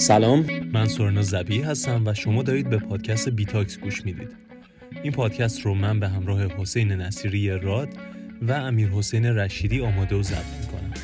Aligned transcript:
سلام. 0.00 0.46
من 0.72 0.86
سورنا 0.86 1.22
زبی 1.22 1.62
هستم 1.62 2.02
و 2.06 2.14
شما 2.14 2.42
دارید 2.42 2.70
به 2.70 2.78
پادکست 2.78 3.28
BizTalks 3.28 3.78
گوش 3.78 4.04
می‌دید. 4.04 4.36
این 5.02 5.12
پادکست 5.12 5.60
رو 5.60 5.74
من 5.74 6.00
به 6.00 6.08
همراه 6.08 6.46
حسین 6.46 6.92
نصیری 6.92 7.48
راد 7.48 7.88
و 8.42 8.52
امیر 8.52 8.88
حسین 8.88 9.26
رشیدی 9.26 9.80
آماده 9.80 10.16
و 10.16 10.22
ضبط 10.22 10.60
می‌کنم. 10.60 10.94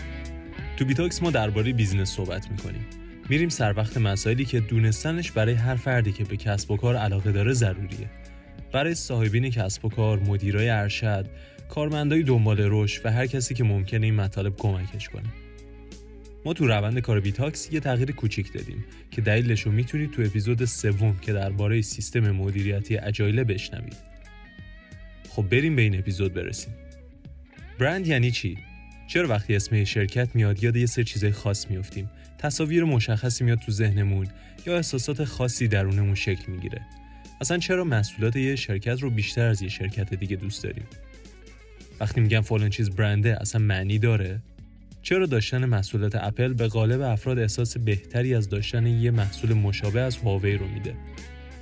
تو 0.77 0.85
BizTalks 0.85 1.23
ما 1.22 1.30
درباره 1.30 1.72
business 1.73 2.11
صحبت 2.11 2.51
می‌کنیم. 2.51 2.87
میریم 3.29 3.48
سر 3.48 3.74
وقت 3.77 3.96
مسائلی 3.96 4.45
که 4.45 4.61
دونستنش 4.61 5.33
برای 5.33 5.54
هر 5.54 5.76
فردی 5.76 6.13
که 6.13 6.24
به 6.24 6.37
کسب 6.37 6.71
و 6.71 6.76
کار 6.76 6.97
علاقه 6.97 7.33
داره 7.33 7.53
ضروریه. 7.53 8.10
برای 8.72 8.94
صاحبین 8.94 9.51
کسب 9.51 9.85
و 9.85 9.88
کار، 9.88 10.19
مدیرای 10.19 10.69
ارشد، 10.69 11.26
کارمندای 11.69 12.22
دنبال 12.22 12.56
رشد 12.60 13.06
و 13.06 13.13
هر 13.13 13.26
کسی 13.26 13.54
که 13.54 13.65
ممکنه 13.65 14.06
این 14.06 14.15
مطالب 14.15 14.56
کمکش 14.56 15.08
کنه. 15.08 15.46
ما 16.47 16.52
تو 16.52 16.66
روند 16.66 16.98
کار 16.98 17.20
بیتاکس 17.20 17.73
یه 17.73 17.80
تغییر 17.80 18.12
کوچیک 18.12 18.52
دادیم 18.52 18.84
که 19.10 19.20
دلیلش 19.20 19.60
رو 19.60 19.73
می‌تونید 19.73 20.10
تو 20.10 20.23
اپیزود 20.23 20.65
سوم 20.65 21.19
که 21.19 21.33
درباره 21.33 21.83
سیستم 21.83 22.30
مدیریتی 22.30 22.98
اجایله 22.98 23.45
بشنوید. 23.45 23.97
خب 25.29 25.43
بریم 25.43 25.77
به 25.77 25.83
این 25.83 25.98
اپیزود 25.98 26.35
برسیم. 26.35 26.74
برند 27.79 28.07
یعنی 28.07 28.30
چی؟ 28.30 28.59
چرا 29.09 29.29
وقتی 29.29 29.57
اسم 29.57 29.85
شرکت 29.85 30.29
میاد 30.35 30.65
یاد 30.65 30.77
یه 30.77 30.87
سری 30.87 31.05
چیزای 31.05 31.33
خاص 31.33 31.71
میافتیم؟ 31.71 32.11
تصاویر 32.38 32.85
مشخصی 32.85 33.45
میاد 33.45 33.59
تو 33.59 33.73
ذهنمون 33.73 34.27
یا 34.66 34.77
احساسات 34.77 35.24
خاصی 35.24 35.69
درونمون 35.69 36.15
شکل 36.15 36.52
می‌گیره؟ 36.52 36.80
اصلا 37.41 37.59
چرا 37.59 37.85
محصولات 37.85 38.37
یه 38.37 38.57
شرکت 38.57 39.02
رو 39.02 39.10
بیشتر 39.10 39.47
از 39.47 39.63
یه 39.63 39.69
شرکت 39.69 40.15
دیگه 40.15 40.37
دوست 40.37 40.65
داریم 40.65 40.87
وقتی 42.01 42.21
میگن 42.21 42.41
فلان 42.41 42.71
چیز 42.71 42.91
برنده 42.91 43.41
اصلا 43.41 43.60
معنی 43.60 43.99
داره 43.99 44.41
چرا 45.06 45.27
داشتن 45.27 45.65
محصولات 45.65 46.15
اپل 46.15 46.52
به 46.52 46.69
غالب 46.69 47.01
افراد 47.01 47.38
احساس 47.38 47.77
بهتری 47.78 48.34
از 48.34 48.48
داشتن 48.48 48.87
یه 48.87 49.10
محصول 49.10 49.52
مشابه 49.52 50.01
از 50.01 50.16
هواوی 50.16 50.56
رو 50.56 50.66
میده؟ 50.66 50.95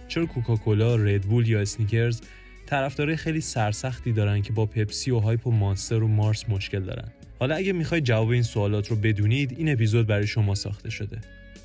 چرا 0.08 0.26
کوکاکولا 0.26 0.96
ردبول 0.96 1.48
یا 1.48 1.60
اسنیکرز 1.60 2.20
طرفدارای 2.66 3.16
خیلی 3.16 3.40
سرسختی 3.40 4.12
دارن 4.12 4.42
که 4.42 4.52
با 4.52 4.66
پپسی 4.66 5.10
و 5.10 5.18
هایپ 5.18 5.46
و 5.46 5.50
مانستر 5.50 6.02
و 6.02 6.08
مارس 6.08 6.48
مشکل 6.48 6.80
دارن؟ 6.80 7.08
حالا 7.38 7.54
اگه 7.54 7.72
می‌خواید 7.72 8.04
جواب 8.04 8.28
این 8.28 8.42
سوالات 8.42 8.88
رو 8.88 8.96
بدونید 8.96 9.54
این 9.58 9.72
اپیزود 9.72 10.06
برای 10.06 10.26
شما 10.26 10.54
ساخته 10.54 10.90
شده. 10.90 11.18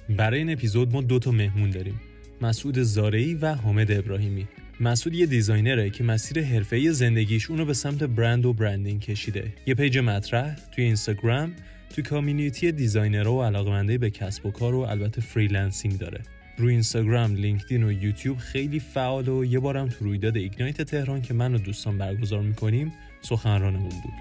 برای 0.10 0.40
این 0.40 0.52
اپیزود 0.52 0.94
ما 0.94 1.02
دو 1.02 1.20
تا 1.20 1.32
مهمون 1.32 1.70
داریم. 1.70 2.02
مسعود 2.42 2.80
زارعی 2.80 3.34
و 3.34 3.54
حامد 3.54 3.92
ابراهیمی. 3.92 4.48
مسعود 4.82 5.16
یه 5.16 5.26
designer 5.26 5.83
ه 5.83 5.90
که 5.90 6.04
مسیر 6.04 6.44
حرفه‌ای 6.44 6.92
زندگیش 6.92 7.50
اونو 7.50 7.66
به 7.66 7.74
سمت 7.74 8.04
برند 8.04 8.46
و 8.46 8.54
برندینگ 8.54 9.02
کشیده 9.02 9.54
یه 9.66 9.76
page 9.76 9.98
مطرح 9.98 10.56
توی 10.72 10.84
اینستاگرام 10.84 11.54
توی 11.90 12.04
community 12.04 12.72
designer 12.72 13.27
ها 13.27 13.34
و 13.34 13.44
علاقمنده 13.44 13.98
به 13.98 14.10
کسب 14.10 14.46
و 14.46 14.52
کار 14.52 14.76
و 14.76 14.80
البته 14.80 15.22
freelancing 15.22 15.98
داره 15.98 16.22
روی 16.58 16.74
اینستاگرام، 16.74 17.36
لینکدین 17.36 17.84
و 17.84 17.92
یوتیوب 17.92 18.38
خیلی 18.38 18.80
فعال 18.80 19.30
و 19.30 19.46
یه 19.46 19.60
بارم 19.60 19.88
تو 19.88 20.06
رویداد 20.06 20.38
Ignite 20.38 20.82
تهران 20.82 21.22
که 21.22 21.34
من 21.34 21.56
و 21.56 21.58
دوستان 21.58 21.98
برگزار 21.98 22.42
می‌کنیم 22.42 22.94
سخنرانمون 23.22 23.90
بود. 23.90 24.14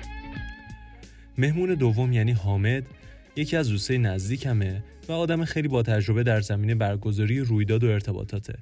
مهمون 1.39 1.75
دوم 1.75 2.13
یعنی 2.13 2.33
حامد 2.33 2.83
یکی 3.37 3.57
از 3.57 3.69
دوستای 3.69 3.99
نزدیکمه 3.99 4.83
و 5.09 5.13
آدم 5.13 5.45
خیلی 5.45 5.69
با 5.69 5.83
تجربه 5.83 6.23
در 6.23 6.41
زمینه 6.41 6.75
برگزاری 6.75 7.41
رویداد 7.41 7.85
و 7.85 7.87
ارتباطاته. 7.87 8.55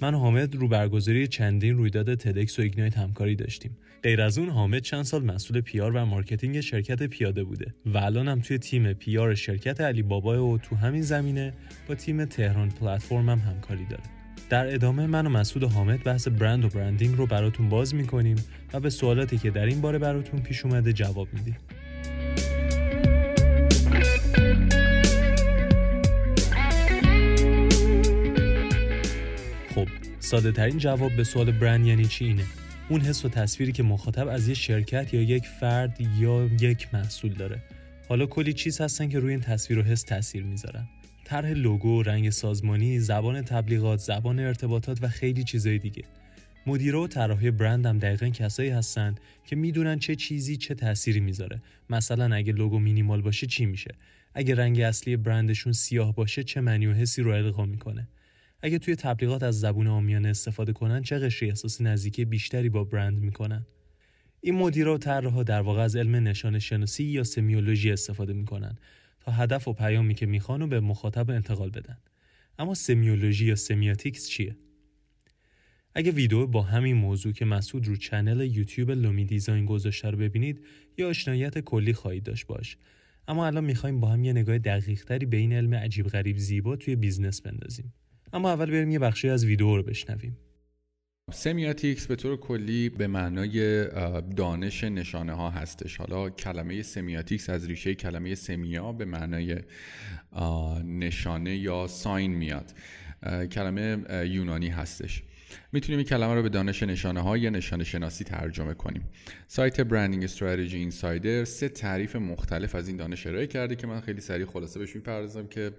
من 0.00 0.14
و 0.14 0.18
حامد 0.18 0.54
رو 0.54 0.68
برگزاری 0.68 1.26
چندین 1.26 1.76
رویداد 1.76 2.14
TEDx 2.14 2.58
و 2.58 2.62
Ignite 2.62 2.98
همکاری 2.98 3.36
داشتیم. 3.36 3.76
غیر 4.02 4.22
از 4.22 4.38
اون 4.38 4.48
حامد 4.48 4.82
چند 4.82 5.02
سال 5.02 5.24
مسئول 5.24 5.60
PR 5.60 5.92
و 5.92 6.04
marketing 6.04 6.60
شرکت 6.60 7.02
پیاده 7.02 7.44
بوده 7.44 7.74
و 7.86 7.98
الان 7.98 8.28
هم 8.28 8.40
توی 8.40 8.58
تیم 8.58 8.92
PR 8.92 9.34
شرکت 9.34 9.80
علی 9.80 10.02
بابا 10.02 10.46
و 10.46 10.58
تو 10.58 10.76
همین 10.76 11.02
زمینه 11.02 11.52
با 11.88 11.94
تیم 11.94 12.24
تهران 12.24 12.68
پلتفرم 12.68 13.28
هم 13.28 13.38
همکاری 13.38 13.84
داره. 13.84 14.02
در 14.50 14.74
ادامه 14.74 15.06
من 15.06 15.26
و 15.26 15.30
مسعود 15.30 15.62
و 15.62 15.68
حامد 15.68 16.02
بحث 16.02 16.28
برند 16.28 16.64
و 16.64 16.68
برندینگ 16.68 17.16
رو 17.16 17.26
براتون 17.26 17.68
باز 17.68 17.94
می‌کنیم 17.94 18.36
و 18.72 18.80
به 18.80 18.90
سوالاتی 18.90 19.38
که 19.38 19.50
در 19.50 19.66
این 19.66 19.80
باره 19.80 19.98
براتون 19.98 20.40
پیش 20.40 20.64
اومده 20.64 20.92
جواب 20.92 21.28
میدیم. 21.32 21.56
ساده 30.34 30.52
ترین 30.52 30.78
جواب 30.78 31.16
به 31.16 31.24
سوال 31.24 31.52
برند 31.52 31.86
یعنی 31.86 32.06
چی 32.06 32.24
اینه 32.24 32.44
اون 32.88 33.00
حس 33.00 33.24
و 33.24 33.28
تصویری 33.28 33.72
که 33.72 33.82
مخاطب 33.82 34.28
از 34.28 34.48
یه 34.48 34.54
شرکت 34.54 35.14
یا 35.14 35.22
یک 35.22 35.46
فرد 35.46 36.00
یا 36.18 36.50
یک 36.60 36.94
محصول 36.94 37.32
داره 37.32 37.62
حالا 38.08 38.26
کلی 38.26 38.52
چیز 38.52 38.80
هستن 38.80 39.08
که 39.08 39.18
روی 39.18 39.30
این 39.30 39.40
تصویر 39.40 39.78
و 39.78 39.82
حس 39.82 40.02
تاثیر 40.02 40.42
می‌ذارن 40.42 40.88
طرح 41.24 41.50
لوگو، 41.50 42.02
رنگ 42.02 42.30
سازمانی، 42.30 43.00
زبان 43.00 43.42
تبلیغات، 43.42 43.98
زبان 43.98 44.38
ارتباطات 44.38 44.98
و 45.02 45.08
خیلی 45.08 45.44
چیزای 45.44 45.78
دیگه. 45.78 46.02
مدیرا 46.66 47.02
و 47.02 47.08
طراحی 47.08 47.50
برند 47.50 47.86
هم 47.86 47.98
دقیقا 47.98 48.28
کسایی 48.28 48.70
هستن 48.70 49.14
که 49.44 49.56
می‌دونن 49.56 49.98
چه 49.98 50.16
چیزی 50.16 50.56
چه 50.56 50.74
تأثیری 50.74 51.20
می‌ذاره. 51.20 51.62
مثلا 51.90 52.34
اگه 52.34 52.52
لوگو 52.52 52.78
مینیمال 52.78 53.22
باشه 53.22 53.46
چی 53.46 53.66
میشه؟ 53.66 53.94
اگه 54.34 54.54
رنگ 54.54 54.80
اصلی 54.80 55.16
برندشون 55.16 55.72
سیاه 55.72 56.14
باشه 56.14 56.42
چه 56.44 56.60
معنی 56.60 56.86
و 56.86 56.92
حسی 56.92 57.22
رو 57.22 57.30
القا 57.30 57.64
می‌کنه؟ 57.64 58.08
اگه 58.62 58.78
توی 58.78 58.96
تبلیغات 58.96 59.42
از 59.42 59.60
زبون 59.60 59.86
عامیانه 59.86 60.28
استفاده 60.28 60.72
کنن 60.72 61.02
چه 61.02 61.18
قشری 61.18 61.48
احساس 61.48 61.80
نزدیکی 61.80 62.24
بیشتری 62.24 62.68
با 62.68 62.84
برند 62.84 63.18
می‌کنن؟ 63.18 63.66
این 64.40 64.54
مدیرا 64.54 64.94
و 64.94 64.98
طراحها 64.98 65.42
در 65.42 65.60
واقع 65.60 65.80
از 65.80 65.96
علم 65.96 66.14
نشان 66.14 66.58
شناسی 66.58 67.04
یا 67.04 67.24
semiology 67.24 67.90
استفاده 67.90 68.32
می‌کنن 68.32 68.78
تا 69.20 69.32
هدف 69.32 69.68
و 69.68 69.72
پیامی 69.72 70.14
که 70.14 70.26
می‌خوان 70.26 70.62
و 70.62 70.66
به 70.66 70.80
مخاطب 70.80 71.30
انتقال 71.30 71.70
بدن. 71.70 71.98
اما 72.58 72.74
semiology 72.74 73.46
یا 73.46 73.56
semiotics 73.56 74.28
چیه؟ 74.28 74.56
اگه 75.94 76.10
ویدیو 76.10 76.46
با 76.46 76.62
همین 76.62 76.96
موضوع 76.96 77.32
که 77.32 77.44
مسعود 77.44 77.88
رو 77.88 77.96
channel 77.96 78.40
یوتیوب 78.40 78.90
Lumi 78.90 79.24
Design 79.24 79.66
گذاشته 79.66 80.10
رو 80.10 80.18
ببینید 80.18 80.64
یه 80.98 81.08
آشنایی 81.08 81.58
کلی 81.58 81.92
خواهید 81.92 82.22
داشت 82.22 82.46
باش. 82.46 82.76
اما 83.28 83.46
الان 83.46 83.64
می‌خوایم 83.64 84.00
با 84.00 84.08
هم 84.08 84.24
یه 84.24 84.32
نگاه 84.32 84.58
دقیق 84.58 85.04
تری 85.04 85.26
به 85.26 85.36
این 85.36 85.52
علم 85.52 85.74
عجیب 85.74 86.06
غریب 86.06 86.36
زیبا 86.36 86.76
توی 86.76 86.96
business 86.96 87.42
بندازیم. 87.42 87.92
اما 88.34 88.50
اول 88.50 88.70
بریم 88.70 88.90
یه 88.90 88.98
بخشی 88.98 89.28
از 89.28 89.44
ویدیو 89.44 89.76
رو 89.76 89.82
بشنویم. 89.82 90.38
سمیاتیکس 91.32 92.06
به 92.06 92.16
طور 92.16 92.36
کلی 92.36 92.88
به 92.88 93.06
معنای 93.06 93.86
دانش 94.36 94.84
نشانه 94.84 95.32
ها 95.32 95.50
هستش. 95.50 95.96
حالا 95.96 96.30
کلمه 96.30 96.82
سمیاتیکس 96.82 97.50
از 97.50 97.66
ریشه 97.66 97.94
کلمه 97.94 98.34
سمیا 98.34 98.92
به 98.92 99.04
معنای 99.04 99.56
نشانه 100.84 101.56
یا 101.56 101.86
ساین 101.86 102.30
میاد. 102.30 102.74
کلمه 103.52 103.98
یونانی 104.28 104.68
هستش. 104.68 105.22
می‌تونیم 105.72 105.98
این 105.98 106.06
کلمه 106.06 106.34
رو 106.34 106.42
به 106.42 106.48
دانش 106.48 106.82
نشانه 106.82 107.20
ها 107.20 107.36
یا 107.36 107.50
نشانه 107.50 107.84
شناسی 107.84 108.24
ترجمه 108.24 108.74
کنیم. 108.74 109.08
سایت 109.46 109.80
برندینگ 109.80 110.24
استراتژی 110.24 110.76
اینسایدر 110.78 111.44
سه 111.44 111.68
تعریف 111.68 112.16
مختلف 112.16 112.74
از 112.74 112.88
این 112.88 112.96
دانش 112.96 113.26
ارائه 113.26 113.46
کرده 113.46 113.76
که 113.76 113.86
من 113.86 114.00
خیلی 114.00 114.20
سریع 114.20 114.46
خلاصه 114.46 114.78
بهش 114.80 114.96
می‌پردازم 114.96 115.46
که 115.46 115.70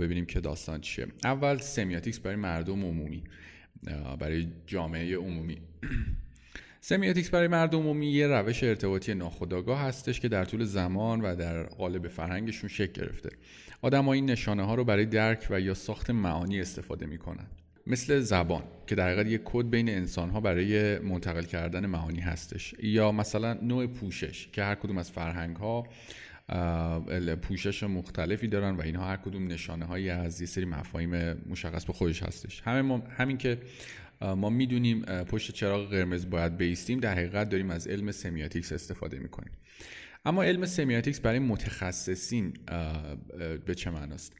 ببینیم 0.00 0.26
که 0.26 0.40
داستان 0.40 0.80
چیه. 0.80 1.06
اول 1.24 1.58
سمیاتیکس 1.58 2.18
برای 2.18 2.36
مردم 2.36 2.84
عمومی 2.84 3.24
برای 4.18 4.48
جامعه 4.66 5.16
عمومی. 5.16 5.58
سمیاتیکس 6.80 7.30
برای 7.30 7.48
مردم 7.48 7.78
عمومی 7.78 8.06
یه 8.06 8.26
روش 8.26 8.64
ارتباطی 8.64 9.14
ناخودآگاه 9.14 9.80
هستش 9.80 10.20
که 10.20 10.28
در 10.28 10.44
طول 10.44 10.64
زمان 10.64 11.20
و 11.20 11.36
در 11.36 11.62
قالب 11.62 12.08
فرهنگشون 12.08 12.68
شکل 12.68 13.02
گرفته. 13.02 13.30
آدم 13.82 14.04
ها 14.04 14.12
این 14.12 14.30
نشانه 14.30 14.62
ها 14.62 14.74
رو 14.74 14.84
برای 14.84 15.06
درک 15.06 15.46
و 15.50 15.60
یا 15.60 15.74
ساخت 15.74 16.10
معانی 16.10 16.60
استفاده 16.60 17.06
می‌کنن. 17.06 17.46
مثل 17.86 18.20
زبان 18.20 18.62
که 18.86 18.94
در 18.94 19.06
حقیقت 19.06 19.26
یک 19.26 19.40
کد 19.44 19.70
بین 19.70 19.88
انسان 19.88 20.30
ها 20.30 20.40
برای 20.40 20.98
منتقل 20.98 21.42
کردن 21.44 21.86
معانی 21.86 22.20
هستش. 22.20 22.74
یا 22.82 23.12
مثلا 23.12 23.54
نوع 23.54 23.86
پوشش 23.86 24.48
که 24.52 24.62
هر 24.62 24.74
کدوم 24.74 24.98
از 24.98 25.10
فرهنگ 25.10 25.56
ها 25.56 25.86
پوشش 27.42 27.82
مختلفی 27.82 28.48
دارن 28.48 28.76
و 28.76 28.80
اینها 28.80 29.04
هر 29.04 29.16
کدوم 29.16 29.46
نشانه 29.46 29.84
هایی 29.84 30.10
از 30.10 30.40
یه 30.40 30.46
سری 30.46 30.64
مفاهیم 30.64 31.32
مشخص 31.32 31.84
به 31.84 31.92
خودش 31.92 32.22
هستش. 32.22 32.62
همین, 32.64 33.02
همین 33.16 33.38
که 33.38 33.58
ما 34.20 34.50
می‌دونیم 34.50 35.02
پشت 35.02 35.52
چراغ 35.52 35.90
قرمز 35.90 36.30
باید 36.30 36.56
بایستیم 36.56 37.00
در 37.00 37.12
حقیقت 37.12 37.48
داریم 37.48 37.70
از 37.70 37.86
علم 37.86 38.12
semiotics 38.12 38.72
استفاده 38.72 39.18
می‌کنیم. 39.18 39.52
اما 40.24 40.44
علم 40.44 40.66
semiotics 40.66 41.20
برای 41.20 41.38
متخصصین 41.38 42.52
به 43.66 43.74
چه 43.74 43.90
معناست؟ 43.90 44.32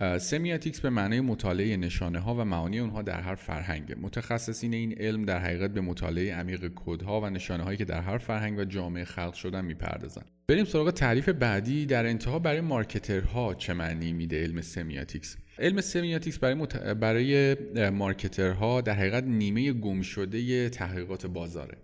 semiotics 0.00 0.80
به 0.80 0.90
معنای 0.90 1.20
مطالعه 1.20 1.76
نشانه 1.76 2.18
ها 2.18 2.34
و 2.34 2.44
معانی 2.44 2.78
اونها 2.78 3.02
در 3.02 3.20
هر 3.20 3.34
فرهنگ 3.34 3.96
متخصصین 4.00 4.74
این 4.74 4.94
علم 4.98 5.24
در 5.24 5.38
حقیقت 5.38 5.70
به 5.70 5.80
مطالعه 5.80 6.34
عمیق 6.34 6.72
کدها 6.74 7.20
و 7.20 7.30
نشانه 7.30 7.62
هایی 7.64 7.78
که 7.78 7.84
در 7.84 8.00
هر 8.00 8.18
فرهنگ 8.18 8.58
و 8.58 8.64
جامعه 8.64 9.04
خلق 9.04 9.34
شدن 9.34 9.64
می‌پردازند 9.64 10.24
بریم 10.48 10.64
سراغ 10.64 10.90
تعریف 10.90 11.28
بعدی. 11.28 11.86
در 11.86 12.06
انتها 12.06 12.38
برای 12.38 12.60
marketer 12.60 13.44
ها 13.44 13.54
چه 13.54 13.72
معنی 13.72 14.12
میده 14.12 14.42
علم 14.42 14.60
semiotics؟ 14.60 15.36
علم 15.58 15.80
semiotics 15.80 16.38
برای, 16.38 16.54
مت... 16.54 16.76
برای 16.76 17.56
مارکترها 17.90 18.80
در 18.80 18.94
حقیقت 18.94 19.24
نیمه 19.24 19.72
گم 19.72 20.02
شده 20.02 20.68
تحقیقات 20.68 21.26
بازاره. 21.26 21.78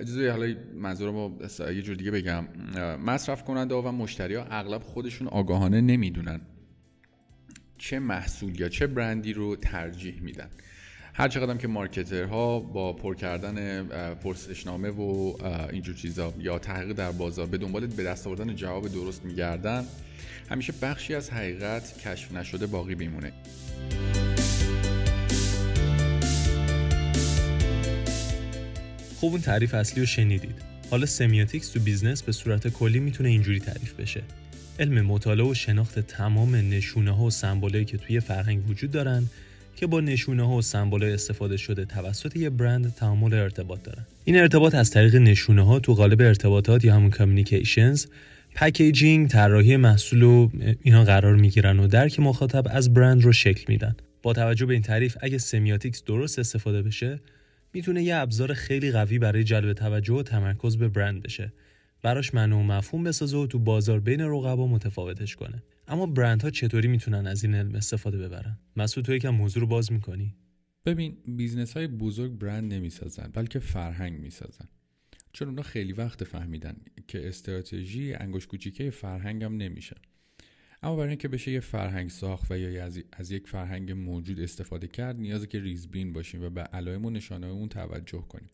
اجازه 0.00 0.30
حالا 0.30 0.54
منظورم 0.74 1.16
رو 1.16 1.38
یه 1.72 1.82
جور 1.82 1.96
دیگه 1.96 2.10
بگم. 2.10 2.44
مصرف 3.06 3.44
کننده 3.44 3.74
و 3.74 3.92
مشتری 3.92 4.34
ها 4.34 4.44
اغلب 4.50 4.82
خودشون 4.82 5.28
آگاهانه 5.28 5.80
نمی‌دونن. 5.80 6.40
چه 7.82 7.98
محصول 7.98 8.60
یا 8.60 8.68
چه 8.68 8.86
برندی 8.86 9.32
رو 9.32 9.56
ترجیح 9.56 10.20
میدن. 10.20 10.48
هر 11.14 11.28
چقدر 11.28 11.56
که 11.56 11.68
مارکترها 11.68 12.60
با 12.60 12.92
پر 12.92 13.14
کردن 13.14 13.84
پرسشنامه 14.14 14.90
و 14.90 15.36
اینجور 15.72 15.94
چیزا 15.94 16.34
یا 16.38 16.58
تحقیق 16.58 16.92
در 16.92 17.12
بازار 17.12 17.46
به 17.46 17.58
دنبال 17.58 17.86
به 17.86 18.04
دست 18.04 18.26
آوردن 18.26 18.54
جواب 18.54 18.88
درست 18.88 19.24
میگردن 19.24 19.84
همیشه 20.50 20.72
بخشی 20.82 21.14
از 21.14 21.30
حقیقت 21.30 21.98
کشف 21.98 22.32
نشده 22.32 22.66
باقی 22.66 22.94
میمونه. 22.94 23.32
خوب 29.20 29.32
اون 29.32 29.40
تعریف 29.40 29.74
اصلی 29.74 30.00
رو 30.00 30.06
شنیدید. 30.06 30.54
حالا 30.90 31.06
semiotics 31.06 31.68
تو 31.68 31.80
business 31.80 32.22
به 32.22 32.32
صورت 32.32 32.68
کلی 32.68 33.00
می‌تونه 33.00 33.28
اینجوری 33.28 33.60
تعریف 33.60 33.94
بشه. 33.94 34.22
علم 34.82 35.06
مطالعه 35.06 35.46
و 35.46 35.54
شناخت 35.54 35.98
تمام 35.98 36.56
نشونه 36.56 37.10
ها 37.10 37.24
و 37.24 37.30
سمبولایی 37.30 37.84
که 37.84 37.96
توی 37.96 38.20
فرهنگ 38.20 38.70
وجود 38.70 38.90
دارن 38.90 39.24
که 39.76 39.86
با 39.86 40.00
نشونه 40.00 40.46
ها 40.46 40.56
و 40.56 40.62
سمبل 40.62 41.04
استفاده 41.04 41.56
شده 41.56 41.84
توسط 41.84 42.36
یه 42.36 42.50
برند 42.50 42.94
تعامل 42.94 43.34
ارتباط 43.34 43.82
دارن. 43.82 44.06
این 44.24 44.36
ارتباط 44.36 44.74
از 44.74 44.90
طریق 44.90 45.14
نشونه 45.14 45.66
ها 45.66 45.80
تو 45.80 45.94
قالب 45.94 46.20
ارتباطات 46.20 46.84
یا 46.84 46.94
همون 46.94 47.10
communications 47.10 48.06
packaging 48.54 49.28
طراحی 49.28 49.76
محصول 49.76 50.22
و 50.22 50.48
اینا 50.82 51.04
قرار 51.04 51.36
می‌گیرن 51.36 51.78
و 51.78 51.86
درک 51.86 52.20
مخاطب 52.20 52.64
از 52.70 52.94
برند 52.94 53.22
رو 53.22 53.32
شکل 53.32 53.64
میدن. 53.68 53.96
با 54.22 54.32
توجه 54.32 54.66
به 54.66 54.72
این 54.72 54.82
تعریف 54.82 55.16
اگه 55.20 55.38
semiotics 55.38 56.04
درست 56.04 56.38
استفاده 56.38 56.82
بشه 56.82 57.20
می‌تونه 57.74 58.02
یه 58.02 58.16
ابزار 58.16 58.54
خیلی 58.54 58.92
قوی 58.92 59.18
برای 59.18 59.44
جلب 59.44 59.72
توجه 59.72 60.14
و 60.14 60.22
تمرکز 60.22 60.76
به 60.76 60.88
برند 60.88 61.22
بشه. 61.22 61.52
براش 62.02 62.34
معنی 62.34 62.54
و 62.54 62.62
مفهوم 62.62 63.04
بسازه 63.04 63.36
و 63.36 63.46
تو 63.46 63.58
بازار 63.58 64.00
بین 64.00 64.20
رقبا 64.20 64.66
متفاوتش 64.66 65.36
کنه. 65.36 65.62
اما 65.88 66.06
برندها 66.06 66.50
چطوری 66.50 66.88
می‌تونن 66.88 67.26
از 67.26 67.44
این 67.44 67.54
علم 67.54 67.74
استفاده 67.74 68.18
ببرن؟ 68.18 68.58
مسعود 68.76 69.06
تو 69.06 69.14
یکم 69.14 69.30
موضوع 69.30 69.60
رو 69.60 69.66
باز 69.66 69.92
می‌کنی؟ 69.92 70.34
ببین 70.86 71.16
business 71.26 71.72
های 71.72 71.86
بزرگ 71.86 72.32
برند 72.32 72.74
نمی‌سازن 72.74 73.30
بلکه 73.34 73.58
فرهنگ 73.58 74.20
می‌سازن. 74.20 74.68
چون 75.32 75.48
اونا 75.48 75.62
خیلی 75.62 75.92
وقت 75.92 76.24
فهمیدن 76.24 76.76
که 77.08 77.28
استراتژی 77.28 78.14
انگشت 78.14 78.46
کوچیکه 78.46 78.90
فرهنگ 78.90 79.44
هم 79.44 79.56
نمیشه. 79.56 79.96
اما 80.82 80.96
برای 80.96 81.08
اینکه 81.08 81.28
بشه 81.28 81.50
یه 81.50 81.60
فرهنگ 81.60 82.10
ساخت 82.10 82.50
و 82.50 82.58
یا 82.58 82.90
از 83.12 83.30
یک 83.30 83.48
فرهنگ 83.48 83.92
موجود 83.92 84.40
استفاده 84.40 84.86
کرد 84.86 85.16
نیازه 85.16 85.46
که 85.46 85.60
ریزبین 85.60 86.12
باشیم 86.12 86.42
و 86.42 86.50
به 86.50 86.60
علائم 86.60 87.04
و 87.04 87.10
نشانه 87.10 87.46
اون 87.46 87.68
توجه 87.68 88.24
کنیم. 88.28 88.50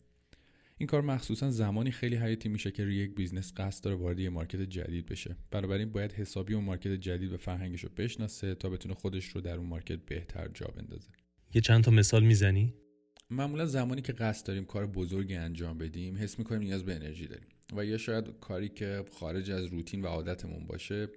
این 0.81 0.87
کار 0.87 1.01
مخصوصا 1.01 1.51
زمانی 1.51 1.91
خیلی 1.91 2.15
حیاتی 2.15 2.49
میشه 2.49 2.71
که 2.71 2.83
روی 2.83 2.95
یک 2.95 3.15
business 3.15 3.53
قصد 3.57 3.83
داره 3.83 3.95
وارد 3.95 4.19
یه 4.19 4.29
market 4.29 4.61
جدید 4.61 5.05
بشه. 5.05 5.35
بنابراین 5.51 5.91
باید 5.91 6.11
حسابی 6.11 6.53
اون 6.53 6.63
market 6.63 6.91
جدید 6.91 7.33
و 7.33 7.37
فرهنگش 7.37 7.83
رو 7.83 7.89
بشناسه 7.97 8.55
تا 8.55 8.69
بتونه 8.69 8.93
خودش 8.93 9.25
رو 9.25 9.41
در 9.41 9.57
اون 9.57 9.65
market 9.65 9.99
بهتر 10.05 10.47
جا 10.47 10.67
بندازه. 10.67 11.07
یه 11.53 11.61
چند 11.61 11.83
تا 11.83 11.91
مثال 11.91 12.23
می‌زنی؟ 12.23 12.73
معمولا 13.29 13.65
زمانی 13.65 14.01
که 14.01 14.13
قصد 14.13 14.47
داریم 14.47 14.65
کار 14.65 14.87
بزرگی 14.87 15.35
انجام 15.35 15.77
بدیم 15.77 16.17
حس 16.17 16.39
می‌کنیم 16.39 16.61
نیاز 16.61 16.85
به 16.85 16.95
انرژی 16.95 17.27
داریم. 17.27 17.47
و 17.75 17.85
یا 17.85 17.97
شاید 17.97 18.25
کاری 18.41 18.69
که 18.69 19.05
خارج 19.11 19.51
از 19.51 19.65
روتین 19.65 20.01
و 20.01 20.05
عادتمون 20.05 20.65
باشه 20.65 21.07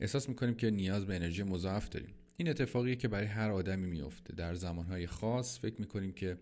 احساس 0.00 0.28
می‌کنیم 0.28 0.54
که 0.54 0.70
نیاز 0.70 1.06
به 1.06 1.16
انرژی 1.16 1.42
مضاعف 1.42 1.88
داریم. 1.88 2.10
این 2.36 2.48
اتفاقیه 2.48 2.96
که 2.96 3.08
برای 3.08 3.26
هر 3.26 3.50
آدمی 3.50 3.86
میفته 3.86 4.34
در 4.34 4.54
زمانهای 4.54 5.06
خاص 5.06 5.60
فکر 5.60 5.80
می‌کنیم 5.80 6.12
که 6.12 6.36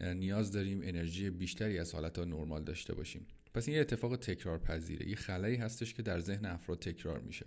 نیاز 0.00 0.52
داریم 0.52 0.80
انرژی 0.82 1.30
بیشتری 1.30 1.78
از 1.78 1.94
حالت 1.94 2.18
نرمال 2.18 2.64
داشته 2.64 2.94
باشیم 2.94 3.26
پس 3.54 3.68
این 3.68 3.74
یه 3.74 3.80
اتفاق 3.80 4.16
تکرار 4.16 4.58
پذیره 4.58 5.08
یه 5.08 5.16
خلایی 5.16 5.56
هستش 5.56 5.94
که 5.94 6.02
در 6.02 6.20
ذهن 6.20 6.44
افراد 6.44 6.78
تکرار 6.78 7.20
میشه 7.20 7.46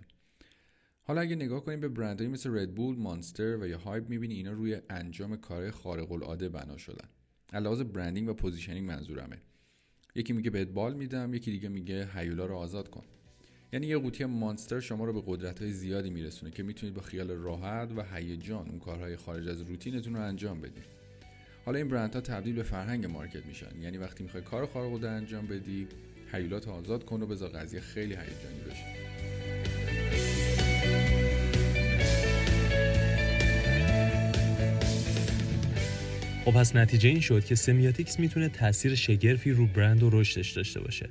حالا 1.04 1.20
اگه 1.20 1.36
نگاه 1.36 1.64
کنیم 1.64 1.80
به 1.80 1.88
برندهایی 1.88 2.32
مثل 2.32 2.58
ردبول، 2.58 2.96
مانستر 2.96 3.56
و 3.56 3.66
یا 3.66 3.78
هایب 3.78 4.08
می‌بینی 4.08 4.34
اینا 4.34 4.52
روی 4.52 4.78
انجام 4.90 5.36
کار 5.36 5.70
خارق 5.70 6.12
العاده 6.12 6.48
بنا 6.48 6.76
شدن. 6.76 7.08
علاوه 7.52 7.84
برندینگ 7.84 8.28
و 8.28 8.34
positioning 8.34 8.88
منظورمه. 8.88 9.38
یکی 10.14 10.32
میگه 10.32 10.50
بهت 10.50 10.68
بال 10.68 10.94
میدم، 10.94 11.34
یکی 11.34 11.50
دیگه 11.50 11.68
میگه 11.68 12.08
هیولا 12.14 12.46
رو 12.46 12.54
آزاد 12.54 12.90
کن. 12.90 13.04
یعنی 13.72 13.86
یه 13.86 13.98
قوطی 13.98 14.24
Monster 14.24 14.80
شما 14.80 15.04
رو 15.04 15.12
به 15.12 15.22
قدرت 15.26 15.62
های 15.62 15.72
زیادی 15.72 16.10
میرسونه 16.10 16.52
که 16.52 16.62
می‌تونید 16.62 16.94
با 16.94 17.02
خیال 17.02 17.30
راحت 17.30 17.92
و 17.96 18.02
هیجان 18.02 18.68
اون 18.68 18.78
کارهای 18.78 19.16
خارج 19.16 19.48
از 19.48 19.60
روتینتون 19.60 20.14
رو 20.14 20.22
انجام 20.22 20.60
بدید. 20.60 21.01
حالا 21.64 21.78
این 21.78 21.88
برندها 21.88 22.20
تبدیل 22.20 22.54
به 22.54 22.62
فرهنگ 22.62 23.06
market 23.06 23.46
میشن 23.46 23.80
یعنی 23.82 23.98
وقتی 23.98 24.22
می‌خوای 24.24 24.42
کار 24.42 24.66
خارق 24.66 24.86
العاده 24.86 25.10
انجام 25.10 25.46
بدی 25.46 25.86
هیولات 26.32 26.68
آزاد 26.68 27.04
کن 27.04 27.22
و 27.22 27.26
بذار 27.26 27.48
قضیه 27.48 27.80
خیلی 27.80 28.14
هیجانی 28.14 28.60
بشه 28.70 28.84
خب 36.44 36.50
پس 36.50 36.76
نتیجه 36.76 37.08
این 37.08 37.20
شد 37.20 37.44
که 37.44 37.54
semiotics 37.54 38.20
می‌تونه 38.20 38.48
تاثیر 38.48 38.94
شگرفی 38.94 39.50
رو 39.50 39.66
برند 39.66 40.02
و 40.02 40.10
رشدش 40.10 40.50
داشته 40.50 40.80
باشه. 40.80 41.08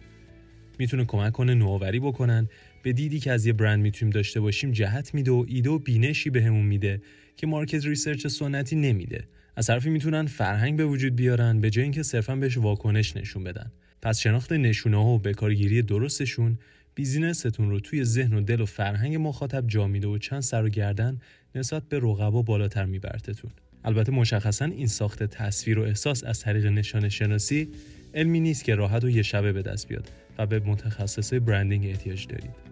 می‌تونه 0.79 1.05
کمک 1.05 1.33
کنه 1.33 1.53
نوآوری 1.53 1.99
بکنن 1.99 2.49
به 2.83 2.93
دیدی 2.93 3.19
که 3.19 3.31
از 3.31 3.45
یه 3.45 3.53
برند 3.53 3.79
می‌تونیم 3.79 4.13
داشته 4.13 4.39
باشیم 4.39 4.71
جهت 4.71 5.13
میده 5.13 5.31
و 5.31 5.45
ایده 5.47 5.69
و 5.69 5.79
بینشی 5.79 6.29
بهمون 6.29 6.65
میده 6.65 7.01
که 7.35 7.47
market 7.47 7.85
research 7.85 8.27
سنتی 8.27 8.75
نمیده. 8.75 9.27
از 9.55 9.67
طرفی 9.67 9.89
می‌تونن 9.89 10.25
فرهنگ 10.25 10.77
به 10.77 10.85
وجود 10.85 11.15
بیارن 11.15 11.61
به 11.61 11.69
جای 11.69 11.83
اینکه 11.83 12.03
صرفا 12.03 12.35
بهش 12.35 12.57
واکنش 12.57 13.17
نشون 13.17 13.43
بدن. 13.43 13.71
پس 14.01 14.19
شناخت 14.19 14.51
نشونه 14.51 14.97
ها 14.97 15.09
و 15.09 15.19
بکارگیری 15.19 15.81
درستشون 15.81 16.57
business 16.95 17.49
تون 17.49 17.69
رو 17.69 17.79
توی 17.79 18.03
ذهن 18.03 18.33
و 18.33 18.41
دل 18.41 18.61
و 18.61 18.65
فرهنگ 18.65 19.15
مخاطب 19.15 19.67
جا 19.67 19.87
میده 19.87 20.07
و 20.07 20.17
چند 20.17 20.41
سر 20.41 20.63
و 20.63 20.69
گردن 20.69 21.19
نسبت 21.55 21.83
به 21.89 21.97
رقبا 21.97 22.41
بالاتر 22.41 22.85
میبرتتون. 22.85 23.51
البته 23.85 24.11
مشخصا 24.11 24.65
این 24.65 24.87
ساخت 24.87 25.23
تصویر 25.23 25.79
و 25.79 25.83
احساس 25.83 26.23
از 26.23 26.39
طریق 26.39 26.65
نشان 26.65 27.09
شناسی 27.09 27.69
علمی 28.13 28.39
نیست 28.39 28.63
که 28.63 28.75
راحت 28.75 29.03
و 29.03 29.09
یه 29.09 29.21
شبه 29.21 29.53
به 29.53 29.61
دست 29.61 29.87
بیاد 29.87 30.11
و 30.37 30.45
به 30.45 30.59
متخصص 30.59 31.33
برندینگ 31.33 31.85
احتیاج 31.85 32.27
دارید. 32.27 32.70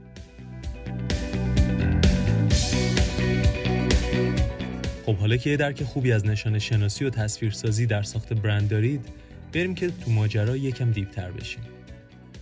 خب 5.10 5.18
حالا 5.18 5.38
که 5.38 5.50
یه 5.50 5.58
درک 5.58 5.84
خوبی 5.84 6.12
از 6.12 6.26
نشان 6.26 6.60
شناسی 6.60 7.06
و 7.06 7.10
تصویرسازی 7.10 7.86
در 7.86 8.04
ساخت 8.04 8.34
برند 8.34 8.70
دارید 8.70 9.06
بریم 9.54 9.76
که 9.76 9.92
تو 10.06 10.12
ماجرا 10.12 10.58
یکم 10.58 10.92
دیپتر 10.92 11.32
بشیم. 11.32 11.62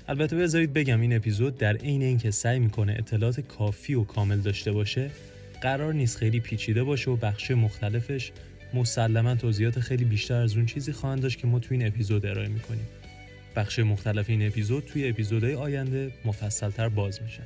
البته 0.07 0.35
بذارید 0.35 0.73
بگم 0.73 1.01
این 1.01 1.15
اپیزود 1.15 1.57
در 1.57 1.75
عین 1.77 2.01
اینکه 2.01 2.31
سعی 2.31 2.59
می‌کنه 2.59 2.95
اطلاعات 2.99 3.39
کافی 3.39 3.93
و 3.93 4.03
کامل 4.03 4.39
داشته 4.39 4.71
باشه 4.71 5.09
قرار 5.61 5.93
نیست 5.93 6.17
خیلی 6.17 6.39
پیچیده 6.39 6.83
باشه 6.83 7.11
و 7.11 7.15
بخش 7.15 7.51
مختلفش 7.51 8.31
مسلما 8.73 9.35
توضیحات 9.35 9.80
خیلی 9.80 10.06
بیشتر 10.06 10.42
از 10.42 10.56
اون 10.56 10.65
چیزی 10.65 10.92
خواهند 10.92 11.21
داشت 11.21 11.39
که 11.39 11.47
ما 11.47 11.59
توی 11.59 11.77
این 11.77 11.87
اپیزود 11.87 12.25
ارائه 12.25 12.47
می‌کنیم. 12.47 12.87
بخش 13.56 13.80
مختلف 13.80 14.30
این 14.30 14.47
اپیزود 14.47 14.85
توی 14.85 15.09
اپیزودهای 15.09 15.56
آینده 15.56 16.11
مفصلتر 16.25 16.89
باز 16.89 17.21
میشن 17.21 17.44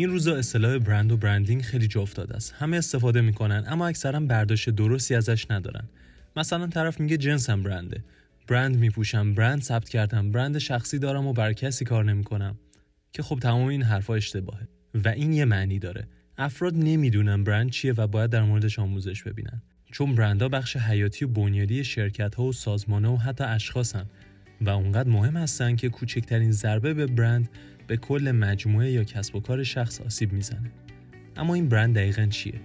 این 0.00 0.10
روزا 0.10 0.36
اصطلاح 0.36 0.78
برند 0.78 1.12
و 1.12 1.16
برندینگ 1.16 1.62
خیلی 1.62 1.88
جا 1.88 2.02
افتاده 2.02 2.36
است. 2.36 2.54
همه 2.58 2.76
استفاده 2.76 3.20
می‌کنن 3.20 3.64
اما 3.66 3.86
اکثرا 3.86 4.20
برداشت 4.20 4.70
درستی 4.70 5.14
ازش 5.14 5.50
ندارن. 5.50 5.88
مثلا 6.36 6.66
طرف 6.66 7.00
میگه 7.00 7.16
جنسم 7.16 7.62
برنده. 7.62 8.04
برند 8.48 8.76
میپوشم 8.76 9.34
برند 9.34 9.62
ثبت 9.62 9.88
کردم 9.88 10.30
برند 10.30 10.58
شخصی 10.58 10.98
دارم 10.98 11.26
و 11.26 11.32
بر 11.32 11.52
کسی 11.52 11.84
کار 11.84 12.04
نمی‌کنم. 12.04 12.58
که 13.12 13.22
خب 13.22 13.38
تمام 13.42 13.66
این 13.66 13.82
حرفا 13.82 14.14
اشتباهه. 14.14 14.68
و 15.04 15.08
این 15.08 15.32
یه 15.32 15.44
معنی 15.44 15.78
داره. 15.78 16.08
افراد 16.38 16.74
نمی‌دونن 16.76 17.44
برند 17.44 17.70
چیه 17.70 17.92
و 17.92 18.06
باید 18.06 18.30
در 18.30 18.42
موردش 18.42 18.78
آموزش 18.78 19.22
ببینن. 19.22 19.62
چون 19.92 20.14
برندها 20.14 20.48
بخش 20.48 20.76
حیاتی 20.76 21.24
و 21.24 21.28
بنیادی 21.28 21.84
شرکت 21.84 22.34
ها 22.34 22.44
و 22.44 22.52
سازمان 22.52 23.04
ها 23.04 23.12
و 23.12 23.18
حتی 23.18 23.44
اشخاصن. 23.44 24.06
و 24.60 24.70
اونقدر 24.70 25.08
مهم 25.08 25.36
هستن 25.36 25.76
که 25.76 25.88
کوچکترین 25.88 26.52
ضربه 26.52 26.94
به 26.94 27.06
برند 27.06 27.48
به 27.90 27.96
کل 27.96 28.30
مجموعه 28.30 28.90
یا 28.90 29.04
کسب 29.04 29.36
و 29.36 29.40
کار 29.40 29.64
شخص 29.64 30.00
آسیب 30.00 30.32
می‌زنه. 30.32 30.70
اما 31.36 31.54
این 31.54 31.68
برند 31.68 31.94
دقیقا 31.94 32.26
چیه؟ 32.26 32.60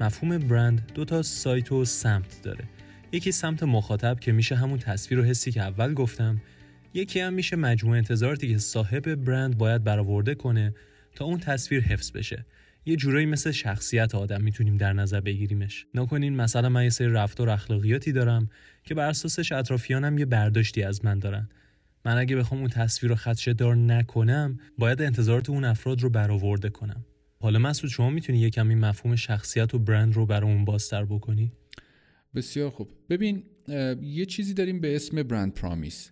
مفهوم 0.00 0.38
برند 0.38 0.92
دو 0.94 1.04
تا 1.04 1.22
سایت 1.22 1.72
و 1.72 1.84
سمت 1.84 2.42
داره. 2.42 2.64
یکی 3.12 3.32
سمت 3.32 3.62
مخاطب 3.62 4.20
که 4.20 4.32
میشه 4.32 4.56
همون 4.56 4.78
تصویر 4.78 5.20
و 5.20 5.24
حسی 5.24 5.52
که 5.52 5.62
اول 5.62 5.94
گفتم. 5.94 6.40
یکی 6.94 7.20
هم 7.20 7.32
میشه 7.32 7.56
مجموعه 7.56 7.98
انتظاراتی 7.98 8.48
که 8.48 8.58
صاحب 8.58 9.14
برند 9.14 9.58
باید 9.58 9.84
برآورده 9.84 10.34
کنه 10.34 10.74
تا 11.14 11.24
اون 11.24 11.38
تصویر 11.38 11.82
حفظ 11.82 12.12
بشه. 12.12 12.46
یه 12.88 12.96
جورایی 12.96 13.26
مثل 13.26 13.50
شخصیت 13.50 14.14
آدم 14.14 14.42
می‌تونیم 14.42 14.76
در 14.76 14.92
نظر 14.92 15.20
بگیریمش. 15.20 15.86
نکنین 15.94 16.36
مثلا 16.36 16.68
من 16.68 16.82
یه 16.82 16.90
سری 16.90 17.08
رفتار 17.08 17.50
اخلاقیاتی 17.50 18.12
دارم 18.12 18.48
که 18.84 18.94
بر 18.94 19.08
اساسش 19.08 19.52
اطرافیانم 19.52 20.18
یه 20.18 20.24
برداشتی 20.24 20.82
از 20.82 21.04
من 21.04 21.18
دارن. 21.18 21.48
من 22.04 22.18
اگه 22.18 22.36
بخوام 22.36 22.60
اون 22.60 22.70
تصویر 22.70 23.10
رو 23.10 23.16
خدشه 23.16 23.52
دار 23.52 23.76
نکنم 23.76 24.58
باید 24.78 25.02
انتظارات 25.02 25.50
اون 25.50 25.64
افراد 25.64 26.00
رو 26.00 26.10
برآورده 26.10 26.68
کنم. 26.68 27.04
حالا 27.40 27.58
مسعود 27.58 27.92
شما 27.92 28.10
می‌تونی 28.10 28.38
یه 28.38 28.50
کمی 28.50 28.74
مفهوم 28.74 29.16
شخصیت 29.16 29.74
و 29.74 29.78
برند 29.78 30.14
رو 30.14 30.26
برامون 30.26 30.64
بازتر 30.64 31.04
بکنی؟ 31.04 31.52
بسیار 32.34 32.70
خوب. 32.70 32.88
ببین 33.10 33.42
یه 34.02 34.26
چیزی 34.26 34.54
داریم 34.54 34.80
به 34.80 34.96
اسم 34.96 35.22
برند 35.22 35.54
پرامیس. 35.54 36.10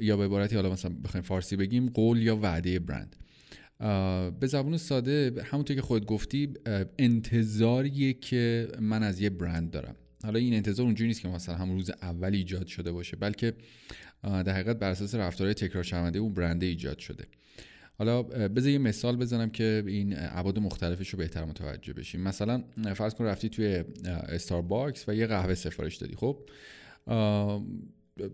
یا 0.00 0.16
به 0.16 0.24
عبارتی 0.24 0.56
حالا 0.56 0.72
مثلا 0.72 0.94
بخوایم 1.04 1.24
فارسی 1.24 1.56
بگیم 1.56 1.88
قول 1.88 2.22
یا 2.22 2.36
وعده 2.36 2.78
برند. 2.78 3.16
به 4.40 4.46
زبون 4.46 4.76
ساده 4.76 5.44
همونطور 5.44 5.76
که 5.76 5.82
خود 5.82 6.06
گفتی 6.06 6.54
انتظاریه 6.98 8.12
که 8.12 8.68
من 8.80 9.02
از 9.02 9.20
یه 9.20 9.30
برند 9.30 9.70
دارم. 9.70 9.96
حالا 10.24 10.38
این 10.38 10.54
انتظار 10.54 10.86
اونجوری 10.86 11.08
نیست 11.08 11.20
که 11.20 11.28
مثلا 11.28 11.54
هم 11.54 11.72
روز 11.72 11.90
اول 11.90 12.34
ایجاد 12.34 12.66
شده 12.66 12.92
باشه 12.92 13.16
بلکه 13.16 13.54
در 14.22 14.52
حقیقت 14.52 14.78
بر 14.78 14.90
اساس 14.90 15.14
رفتارهای 15.14 15.54
تکرار 15.54 15.84
شونده 15.84 16.18
اون 16.18 16.34
برنده 16.34 16.66
ایجاد 16.66 16.98
شده. 16.98 17.24
حالا 17.98 18.22
بذار 18.22 18.70
یه 18.70 18.78
مثال 18.78 19.16
بزنم 19.16 19.50
که 19.50 19.82
این 19.86 20.14
ابعاد 20.16 20.58
مختلفش 20.58 21.08
رو 21.08 21.18
بهتر 21.18 21.44
متوجه 21.44 21.92
بشیم. 21.92 22.20
مثلا 22.20 22.64
فرض 22.94 23.14
کن 23.14 23.24
رفتی 23.24 23.48
توی 23.48 23.84
استارباکس 24.04 25.08
و 25.08 25.14
یه 25.14 25.26
قهوه 25.26 25.54
سفارش 25.54 25.96
دادی 25.96 26.16
خب؟ 26.16 26.38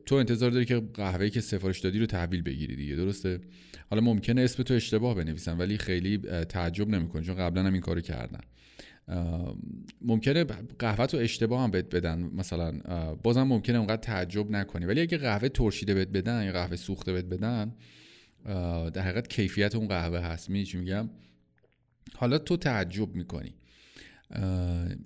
تو 0.07 0.15
انتظار 0.15 0.51
داری 0.51 0.65
که 0.65 0.83
قهوه‌ای 0.95 1.31
که 1.31 1.41
سفارش 1.41 1.81
دادی 1.81 1.99
رو 1.99 2.07
تحویل 2.07 2.43
بگیری 2.43 2.77
دیگه 2.77 2.97
درسته؟ 2.97 3.41
حالا 3.91 4.03
ممکنه 4.03 4.41
اسم 4.41 4.63
تو 4.63 4.75
اشتباه 4.75 5.15
بنویسن 5.15 5.59
ولی 5.59 5.79
خیلی 5.79 6.19
تعجب 6.49 6.89
نمی‌کنی 6.89 7.25
چون 7.25 7.35
قبلا 7.35 7.63
هم 7.65 7.73
این 7.73 7.83
کارو 7.83 8.01
کردن. 8.01 8.41
ممکنه 10.01 10.45
قهوه 10.79 11.07
تو 11.07 11.17
اشتباه 11.17 11.63
هم 11.63 11.71
بهت 11.71 11.95
بدن 11.95 12.19
مثلا 12.19 12.73
بازم 13.15 13.43
ممکنه 13.43 13.79
اونقدر 13.79 14.03
تعجب 14.03 14.51
نکنی. 14.51 14.87
ولی 14.87 15.01
اگه 15.01 15.19
قهوه 15.19 15.49
ترشیده 15.49 15.95
بهت 15.95 16.09
بدن 16.09 16.45
یا 16.45 16.53
قهوه 16.53 16.77
سوخته 16.77 17.13
بهت 17.13 17.25
بدن 17.25 17.75
در 18.91 19.03
حقیقت 19.03 19.29
کیفیت 19.29 19.75
اون 19.75 19.89
قهوه 19.89 20.19
هست. 20.19 20.51
می 20.51 20.69
میگم؟ 20.75 21.11
حالا 22.15 22.39
تو 22.39 22.57
تعجب 22.57 23.15
می‌کنی. 23.15 23.55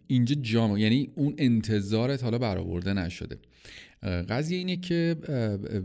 اینجا 0.06 0.34
جامع 0.34 0.80
یعنی 0.80 1.10
اون 1.14 1.34
انتظارت 1.38 2.22
حالا 2.22 2.38
برآورده 2.38 2.92
نشده. 2.92 3.38
قضیه 4.02 4.59
اینه 4.59 4.76
که 4.76 5.16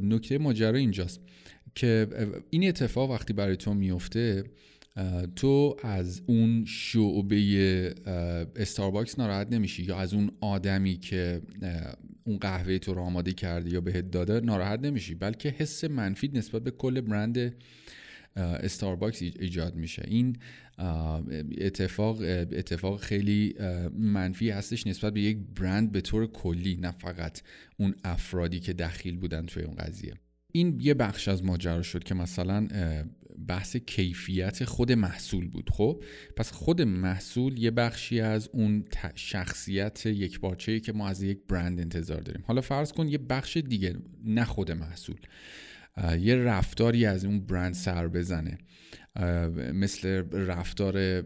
نکته 0.01 0.37
ماجرا 0.37 0.77
اینجاست 0.77 1.21
که 1.75 2.07
این 2.49 2.67
اتفاق 2.67 3.11
وقتی 3.11 3.33
برای 3.33 3.57
تو 3.57 3.73
میفته 3.73 4.43
تو 5.35 5.77
از 5.83 6.21
اون 6.25 6.65
شعبه 6.65 7.95
استارباکس 8.55 9.19
ناراحت 9.19 9.47
نمیشی 9.51 9.83
یا 9.83 9.97
از 9.97 10.13
اون 10.13 10.31
آدمی 10.41 10.97
که 10.97 11.41
اون 12.23 12.37
قهوه 12.37 12.77
تو 12.77 12.93
رو 12.93 13.01
آماده 13.01 13.33
کرده 13.33 13.69
یا 13.69 13.81
بهت 13.81 14.11
داده 14.11 14.39
ناراحت 14.39 14.79
نمیشی 14.79 15.15
بلکه 15.15 15.49
حس 15.49 15.83
منفی 15.83 16.31
نسبت 16.33 16.63
به 16.63 16.71
کل 16.71 17.01
برند 17.01 17.53
استارباکس 18.35 19.21
ایجاد 19.21 19.75
میشه. 19.75 20.03
این 20.07 20.37
اتفاق 21.57 22.17
اتفاق 22.51 23.01
خیلی 23.01 23.55
منفی 23.93 24.49
هستش 24.49 24.87
نسبت 24.87 25.13
به 25.13 25.21
یک 25.21 25.37
برند 25.59 25.91
به 25.91 26.01
طور 26.01 26.27
کلی 26.27 26.75
نه 26.75 26.91
فقط 26.91 27.41
اون 27.77 27.95
افرادی 28.03 28.59
که 28.59 28.73
دخیل 28.73 29.17
بودن 29.17 29.45
توی 29.45 29.63
اون 29.63 29.75
قضیه. 29.75 30.13
این 30.51 30.79
یه 30.81 30.93
بخش 30.93 31.27
از 31.27 31.43
ماجرا 31.43 31.81
شد 31.81 32.03
که 32.03 32.13
مثلا 32.13 32.67
بحث 33.47 33.75
کیفیت 33.75 34.65
خود 34.65 34.91
محصول 34.91 35.47
بود. 35.47 35.69
خب 35.73 36.03
پس 36.35 36.51
خود 36.51 36.81
محصول 36.81 37.57
یه 37.57 37.71
بخشی 37.71 38.19
از 38.19 38.49
اون 38.53 38.85
شخصیت 39.15 40.05
یک 40.05 40.39
بارچه 40.39 40.79
که 40.79 40.93
ما 40.93 41.07
از 41.07 41.23
یک 41.23 41.39
برند 41.47 41.79
انتظار 41.79 42.21
داریم. 42.21 42.43
حالا 42.47 42.61
فرض 42.61 42.91
کن 42.91 43.07
یه 43.07 43.17
بخش 43.17 43.57
دیگه 43.57 43.95
نه 44.25 44.43
خود 44.43 44.71
محصول. 44.71 45.17
یه 46.19 46.35
رفتاری 46.35 47.05
از 47.05 47.25
اون 47.25 47.39
برند 47.39 47.73
سر 47.73 48.07
بزنه. 48.07 48.57
مثل 49.73 50.07
رفتار 50.31 51.23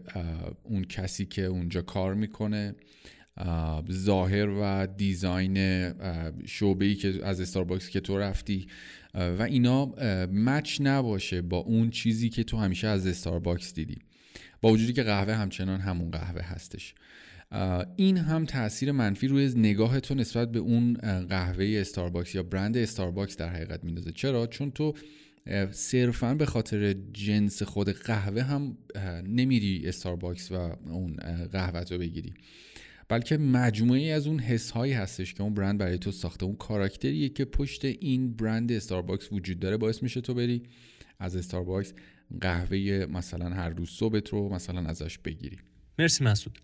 اون 0.62 0.84
کسی 0.84 1.26
که 1.26 1.44
اونجا 1.44 1.82
کار 1.82 2.14
می‌کنه. 2.14 2.74
ظاهر 3.92 4.48
و 4.48 4.86
design 4.96 5.56
شعبه 6.46 6.84
ای 6.84 6.94
که 6.94 7.26
از 7.26 7.40
استارباکس 7.40 7.88
که 7.88 8.00
تو 8.00 8.18
رفتی. 8.18 8.66
و 9.14 9.42
اینا 9.42 9.86
match 10.26 10.80
نباشه 10.80 11.42
با 11.42 11.56
اون 11.56 11.90
چیزی 11.90 12.28
که 12.28 12.44
تو 12.44 12.56
همیشه 12.56 12.88
از 12.88 13.06
استارباکس 13.06 13.74
دیدی. 13.74 13.98
با 14.60 14.70
وجودی 14.70 14.92
که 14.92 15.02
قهوه 15.02 15.34
همچنان 15.34 15.80
همون 15.80 16.10
قهوه 16.10 16.42
هستش. 16.42 16.94
این 17.96 18.16
هم 18.16 18.44
تاثیر 18.44 18.92
منفی 18.92 19.28
روی 19.28 19.52
نگاه 19.56 20.00
تو 20.00 20.14
نسبت 20.14 20.52
به 20.52 20.58
اون 20.58 20.94
قهوه 21.28 21.76
استارباکس 21.80 22.34
یا 22.34 22.42
برند 22.42 22.76
استارباکس 22.76 23.36
در 23.36 23.48
حقیقت 23.48 23.84
میندازه. 23.84 24.12
چرا؟ 24.12 24.46
چون 24.46 24.70
تو 24.70 24.94
صرفا 25.70 26.34
به 26.34 26.46
خاطر 26.46 26.92
جنس 27.12 27.62
خود 27.62 27.88
قهوه 27.88 28.42
هم 28.42 28.76
نمیری 29.26 29.82
استارباکس 29.84 30.52
و 30.52 30.54
اون 30.86 31.16
قهوه 31.52 31.84
رو 31.90 31.98
بگیری. 31.98 32.34
بلکه 33.08 33.36
مجموعی 33.36 34.10
از 34.10 34.26
اون 34.26 34.38
حس 34.38 34.70
هایی 34.70 34.92
هستش 34.92 35.34
که 35.34 35.42
اون 35.42 35.54
برند 35.54 35.78
برای 35.78 35.98
تو 35.98 36.12
ساخته. 36.12 36.44
اون 36.46 36.56
character 36.56 37.15
یه 37.15 37.28
که 37.28 37.44
پشت 37.44 37.84
این 37.84 38.32
برند 38.32 38.72
استارباکس 38.72 39.32
وجود 39.32 39.58
داره. 39.58 39.76
باعث 39.76 40.02
میشه 40.02 40.20
تو 40.20 40.34
بری 40.34 40.62
از 41.18 41.36
استارباکس 41.36 41.92
قهوه 42.40 43.06
مثلا 43.12 43.50
هر 43.50 43.68
روز 43.68 43.90
صبح 43.90 44.20
رو 44.30 44.48
مثلا 44.48 44.80
ازش 44.80 45.18
بگیری. 45.18 45.58
مرسی 45.98 46.24
مسعود. 46.24 46.58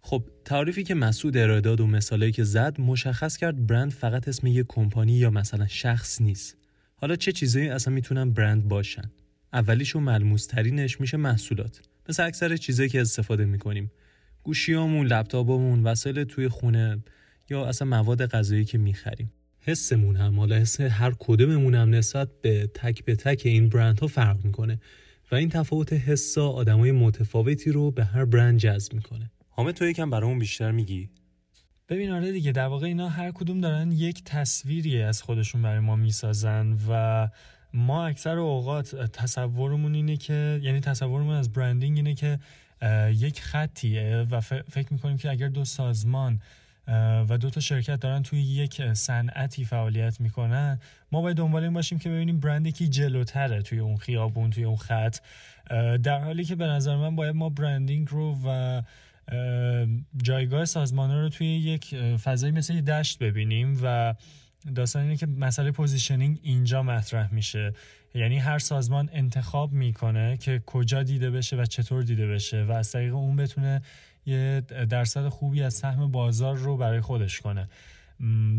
خب 0.00 0.24
تعریفی 0.44 0.84
که 0.84 0.94
مسعود 0.94 1.36
ارائه 1.36 1.60
داد 1.60 1.80
و 1.80 1.86
مثالی 1.86 2.32
که 2.32 2.44
زد 2.44 2.80
مشخص 2.80 3.36
کرد 3.36 3.66
برند 3.66 3.92
فقط 3.92 4.28
اسم 4.28 4.46
یک 4.46 4.66
کمپانی 4.68 5.12
یا 5.12 5.30
مثلا 5.30 5.66
شخص 5.66 6.20
نیست. 6.20 6.56
حالا 6.96 7.16
چه 7.16 7.32
چیزایی 7.32 7.68
اصلا 7.68 7.94
می‌تونن 7.94 8.30
برند 8.30 8.68
باشن؟ 8.68 9.10
اولیش 9.52 9.96
و 9.96 10.00
ملموس 10.00 10.46
ترینش 10.46 11.00
میشه 11.00 11.16
محصولات. 11.16 11.80
مثل 12.08 12.26
اکثر 12.26 12.56
چیزایی 12.56 12.88
که 12.88 13.00
استفاده 13.00 13.44
می‌کنیم. 13.44 13.90
گوشیامون 14.42 15.06
لپتاپمون 15.06 15.82
وسایل 15.82 16.24
توی 16.24 16.48
خونه 16.48 16.98
یا 17.50 17.66
اصلا 17.66 17.88
مواد 17.88 18.26
غذایی 18.26 18.64
که 18.64 18.78
می‌خریم. 18.78 19.32
حسمون 19.60 20.16
هم 20.16 20.38
حالا 20.38 20.56
حس 20.56 20.80
هر 20.80 21.14
کدوممون 21.18 21.74
هم 21.74 21.94
نسبت 21.94 22.28
به 22.42 22.70
تک 22.74 23.04
به 23.04 23.16
تک 23.16 23.42
این 23.44 23.68
برندها 23.68 24.06
فرق 24.06 24.44
می‌کنه. 24.44 24.80
و 25.32 25.34
این 25.34 25.48
تفاوت 25.48 25.92
حسا 25.92 26.48
آدمای 26.48 26.92
متفاوتی 26.92 27.72
رو 27.72 27.90
به 27.90 28.04
هر 28.04 28.24
برند 28.24 28.58
جذب 28.58 28.92
می‌کنه. 28.94 29.30
حامد 29.58 29.74
تو 29.74 29.84
یکم 29.84 30.10
برامون 30.10 30.38
بیشتر 30.38 30.70
میگی؟ 30.70 31.10
ببین 31.88 32.10
آره 32.10 32.32
دیگه 32.32 32.52
در 32.52 32.66
واقع 32.66 32.86
اینا 32.86 33.08
هر 33.08 33.30
کدوم 33.30 33.60
دارن 33.60 33.92
یک 33.92 34.24
تصویری 34.24 35.02
از 35.02 35.22
خودشون 35.22 35.62
برای 35.62 35.78
ما 35.78 35.96
می‌سازن 35.96 36.76
و 36.88 37.28
ما 37.74 38.06
اکثر 38.06 38.38
اوقات 38.38 38.96
تصورمون 38.96 39.94
اینه 39.94 40.16
که 40.16 40.60
یعنی 40.62 40.80
تصورمون 40.80 41.34
از 41.34 41.52
برندینگ 41.52 41.96
اینه 41.96 42.14
که 42.14 42.38
یک 43.12 43.40
خطیه 43.40 44.26
و 44.30 44.40
فکر 44.40 44.92
می‌کنیم 44.92 45.16
که 45.16 45.30
اگر 45.30 45.48
دو 45.48 45.64
سازمان 45.64 46.40
و 47.28 47.38
دو 47.40 47.50
تا 47.50 47.60
شرکت 47.60 48.00
دارن 48.00 48.22
توی 48.22 48.40
یک 48.40 48.92
صنعتی 48.92 49.64
فعالیت 49.64 50.20
می‌کنن 50.20 50.80
ما 51.12 51.22
باید 51.22 51.36
دنبال 51.36 51.62
این 51.62 51.72
باشیم 51.72 51.98
که 51.98 52.08
ببینیم 52.08 52.40
برندی 52.40 52.72
که 52.72 52.86
جلوتره 52.86 53.62
توی 53.62 53.78
اون 53.78 53.96
خیابون 53.96 54.50
توی 54.50 54.64
اون 54.64 54.76
خط. 54.76 55.16
در 56.02 56.24
حالی 56.24 56.44
که 56.44 56.54
به 56.54 56.66
نظر 56.66 56.96
من 56.96 57.16
باید 57.16 57.34
ما 57.34 57.48
برندینگ 57.48 58.08
رو 58.10 58.38
و 58.46 58.82
جایگاه 60.16 60.64
سازمان 60.64 61.22
رو 61.22 61.28
توی 61.28 61.46
یک 61.46 61.96
فضایی 61.96 62.52
مثل 62.52 62.74
یه 62.74 62.80
دشت 62.80 63.18
ببینیم 63.18 63.80
و 63.82 64.14
داستان 64.74 65.02
اینه 65.02 65.16
که 65.16 65.26
مسئله 65.26 65.70
positioning 65.70 66.38
اینجا 66.42 66.82
مطرح 66.82 67.34
میشه. 67.34 67.72
یعنی 68.14 68.38
هر 68.38 68.58
سازمان 68.58 69.10
انتخاب 69.12 69.72
می‌کنه 69.72 70.36
که 70.36 70.62
کجا 70.66 71.02
دیده 71.02 71.30
بشه 71.30 71.56
و 71.56 71.64
چطور 71.64 72.02
دیده 72.02 72.26
بشه 72.26 72.64
و 72.64 72.72
از 72.72 72.92
طریق 72.92 73.14
اون 73.14 73.36
بتونه 73.36 73.82
یه 74.26 74.62
درصد 74.88 75.28
خوبی 75.28 75.62
از 75.62 75.74
سهم 75.74 76.10
بازار 76.10 76.56
رو 76.56 76.76
برای 76.76 77.00
خودش 77.00 77.40
کنه. 77.40 77.68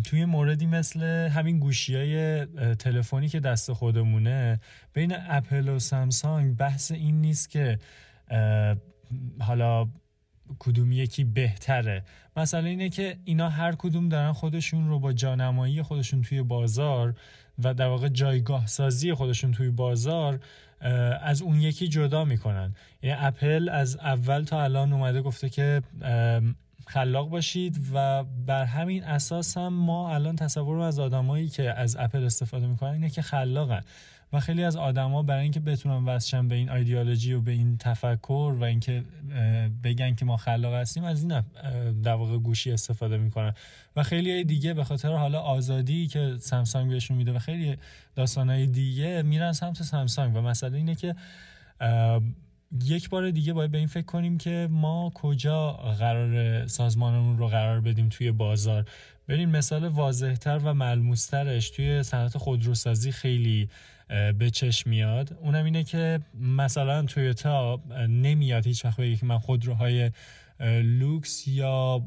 توی 0.06 0.26
موردی 0.26 0.66
مثل 0.66 1.04
همین 1.28 1.60
گوشی 1.60 1.96
های 1.96 2.46
تلفنی 2.76 3.30
که 3.30 3.40
دست 3.40 3.74
خودمونه 3.74 4.60
بین 4.94 5.16
اپل 5.30 5.70
و 5.70 5.80
سامسونگ 5.80 6.58
بحث 6.58 6.92
این 6.92 7.22
نیست 7.22 7.50
که 7.50 7.80
حالا 9.40 9.90
کدوم 10.60 10.92
یکی 10.92 11.24
بهتره. 11.24 12.04
مثلا 12.38 12.66
اینه 12.66 12.90
که 12.90 13.18
اینا 13.26 13.50
هر 13.50 13.76
کدوم 13.76 14.10
دارن 14.10 14.32
خودشون 14.32 14.88
رو 14.88 15.00
با 15.00 15.14
جانمایی 15.14 15.82
خودشون 15.82 16.22
توی 16.22 16.42
بازار 16.42 17.16
و 17.64 17.74
در 17.74 17.88
واقع 17.88 18.08
جایگاه 18.08 18.68
سازی 18.68 19.14
خودشون 19.14 19.52
توی 19.52 19.70
بازار 19.70 20.40
از 21.22 21.42
اون 21.42 21.62
یکی 21.62 21.88
جدا 21.88 22.26
می‌کنن. 22.26 22.76
یعنی 23.02 23.18
اپل 23.22 23.70
از 23.70 23.96
اول 23.96 24.44
تا 24.44 24.64
الان 24.64 24.94
اومده 24.94 25.22
گفته 25.22 25.50
که 25.50 25.82
خلاق 26.88 27.30
باشید 27.30 27.80
و 27.94 28.24
بر 28.24 28.64
همین 28.64 29.04
اساس 29.04 29.58
هم 29.58 29.74
ما 29.74 30.14
الان 30.14 30.36
تصور 30.36 30.80
از 30.80 31.00
آدمایی 31.00 31.50
که 31.50 31.74
از 31.74 31.98
اپل 32.00 32.24
استفاده 32.24 32.68
می‌کنن 32.68 32.90
اینه 32.90 33.10
که 33.10 33.22
خلاقن. 33.22 33.82
و 34.34 34.40
خیلی 34.40 34.64
از 34.64 34.76
آدما 34.76 35.24
برای 35.24 35.44
اینکه 35.44 35.60
بتونن 35.60 36.06
وصلشن 36.06 36.48
به 36.48 36.56
این 36.56 36.70
ایدئولوژی 36.70 37.34
و 37.34 37.42
به 37.42 37.52
این 37.52 37.78
تفکر 37.78 38.56
و 38.60 38.64
اینکه 38.64 39.04
بگن 39.84 40.16
که 40.16 40.26
ما 40.26 40.38
خلاق 40.38 40.74
هستیم 40.74 41.04
از 41.04 41.24
این 41.24 41.44
در 42.04 42.14
واقع 42.14 42.38
گوشی 42.38 42.72
استفاده 42.72 43.18
می‌کنن. 43.18 43.54
و 43.96 44.04
خیلی 44.04 44.44
دیگه 44.44 44.74
به 44.74 44.84
خاطر 44.84 45.14
حالا 45.14 45.40
آزادی 45.40 46.08
که 46.08 46.36
سامسونگ 46.40 46.92
بهشون 46.92 47.18
میده 47.18 47.34
و 47.34 47.40
خیلی 47.40 47.78
داستانهای 48.16 48.68
دیگه 48.68 49.22
میرن 49.22 49.52
سمت 49.52 49.84
سامسونگ 49.84 50.36
و 50.36 50.42
مسئله 50.42 50.78
اینه 50.78 50.96
که 50.96 51.16
یک 52.84 53.10
بار 53.10 53.32
دیگه 53.32 53.54
باید 53.54 53.72
به 53.72 53.78
این 53.78 53.88
فکر 53.88 54.06
کنیم 54.06 54.38
که 54.38 54.68
ما 54.72 55.12
کجا 55.16 55.72
قرار 55.72 56.68
سازمانمون 56.68 57.38
رو 57.38 57.48
قرار 57.48 57.82
بدیم 57.82 58.10
توی 58.10 58.32
بازار. 58.32 58.86
ببین 59.28 59.50
مثال 59.50 59.88
واضحتر 59.88 60.58
و 60.64 60.74
ملموسترش 60.74 61.70
توی 61.70 62.04
صنعت 62.04 62.38
خودروسازی 62.38 63.12
خیلی 63.12 63.70
به 64.10 64.50
چشم 64.54 64.90
میاد. 64.90 65.38
اونم 65.42 65.66
اینه 65.66 65.84
که 65.84 66.20
مثلا 66.42 67.04
تویوتا 67.04 67.82
نمیاد 68.10 68.68
هیچ 68.68 68.86
وقت 68.86 68.98
بگه 68.98 69.16
که 69.16 69.26
من 69.26 69.38
خودروهای 69.38 70.12
لوکس 70.84 71.48
یا 71.48 72.04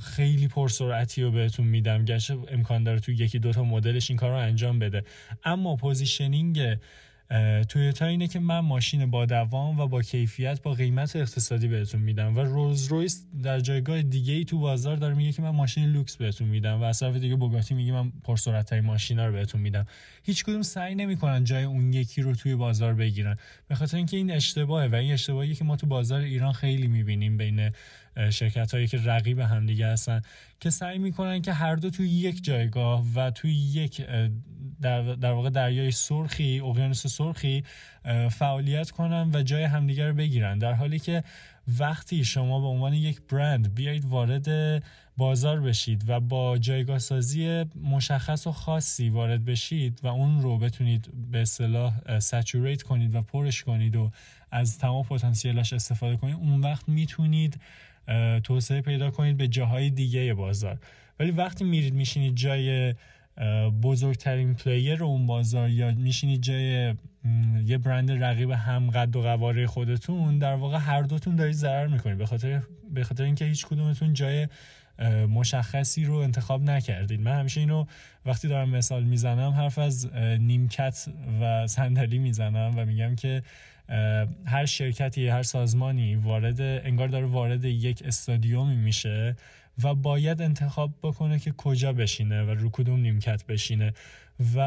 خیلی 0.00 0.48
پرسرعتی 0.48 1.22
رو 1.22 1.30
بهتون 1.30 1.66
میدم. 1.66 2.04
گرچه 2.04 2.36
امکان 2.48 2.84
داره 2.84 3.00
تو 3.00 3.12
یکی 3.12 3.38
دوتا 3.38 3.64
مدلش 3.64 4.10
این 4.10 4.16
کار 4.16 4.30
رو 4.30 4.36
انجام 4.36 4.78
بده. 4.78 5.04
اما 5.44 5.76
positioning 5.76 6.76
تویوتا 7.68 8.06
اینه 8.06 8.28
که 8.28 8.38
من 8.38 8.58
ماشین 8.58 9.10
با 9.10 9.26
دوام 9.26 9.80
و 9.80 9.86
با 9.86 10.02
کیفیت 10.02 10.62
با 10.62 10.74
قیمت 10.74 11.16
اقتصادی 11.16 11.68
بهتون 11.68 12.00
میدم 12.00 12.36
و 12.36 12.40
رولز 12.40 12.86
رویس 12.86 13.26
در 13.42 13.60
جایگاه 13.60 14.02
دیگه 14.02 14.32
ای 14.32 14.44
تو 14.44 14.58
بازار 14.58 14.96
داره 14.96 15.14
میگه 15.14 15.32
که 15.32 15.42
من 15.42 15.50
ماشین 15.50 15.84
لوکس 15.84 16.16
بهتون 16.16 16.48
میدم 16.48 16.80
و 16.80 16.84
از 16.84 17.02
دیگه 17.02 17.36
بوگاتی 17.36 17.74
میگه 17.74 17.92
من 17.92 18.10
پرسرعت 18.24 18.72
ماشینا 18.72 19.26
رو 19.26 19.32
بهتون 19.32 19.60
میدم. 19.60 19.86
هیچ 20.22 20.44
کدوم 20.44 20.62
سعی 20.62 20.94
نمی‌کنن 20.94 21.44
جای 21.44 21.64
اون 21.64 21.92
یکی 21.92 22.22
رو 22.22 22.34
توی 22.34 22.54
بازار 22.54 22.94
بگیرن. 22.94 23.36
به 23.68 23.74
خاطر 23.74 23.96
اینکه 23.96 24.16
این 24.16 24.30
اشتباهه 24.30 24.88
و 24.88 24.94
این 24.94 25.12
اشتباهی 25.12 25.54
که 25.54 25.64
ما 25.64 25.76
تو 25.76 25.86
بازار 25.86 26.20
ایران 26.20 26.52
خیلی 26.52 26.86
می‌بینیم 26.86 27.36
بین 27.36 27.70
شرکت 28.30 28.74
هایی 28.74 28.86
که 28.86 28.98
رقیب 29.04 29.38
همدیگه 29.38 29.86
هستن 29.86 30.22
که 30.60 30.70
سعی 30.70 30.98
می‌کنن 30.98 31.42
که 31.42 31.52
هر 31.52 31.76
دو 31.76 31.90
توی 31.90 32.08
یک 32.08 32.44
جایگاه 32.44 33.04
و 33.14 33.30
توی 33.30 33.52
یک 33.52 34.06
در, 34.80 35.02
در 35.02 35.32
واقع 35.32 35.50
دریای 35.50 35.90
سرخی 35.90 36.60
اقیانوس 36.60 37.06
سرخی 37.06 37.64
فعالیت 38.30 38.90
کنن 38.90 39.30
و 39.34 39.42
جای 39.42 39.64
همدیگه 39.64 40.06
رو 40.06 40.14
بگیرن. 40.14 40.58
در 40.58 40.72
حالی 40.72 40.98
که 40.98 41.24
وقتی 41.78 42.24
شما 42.24 42.60
به 42.60 42.66
عنوان 42.66 42.94
یک 42.94 43.20
برند 43.20 43.74
بیایید 43.74 44.04
وارد 44.04 44.82
بازار 45.16 45.60
بشید 45.60 46.04
و 46.08 46.20
با 46.20 46.58
جایگاه 46.58 46.98
سازی 46.98 47.64
مشخص 47.82 48.46
و 48.46 48.52
خاصی 48.52 49.08
وارد 49.08 49.44
بشید 49.44 50.00
و 50.02 50.06
اون 50.06 50.42
رو 50.42 50.58
بتونید 50.58 51.30
به 51.30 51.40
اصطلاح 51.40 52.18
سچوریت 52.18 52.82
کنید 52.82 53.14
و 53.14 53.22
پرش 53.22 53.62
کنید 53.62 53.96
و 53.96 54.10
از 54.50 54.78
تمام 54.78 55.04
پتانسیلش 55.04 55.72
استفاده 55.72 56.16
کنید 56.16 56.34
اون 56.34 56.60
وقت 56.60 56.88
می‌تونید 56.88 57.60
توسعه 58.44 58.80
پیدا 58.80 59.10
کنید 59.10 59.36
به 59.36 59.48
جاهای 59.48 59.90
دیگه 59.90 60.34
بازار. 60.34 60.78
ولی 61.20 61.30
وقتی 61.30 61.64
میرید 61.64 61.94
میشینید 61.94 62.36
جای 62.36 62.94
بزرگترین 63.82 64.54
پلیر 64.54 65.04
اون 65.04 65.26
بازار 65.26 65.70
یا 65.70 65.90
میشینید 65.94 66.42
جای 66.42 66.94
یه 67.64 67.78
برند 67.78 68.24
رقیب 68.24 68.50
هم 68.50 68.90
قد 68.90 69.16
و 69.16 69.22
قواره 69.22 69.66
خودتون 69.66 70.38
در 70.38 70.54
واقع 70.54 70.78
هر 70.78 71.02
دوتون 71.02 71.36
دارید 71.36 71.54
ضرر 71.54 71.86
می‌کنید. 71.86 72.18
به 72.18 72.26
خاطر 72.26 72.62
به 72.94 73.04
خاطر 73.04 73.24
اینکه 73.24 73.44
هیچ 73.44 73.66
کدومتون 73.66 74.12
جای 74.14 74.48
مشخصی 75.28 76.04
رو 76.04 76.14
انتخاب 76.14 76.62
نکردید. 76.62 77.20
من 77.20 77.38
همیشه 77.38 77.60
اینو 77.60 77.86
وقتی 78.26 78.48
دارم 78.48 78.68
مثال 78.70 79.04
می‌زنم 79.04 79.50
حرف 79.50 79.78
از 79.78 80.14
نیمکت 80.16 81.08
و 81.40 81.66
صندلی 81.66 82.18
می‌زنم 82.18 82.72
و 82.76 82.84
میگم 82.84 83.16
که 83.16 83.42
هر 84.46 84.66
شرکتی 84.66 85.28
هر 85.28 85.42
سازمانی 85.42 86.14
وارد 86.14 86.60
انگار 86.60 87.08
داره 87.08 87.26
وارد 87.26 87.64
یک 87.64 88.02
استادیومی 88.06 88.76
میشه 88.76 89.36
و 89.82 89.94
باید 89.94 90.42
انتخاب 90.42 90.94
بکنه 91.02 91.38
که 91.38 91.52
کجا 91.52 91.92
بشینه 91.92 92.42
و 92.42 92.50
رو 92.50 92.70
کدوم 92.70 93.00
نیمکت 93.00 93.46
بشینه. 93.46 93.92
و 94.56 94.60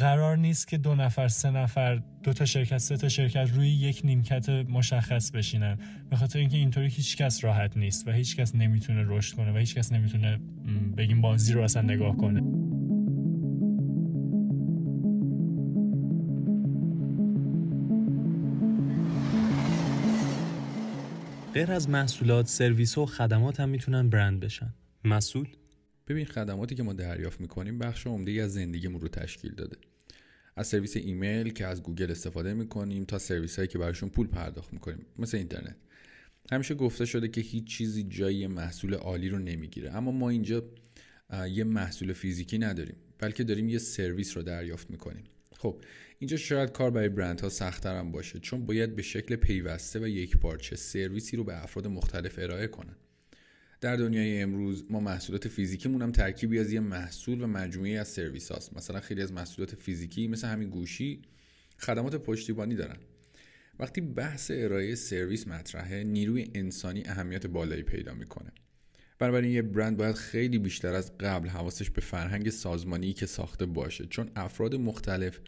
قرار 0.00 0.36
نیست 0.36 0.68
که 0.68 0.78
دو 0.78 0.94
نفر 0.94 1.28
سه 1.28 1.50
نفر 1.50 2.02
دو 2.22 2.32
تا 2.32 2.44
شرکت 2.44 2.78
سه 2.78 2.96
تا 2.96 3.08
شرکت 3.08 3.50
روی 3.54 3.68
یک 3.68 4.00
نیمکت 4.04 4.48
مشخص 4.48 5.30
بشینن. 5.30 5.78
به 6.10 6.16
خاطر 6.16 6.38
اینکه 6.38 6.56
اینطوری 6.56 6.88
هیچ 6.88 7.16
کس 7.16 7.44
راحت 7.44 7.76
نیست 7.76 8.08
و 8.08 8.12
هیچ 8.12 8.36
کس 8.36 8.54
نمی‌تونه 8.54 9.04
رشد 9.06 9.36
کنه 9.36 9.52
و 9.52 9.56
هیچ 9.56 9.74
کس 9.74 9.92
نمی‌تونه 9.92 10.38
بگیم 10.96 11.20
بازی 11.20 11.52
رو 11.52 11.62
اصلا 11.62 11.82
نگاه 11.82 12.16
کنه. 12.16 12.67
غیر 21.58 21.72
از 21.72 21.88
محصولات 21.88 22.46
سرویس 22.46 22.98
و 22.98 23.06
خدمات 23.06 23.60
هم 23.60 23.68
می‌تونن 23.68 24.10
برند 24.10 24.40
بشن. 24.40 24.74
مسعود؟ 25.04 25.48
ببین 26.08 26.24
خدماتی 26.24 26.74
که 26.74 26.82
ما 26.82 26.92
دریافت 26.92 27.40
می‌کنیم 27.40 27.78
بخش 27.78 28.06
عمده 28.06 28.32
از 28.32 28.52
زندگیمون 28.52 29.00
رو 29.00 29.08
تشکیل 29.08 29.54
داده. 29.54 29.76
از 30.56 30.66
سرویس 30.66 30.96
ایمیل 30.96 31.52
که 31.52 31.66
از 31.66 31.82
گوگل 31.82 32.10
استفاده 32.10 32.54
می‌کنیم 32.54 33.04
تا 33.04 33.18
سرویس 33.18 33.56
هایی 33.56 33.68
که 33.68 33.78
براشون 33.78 34.08
پول 34.08 34.26
پرداخت 34.26 34.72
می‌کنیم 34.72 35.06
مثل 35.18 35.36
اینترنت. 35.36 35.76
همیشه 36.52 36.74
گفته 36.74 37.04
شده 37.04 37.28
که 37.28 37.40
هیچ 37.40 37.64
چیزی 37.64 38.02
جای 38.02 38.46
محصول 38.46 38.94
عالی 38.94 39.28
رو 39.28 39.38
نمی‌گیره. 39.38 39.96
اما 39.96 40.10
ما 40.10 40.30
اینجا 40.30 40.62
یه 41.50 41.64
محصول 41.64 42.12
فیزیکی 42.12 42.58
نداریم 42.58 42.96
بلکه 43.18 43.44
داریم 43.44 43.68
یه 43.68 43.78
سرویس 43.78 44.36
رو 44.36 44.42
دریافت 44.42 44.90
می‌کنیم. 44.90 45.24
خب 45.56 45.80
اینجا 46.18 46.36
شاید 46.36 46.72
کار 46.72 46.90
برای 46.90 47.08
برندها 47.08 47.48
سختتر 47.48 47.98
هم 47.98 48.12
باشه 48.12 48.38
چون 48.38 48.66
باید 48.66 48.96
به 48.96 49.02
شکل 49.02 49.36
پیوسته 49.36 50.00
و 50.00 50.08
یک 50.08 50.36
پارچه 50.36 50.76
سرویسی 50.76 51.36
رو 51.36 51.44
به 51.44 51.62
افراد 51.62 51.86
مختلف 51.86 52.38
ارائه 52.38 52.66
کنن. 52.66 52.96
در 53.80 53.96
دنیای 53.96 54.42
امروز 54.42 54.84
ما 54.90 55.00
محصولات 55.00 55.48
فیزیکیمون 55.48 56.02
هم 56.02 56.12
ترکیبی 56.12 56.58
از 56.58 56.72
یه 56.72 56.80
محصول 56.80 57.42
و 57.42 57.46
مجموعی 57.46 57.96
از 57.96 58.08
سرویس 58.08 58.52
هاست. 58.52 58.76
مثلا 58.76 59.00
خیلی 59.00 59.22
از 59.22 59.32
محصولات 59.32 59.74
فیزیکی 59.74 60.28
مثل 60.28 60.48
همین 60.48 60.70
گوشی 60.70 61.22
خدمات 61.78 62.16
پشتیبانی 62.16 62.74
دارن. 62.74 62.96
وقتی 63.78 64.00
بحث 64.00 64.50
ارائه 64.54 64.94
سرویس 64.94 65.48
مطرحه 65.48 66.04
نیروی 66.04 66.50
انسانی 66.54 67.02
اهمیت 67.06 67.46
بالایی 67.46 67.82
پیدا 67.82 68.14
می‌کنه. 68.14 68.52
بنابراین 69.18 69.52
یه 69.52 69.62
برند 69.62 69.96
باید 69.96 70.14
خیلی 70.14 70.58
بیشتر 70.58 70.94
از 70.94 71.18
قبل 71.18 71.48
حواسش 71.48 71.90
به 71.90 72.00
فرهنگ 72.00 72.50
سازمانی 72.50 73.12
که 73.12 73.26
ساخته 73.26 73.66
باشه 73.66 74.06
چون 74.06 74.30
افراد 74.36 74.74
مختلف 74.74 75.40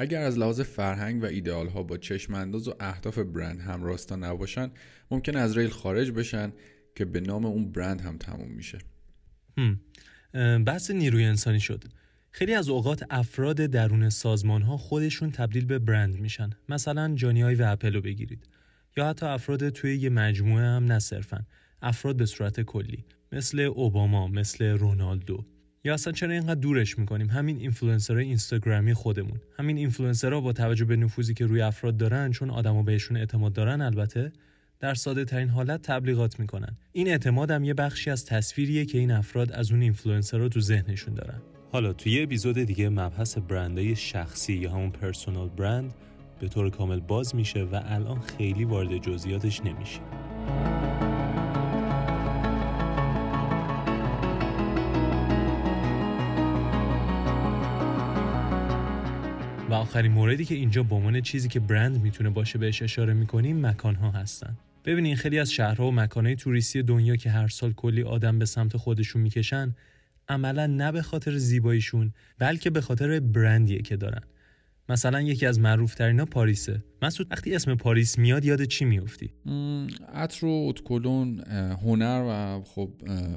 اگر 0.00 0.22
از 0.22 0.38
لحاظ 0.38 0.60
فرهنگ 0.60 1.22
و 1.22 1.26
ایدئال 1.26 1.68
ها 1.68 1.82
با 1.82 1.98
چشم 1.98 2.34
انداز 2.34 2.68
و 2.68 2.74
اهداف 2.80 3.18
برند 3.18 3.60
هم 3.60 3.82
راستا 3.82 4.16
نباشن 4.16 4.70
ممکنه 5.10 5.36
از 5.36 5.58
ریل 5.58 5.68
خارج 5.68 6.10
بشن 6.10 6.52
که 6.94 7.04
به 7.04 7.20
نام 7.20 7.44
اون 7.44 7.72
برند 7.72 8.00
هم 8.00 8.18
تموم 8.18 8.50
میشه. 8.50 8.78
بحث 10.66 10.90
نیروی 10.90 11.24
انسانی 11.24 11.60
شد. 11.60 11.84
خیلی 12.30 12.54
از 12.54 12.68
اوقات 12.68 13.04
افراد 13.10 13.56
درون 13.56 14.10
سازمان 14.10 14.62
ها 14.62 14.76
خودشون 14.76 15.30
تبدیل 15.30 15.64
به 15.64 15.78
برند 15.78 16.20
میشن. 16.20 16.50
مثلا 16.68 17.14
جانی 17.14 17.42
آیو 17.42 17.62
اپل 17.66 17.94
رو 17.94 18.00
بگیرید. 18.00 18.48
یا 18.96 19.08
حتی 19.08 19.26
افراد 19.26 19.68
توی 19.68 19.96
یه 19.96 20.08
مجموعه 20.10 20.64
هم 20.64 20.84
نه 20.84 20.98
افراد 21.82 22.16
به 22.16 22.26
صورت 22.26 22.60
کلی. 22.60 23.04
مثل 23.32 23.60
اوباما 23.60 24.28
مثل 24.28 24.64
رونالدو. 24.64 25.44
یا 25.84 25.94
اصلا 25.94 26.12
چرا 26.12 26.32
اینقدر 26.32 26.54
دورش 26.54 26.98
می‌کنیم؟ 26.98 27.28
همین 27.28 27.56
اینفلوئنسرهای 27.56 28.24
اینستاگرامی 28.24 28.94
خودمون. 28.94 29.40
همین 29.58 29.76
اینفلوئنسرها 29.76 30.40
با 30.40 30.52
توجه 30.52 30.84
به 30.84 30.96
نفوذی 30.96 31.34
که 31.34 31.46
روی 31.46 31.60
افراد 31.62 31.96
دارن 31.96 32.30
چون 32.30 32.50
آدما 32.50 32.82
بهشون 32.82 33.16
اعتماد 33.16 33.52
دارن 33.52 33.80
البته 33.80 34.32
در 34.80 34.94
ساده 34.94 35.24
ترین 35.24 35.48
حالت 35.48 35.82
تبلیغات 35.82 36.40
می‌کنن. 36.40 36.76
این 36.92 37.08
اعتماد 37.08 37.50
هم 37.50 37.64
یه 37.64 37.74
بخشی 37.74 38.10
از 38.10 38.26
تصویریه 38.26 38.84
که 38.84 38.98
این 38.98 39.10
افراد 39.10 39.52
از 39.52 39.72
اون 39.72 39.82
اینفلوئنسرها 39.82 40.48
تو 40.48 40.60
ذهنشون 40.60 41.14
دارن. 41.14 41.40
حالا 41.72 41.92
توی 41.92 42.12
یه 42.12 42.22
اپیزود 42.22 42.58
دیگه 42.58 42.88
مبحث 42.88 43.38
برندهای 43.38 43.96
شخصی 43.96 44.52
یا 44.52 44.70
همون 44.70 44.90
personal 44.90 45.48
brand 45.48 45.94
به 46.40 46.48
طور 46.48 46.70
کامل 46.70 47.00
باز 47.00 47.34
میشه 47.34 47.62
و 47.62 47.80
الان 47.84 48.20
خیلی 48.20 48.64
وارد 48.64 48.96
جزئیاتش 48.96 49.60
نمیشیم. 49.60 50.00
و 59.70 59.72
آخرین 59.72 60.12
موردی 60.12 60.44
که 60.44 60.54
اینجا 60.54 60.82
به 60.82 60.94
عنوان 60.94 61.20
چیزی 61.20 61.48
که 61.48 61.60
برند 61.60 62.02
می‌تونه 62.02 62.30
باشه 62.30 62.58
بهش 62.58 62.82
اشاره 62.82 63.14
می‌کنیم 63.14 63.66
مکان 63.66 63.94
ها 63.94 64.10
هستن. 64.10 64.56
ببینین 64.84 65.16
خیلی 65.16 65.38
از 65.38 65.52
شهرها 65.52 65.86
و 65.86 65.92
مکانهای 65.92 66.36
توریستی 66.36 66.82
دنیا 66.82 67.16
که 67.16 67.30
هر 67.30 67.48
سال 67.48 67.72
کلی 67.72 68.02
آدم 68.02 68.38
به 68.38 68.44
سمت 68.44 68.76
خودشون 68.76 69.22
می‌کشن 69.22 69.74
عملا 70.28 70.66
نه 70.66 70.92
به 70.92 71.02
خاطر 71.02 71.36
زیباییشون 71.36 72.12
بلکه 72.38 72.70
به 72.70 72.80
خاطر 72.80 73.20
برندیه 73.20 73.82
که 73.82 73.96
دارن. 73.96 74.22
مثلا 74.88 75.20
یکی 75.20 75.46
از 75.46 75.60
معروف 75.60 75.94
ترین 75.94 76.24
پاریسه. 76.24 76.84
مسعود 77.02 77.26
وقتی 77.30 77.54
اسم 77.54 77.74
پاریس 77.74 78.18
میاد 78.18 78.44
یاد 78.44 78.64
چی 78.64 78.84
میفتی 78.84 79.32
عطر 80.14 80.46
و 80.46 80.50
اتکلون 80.68 81.40
هنر 81.82 82.24
و 82.28 82.62
خب 82.64 82.90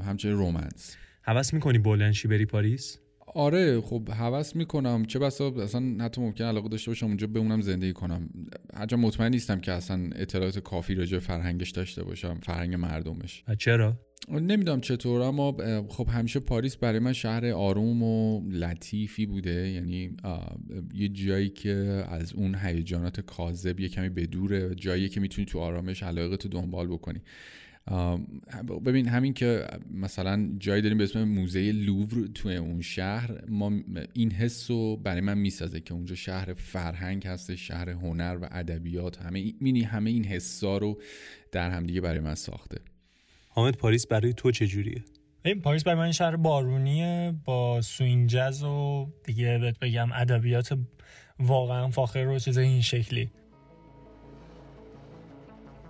همچنین 0.05 0.35
رومنس 0.35 0.95
حوض 1.21 1.53
می‌کنی 1.53 1.77
بلنشی 1.77 2.27
بری 2.27 2.45
پاریس؟ 2.45 2.99
آره 3.35 3.81
خب 3.81 4.09
هوس 4.13 4.55
می‌کنم. 4.55 5.05
چه 5.05 5.19
بسا 5.19 5.53
اصلا 5.61 5.95
حتی 5.99 6.21
ممکن 6.21 6.43
علاقه 6.43 6.69
داشته 6.69 6.91
باشم 6.91 7.05
اونجا 7.05 7.27
بمونم 7.27 7.61
زندگی 7.61 7.93
کنم. 7.93 8.29
هرچند 8.73 8.99
مطمئن 8.99 9.31
نیستم 9.31 9.59
که 9.59 9.71
اصلا 9.71 10.09
اطلاعات 10.15 10.59
کافی 10.59 10.95
راجع 10.95 11.19
فرهنگش 11.19 11.71
داشته 11.71 12.03
باشم 12.03 12.39
فرهنگ 12.43 12.75
مردمش. 12.75 13.43
چرا؟ 13.59 13.93
نمی‌دونم 14.29 14.81
چطور 14.81 15.21
اما 15.21 15.57
خب 15.87 16.07
همیشه 16.11 16.39
پاریس 16.39 16.77
برای 16.77 16.99
من 16.99 17.13
شهر 17.13 17.45
آروم 17.45 18.03
و 18.03 18.41
لطیفی 18.49 19.25
بوده. 19.25 19.69
یعنی 19.69 20.15
یه 20.93 21.09
جایی 21.09 21.49
که 21.49 22.05
از 22.09 22.33
اون 22.33 22.55
هیجانات 22.55 23.21
کاذب 23.21 23.79
یه 23.79 23.89
کمی 23.89 24.09
بدوره 24.09 24.75
جایی 24.75 25.09
که 25.09 25.19
می‌تونی 25.19 25.45
تو 25.45 25.59
آرامش 25.59 26.03
علایقت 26.03 26.47
دنبال 26.47 26.87
بکنی. 26.87 27.21
ببین 28.85 29.07
همین 29.07 29.33
که 29.33 29.67
مثلا 29.91 30.49
جایی 30.59 30.81
داریم 30.81 30.97
به 30.97 31.03
اسم 31.03 31.23
موزه 31.23 31.71
لوور 31.71 32.27
توی 32.35 32.55
اون 32.55 32.81
شهر 32.81 33.45
ما 33.47 33.71
این 34.13 34.31
حس 34.31 34.71
رو 34.71 34.97
برای 34.97 35.21
من 35.21 35.37
می‌سازه 35.37 35.79
که 35.79 35.93
اونجا 35.93 36.15
شهر 36.15 36.53
فرهنگ 36.53 37.27
هست 37.27 37.55
شهر 37.55 37.89
هنر 37.89 38.37
و 38.41 38.47
ادبیات 38.51 39.21
همه 39.21 39.53
یعنی 39.61 39.81
همه 39.81 40.09
این 40.09 40.25
حسا 40.25 40.77
رو 40.77 41.01
در 41.51 41.71
همدیگه 41.71 42.01
برای 42.01 42.19
من 42.19 42.35
ساخته. 42.35 42.77
حامد 43.49 43.77
پاریس 43.77 44.07
برای 44.07 44.33
تو 44.33 44.51
چجوریه 44.51 45.03
این 45.45 45.61
پاریس 45.61 45.83
برای 45.83 45.99
من 45.99 46.11
شهر 46.11 46.35
بارونیه 46.35 47.35
با 47.45 47.81
swing 47.81 48.29
jazz 48.29 48.63
و 48.63 49.07
دیگه 49.23 49.57
بهت 49.57 49.79
بگم 49.79 50.11
ادبیات 50.11 50.77
واقعا 51.39 51.89
فاخر 51.89 52.27
و 52.27 52.39
چیز 52.39 52.57
این 52.57 52.81
شکلی. 52.81 53.29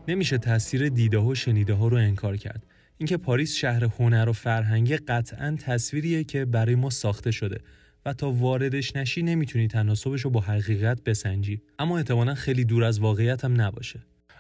نمیشه 0.08 0.38
تاثیر 0.38 0.90
دیده 0.90 1.18
و 1.18 1.36
شنیده 1.36 1.74
ها 1.74 1.88
رو 1.88 1.98
انکار 1.98 2.38
کرد. 2.38 2.66
اینکه 2.98 3.18
پاریس 3.18 3.56
شهر 3.56 3.84
هنر 3.84 4.30
و 4.30 4.34
فرهنگه 4.34 4.98
قطعا 4.98 5.58
تصویریه 5.60 6.24
که 6.24 6.46
برای 6.46 6.76
ما 6.76 6.90
ساخته 6.90 7.32
شده 7.32 7.58
و 8.06 8.14
تا 8.14 8.32
واردش 8.32 8.96
نشی 8.96 9.24
نمی‌تونی 9.24 9.68
تناسبش 9.68 10.22
رو 10.22 10.30
با 10.30 10.40
حقیقت 10.40 11.04
بسنجی. 11.04 11.62
اما 11.80 11.98
احتمالا 11.98 12.36
خیلی 12.36 12.66
دور 12.66 12.84
از 12.84 13.00
واقعیت 13.00 13.46
هم 13.46 13.62
نباشه. 13.62 14.00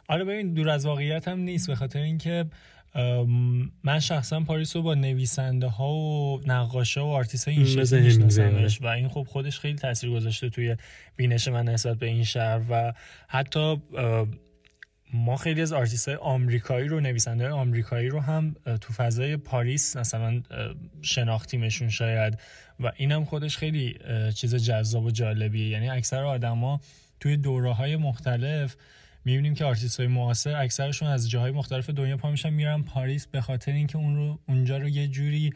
آره 0.09 0.23
ببین 0.23 0.53
دور 0.53 0.69
از 0.69 0.85
واقعیت 0.85 1.27
هم 1.27 1.39
نیست 1.39 1.67
به 1.67 1.75
خاطر 1.75 1.99
اینکه 1.99 2.45
من 3.83 3.99
شخصا 3.99 4.39
پاریس 4.39 4.75
رو 4.75 4.81
با 4.81 4.95
نویسنده 4.95 5.67
ها 5.67 5.93
و 5.93 6.41
نقاشا 6.45 7.01
و 7.01 7.03
آرتیست 7.03 7.47
این 7.47 7.65
شکل 7.65 7.99
میشناسمش. 7.99 8.81
و 8.81 8.85
این 8.85 9.07
خب 9.07 9.23
خودش 9.29 9.59
خیلی 9.59 9.75
تاثیر 9.75 10.09
گذاشته 10.09 10.49
توی 10.49 10.75
بینش 11.15 11.47
من 11.47 11.69
نسبت 11.69 11.97
به 11.97 12.05
این 12.05 12.23
شهر 12.23 12.61
و 12.69 12.93
حتی 13.27 13.81
ما 15.13 15.37
خیلی 15.37 15.61
از 15.61 15.73
آرتیست 15.73 16.07
های 16.07 16.17
آمریکایی 16.17 16.87
رو 16.87 16.99
نویسنده 16.99 17.49
آمریکایی 17.49 18.09
رو 18.09 18.19
هم 18.19 18.55
تو 18.81 18.93
فضای 18.93 19.37
پاریس 19.37 19.97
مثلا 19.97 20.41
شناختیمشون 21.01 21.89
شاید. 21.89 22.39
و 22.79 22.91
اینم 22.95 23.25
خودش 23.25 23.57
خیلی 23.57 23.97
چیز 24.35 24.55
جذاب 24.55 25.03
و 25.03 25.11
جالبیه. 25.11 25.69
یعنی 25.69 25.89
اکثر 25.89 26.23
آدما 26.23 26.81
توی 27.19 27.37
دوره 27.37 27.73
های 27.73 27.95
مختلف 27.95 28.75
می‌بینیم 29.25 29.53
که 29.53 29.65
آرتیست 29.65 29.99
های 29.99 30.07
معاصر 30.07 30.55
اکثرشون 30.55 31.07
از 31.07 31.29
جاهای 31.29 31.51
مختلف 31.51 31.89
دنیا 31.89 32.17
پا 32.17 32.31
میشن 32.31 32.49
میرن 32.49 32.83
پاریس 32.83 33.27
به 33.27 33.41
خاطر 33.41 33.71
اینکه 33.71 33.97
اون 33.97 34.15
رو 34.15 34.39
اونجا 34.47 34.77
رو 34.77 34.89
یه 34.89 35.07
جوری 35.07 35.53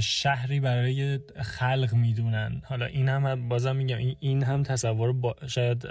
شهری 0.00 0.60
برای 0.60 1.18
خلق 1.42 1.94
می‌دونن. 1.94 2.62
حالا 2.64 2.86
این 2.86 3.08
هم 3.08 3.48
بازم 3.48 3.76
میگم 3.76 3.98
این 4.20 4.42
هم 4.42 4.62
تصور 4.62 5.12
با 5.12 5.36
شاید 5.46 5.86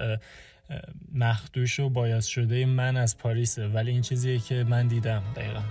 مخدوش 1.13 1.79
و 1.79 1.89
bias 1.89 2.25
شده 2.25 2.65
من 2.65 2.97
از 2.97 3.17
پاریسه. 3.17 3.67
ولی 3.67 3.91
این 3.91 4.01
چیزیه 4.01 4.39
که 4.39 4.63
من 4.63 4.87
دیدم 4.87 5.23
دقیقا. 5.35 5.61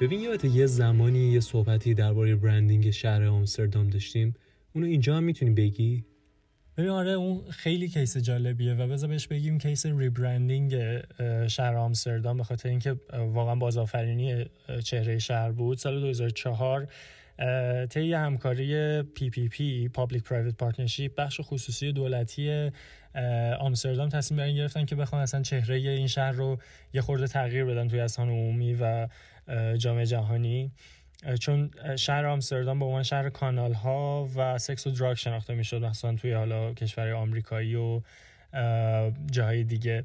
ببین 0.00 0.20
یادت 0.20 0.44
یه 0.44 0.66
زمانی 0.66 1.32
یه 1.32 1.40
صحبتی 1.40 1.94
درباره 1.94 2.36
branding 2.36 2.90
شهر 2.90 3.24
آمستردام 3.24 3.90
داشتیم. 3.90 4.34
اونو 4.72 4.86
اینجا 4.86 5.16
هم 5.16 5.22
می‌تونی 5.22 5.50
بگی؟ 5.50 6.04
ببین 6.76 6.90
آره 6.90 7.10
اون 7.10 7.50
خیلی 7.50 7.88
case 7.88 8.16
جالبیه 8.16 8.74
و 8.74 8.88
بذار 8.88 9.10
بهش 9.10 9.26
بگیم 9.26 9.58
case 9.58 9.86
rebranding 9.86 10.76
شهر 11.48 11.74
آمستردام. 11.76 12.36
به 12.36 12.44
خاطر 12.44 12.68
اینکه 12.68 12.96
واقعا 13.12 13.54
بازآفرینی 13.54 14.44
چهره 14.84 15.18
شهر 15.18 15.52
بود. 15.52 15.78
سال 15.78 16.00
2004 16.00 16.88
طی 17.90 18.12
همکاری 18.12 19.00
PPP 19.02 19.88
Public 19.98 20.20
Private 20.20 20.54
Partnership 20.62 21.10
بخش 21.18 21.40
خصوصی 21.42 21.92
دولتی 21.92 22.70
آمستردام 23.58 24.08
تصمیم 24.08 24.38
بر 24.38 24.50
گرفتن 24.50 24.84
که 24.84 24.96
بخوان 24.96 25.22
اصلا 25.22 25.42
چهره 25.42 25.76
این 25.76 26.06
شهر 26.06 26.32
رو 26.32 26.58
یه 26.92 27.00
خورده 27.00 27.26
تغییر 27.26 27.64
بدن 27.64 27.88
توی 27.88 28.00
اصحان 28.00 28.28
عمومی 28.28 28.74
و 28.80 29.08
جامعه 29.78 30.06
جهانی. 30.06 30.72
چون 31.40 31.70
شهر 31.96 32.26
آمستردام 32.26 32.78
به 32.78 32.84
عنوان 32.84 33.02
شهر 33.02 33.30
کانال 33.30 33.72
ها 33.72 34.28
و 34.36 34.58
سکس 34.58 34.86
و 34.86 34.90
دراگ 34.90 35.16
شناخته 35.16 35.54
می‌شد 35.54 35.84
مثلا 35.84 36.14
توی 36.14 36.32
حالا 36.32 36.74
کشور 36.74 37.12
آمریکایی 37.12 37.74
و 37.74 38.00
جاهای 39.30 39.64
دیگه. 39.64 40.04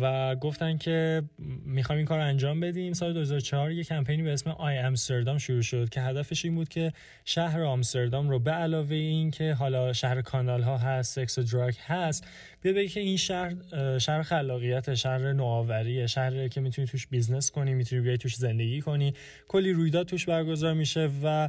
و 0.00 0.36
گفتن 0.36 0.78
که 0.78 1.22
می‌خوایم 1.66 1.96
این 1.96 2.06
کار 2.06 2.20
انجام 2.20 2.60
بدیم. 2.60 2.92
سال 2.92 3.12
2004 3.12 3.72
یه 3.72 3.84
کمپینی 3.84 4.22
به 4.22 4.32
اسم 4.32 4.50
آی 4.50 4.78
امستردام 4.78 5.38
شروع 5.38 5.62
شد 5.62 5.88
که 5.88 6.00
هدفش 6.00 6.44
این 6.44 6.54
بود 6.54 6.68
که 6.68 6.92
شهر 7.24 7.62
آمستردام 7.62 8.30
رو 8.30 8.38
به 8.38 8.50
علاوه 8.50 8.94
این 8.94 9.30
که 9.30 9.54
حالا 9.54 9.92
شهر 9.92 10.22
کانال 10.22 10.62
ها 10.62 10.78
هست 10.78 11.14
سکس 11.14 11.38
و 11.38 11.42
دراگ 11.42 11.74
هست 11.86 12.26
بیا 12.66 12.74
بگی 12.74 12.88
که 12.88 13.00
این 13.00 13.16
شهر 13.16 13.54
شهر 13.98 14.22
خلاقیت 14.22 14.94
شهر 14.94 15.32
نوآوری 15.32 16.08
شهر 16.08 16.48
که 16.48 16.60
می‌تونی 16.60 16.88
توش 16.88 17.06
business 17.06 17.50
کنی 17.50 17.74
می‌تونی 17.74 18.02
بیای 18.02 18.18
توش 18.18 18.36
زندگی 18.36 18.80
کنی 18.80 19.14
کلی 19.48 19.72
رویداد 19.72 20.06
توش 20.06 20.26
برگزار 20.26 20.74
میشه 20.74 21.10
و 21.24 21.48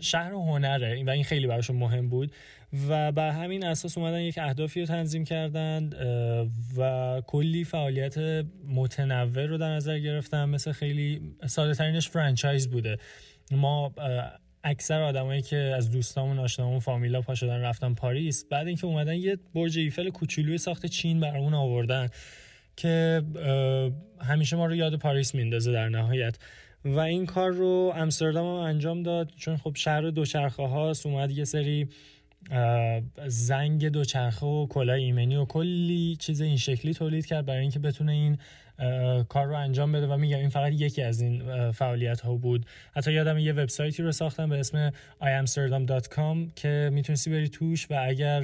شهر 0.00 0.32
هنره 0.32 1.04
و 1.04 1.10
این 1.10 1.24
خیلی 1.24 1.46
براشون 1.46 1.76
مهم 1.76 2.08
بود 2.08 2.32
و 2.88 3.12
بر 3.12 3.30
همین 3.30 3.64
اساس 3.64 3.98
اومدن 3.98 4.20
یک 4.20 4.38
اهدافی 4.38 4.80
رو 4.80 4.86
تنظیم 4.86 5.24
کردند 5.24 5.94
و 6.78 7.22
کلی 7.26 7.64
فعالیت 7.64 8.18
متنوع 8.68 9.46
رو 9.46 9.58
در 9.58 9.68
نظر 9.68 9.98
گرفتن 9.98 10.44
مثل 10.44 10.72
خیلی 10.72 11.20
ساده 11.46 11.74
ترینش 11.74 12.08
franchise 12.08 12.68
بوده. 12.68 12.98
ما 13.50 13.92
اکثر 14.64 15.02
آدمایی 15.02 15.42
که 15.42 15.56
از 15.56 15.90
دوستامون 15.90 16.38
آشنامون 16.38 16.78
فامیلا 16.78 17.20
پا 17.20 17.34
شدن 17.34 17.60
رفتن 17.60 17.94
پاریس 17.94 18.44
بعد 18.44 18.66
اینکه 18.66 18.86
اومدن 18.86 19.14
یه 19.14 19.38
برج 19.54 19.78
ایفل 19.78 20.10
کوچولوی 20.10 20.58
ساخت 20.58 20.86
چین 20.86 21.20
برامون 21.20 21.54
آوردن 21.54 22.08
که 22.76 23.22
همیشه 24.20 24.56
ما 24.56 24.66
رو 24.66 24.74
یاد 24.74 24.96
پاریس 24.96 25.34
میندازه 25.34 25.72
در 25.72 25.88
نهایت. 25.88 26.38
و 26.84 26.98
این 26.98 27.26
کار 27.26 27.50
رو 27.50 27.92
امستردام 27.96 28.46
هم 28.46 28.66
انجام 28.66 29.02
داد 29.02 29.32
چون 29.36 29.56
خب 29.56 29.72
شهر 29.76 30.10
دوچرخه 30.10 30.62
هاست 30.62 31.06
اومد 31.06 31.30
یه 31.30 31.44
سری 31.44 31.88
زنگ 33.26 33.88
دوچرخه 33.88 34.46
و 34.46 34.66
کلاه 34.66 34.96
ایمنی 34.96 35.36
و 35.36 35.44
کلی 35.44 36.16
چیز 36.20 36.40
این 36.40 36.56
شکلی 36.56 36.94
تولید 36.94 37.26
کرد 37.26 37.46
برای 37.46 37.60
اینکه 37.60 37.78
بتونه 37.78 38.12
این 38.12 38.38
کار 39.28 39.46
رو 39.46 39.54
انجام 39.54 39.92
بده 39.92 40.06
و 40.06 40.16
میگم 40.16 40.38
این 40.38 40.48
فقط 40.48 40.72
یکی 40.72 41.02
از 41.02 41.20
این 41.20 41.70
فعالیت 41.72 42.20
ها 42.20 42.34
بود. 42.34 42.66
حتی 42.96 43.12
یادم 43.12 43.38
یه 43.38 43.52
وبسایتی 43.52 44.02
رو 44.02 44.12
ساختم 44.12 44.48
به 44.48 44.58
اسم 44.58 44.92
iamsterdam.com 45.20 46.54
که 46.56 46.90
می‌تونستی 46.92 47.30
بری 47.30 47.48
توش 47.48 47.86
و 47.90 48.04
اگر 48.08 48.40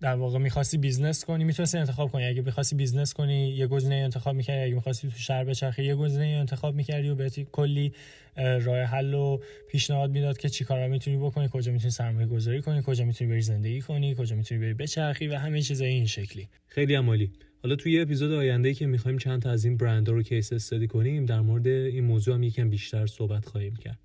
در 0.00 0.14
واقع 0.14 0.38
می‌خواستی 0.38 0.78
business 0.78 1.24
کنی 1.24 1.44
می‌تونستی 1.44 1.78
انتخاب 1.78 2.10
کنی. 2.10 2.24
اگه 2.24 2.42
می‌خواستی 2.42 2.76
business 2.76 3.14
کنی 3.14 3.48
یه 3.48 3.66
گزینه 3.66 3.94
انتخاب 3.94 4.36
می‌کردی. 4.36 4.60
اگه 4.60 4.74
می‌خواستی 4.74 5.08
تو 5.08 5.18
شهر 5.18 5.44
بچرخی 5.44 5.84
یه 5.84 5.94
گزینه 5.94 6.24
انتخاب 6.24 6.74
می‌کردی 6.74 7.08
و 7.08 7.14
بهت 7.14 7.40
کلی 7.40 7.92
راه 8.36 8.78
حل 8.78 9.14
و 9.14 9.40
پیشنهاد 9.70 10.10
می‌داد 10.10 10.38
که 10.38 10.48
چیکارا 10.48 10.88
می‌تونی 10.88 11.16
بکنی 11.16 11.48
کجا 11.52 11.72
می‌تونی 11.72 11.90
سرمایه 11.90 12.26
گذاری 12.26 12.62
کنی 12.62 12.82
کجا 12.86 13.04
می‌تونی 13.04 13.30
بری 13.30 13.40
زندگی 13.40 13.80
کنی 13.80 14.14
کجا 14.18 14.36
می‌تونی 14.36 14.60
بری 14.60 14.74
بچرخی 14.74 15.26
و 15.26 15.38
همه 15.38 15.62
چیزای 15.62 15.88
این 15.88 16.06
شکلی. 16.06 16.48
خیلی 16.66 16.94
عالی. 16.94 17.32
حالا 17.64 17.76
توی 17.76 18.00
اپیزود 18.00 18.32
آینده 18.32 18.74
که 18.74 18.86
می‌خوایم 18.86 19.18
چند 19.18 19.42
تا 19.42 19.50
از 19.50 19.64
این 19.64 19.76
برندها 19.76 20.14
رو 20.14 20.22
case 20.22 20.52
study 20.52 20.86
کنیم 20.86 21.26
در 21.26 21.40
مورد 21.40 21.66
این 21.66 22.04
موضوع 22.04 22.34
هم 22.34 22.42
یکم 22.42 22.70
بیشتر 22.70 23.06
صحبت 23.06 23.44
خواهیم 23.44 23.76
کرد. 23.76 23.98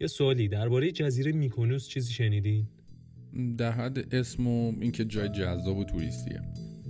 یه 0.00 0.06
سوالی 0.06 0.48
درباره 0.48 0.92
جزیره 0.92 1.32
میکونوس 1.32 1.88
چیزی 1.88 2.12
شنیدین؟ 2.12 2.66
در 3.58 3.72
حد 3.72 4.14
اسم 4.14 4.46
و 4.46 4.72
اینکه 4.80 5.04
جای 5.04 5.28
جذاب 5.28 5.76
و 5.76 5.84
توریستیه. 5.84 6.40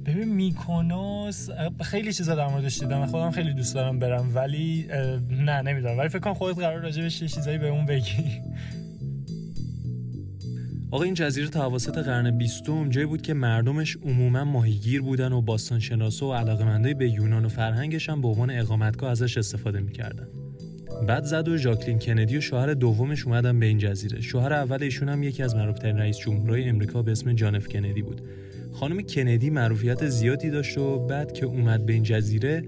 ببین 0.07 0.29
میکونوس 0.29 1.49
خیلی 1.81 2.13
چیزا 2.13 2.35
در 2.35 2.49
موردش 2.49 2.79
دیدم 2.79 3.07
خودم 3.07 3.31
خیلی 3.31 3.55
دوست 3.55 3.75
دارم 3.75 3.99
برم 3.99 4.33
ولی 4.35 4.87
نه 5.31 5.63
نمی‌دونم. 5.63 5.99
ولی 5.99 6.09
فکر 6.09 6.19
کنم 6.19 6.35
خودت 6.35 6.59
قرار 6.59 6.81
راجع 6.81 7.03
بهش 7.03 7.19
چیزایی 7.19 7.59
به 7.59 7.69
اون 7.69 7.87
بگی. 7.87 8.43
آقا 10.93 11.05
این 11.05 11.15
جزیره 11.15 11.49
تا 11.49 11.67
اواسط 11.67 11.99
قرن 11.99 12.31
بیستم 12.31 12.89
جایی 12.89 13.07
بود 13.07 13.23
که 13.23 13.35
مردمش 13.35 13.97
عموما 14.03 14.45
ماهیگیر 14.45 15.03
بودن 15.03 15.33
و 15.33 15.41
باستانشناسا 15.41 16.29
و 16.29 16.35
علاقمندای 16.35 16.95
به 16.95 17.11
یونان 17.11 17.45
و 17.45 17.49
فرهنگش 17.49 18.09
هم 18.09 18.21
به 18.21 18.29
عنوان 18.29 18.51
اقامتگاه 18.51 19.11
ازش 19.11 19.39
استفاده 19.39 19.81
می‌کردن. 19.81 20.29
بعد 21.09 21.25
زد 21.25 21.49
و 21.49 21.57
ژاکلین 21.57 21.99
کندی 21.99 22.37
و 22.37 22.41
شوهر 22.41 22.75
دومش 22.75 23.27
اومدن 23.27 23.61
به 23.61 23.67
این 23.67 23.79
جزیره. 23.79 24.21
شوهر 24.21 24.53
اول 24.53 24.83
ایشون 24.83 25.09
هم 25.09 25.23
یکی 25.23 25.43
از 25.43 25.55
معروفترین 25.55 25.99
رئیس 25.99 26.19
جمهورهای 26.19 26.69
امریکا 26.69 27.03
به 27.03 27.13
اسم 27.13 27.33
جان 27.33 27.55
اف 27.55 27.69
کندی 27.69 28.03
بود. 28.03 28.21
خانم 28.73 29.03
کندی 29.03 29.51
معروفیت 29.51 30.09
زیادی 30.09 30.51
داشت 30.51 30.79
و 30.79 31.07
بعد 31.07 31.33
که 31.33 31.47
اومد 31.47 31.87
به 31.87 31.93
این 31.93 32.03
جزیره 32.03 32.65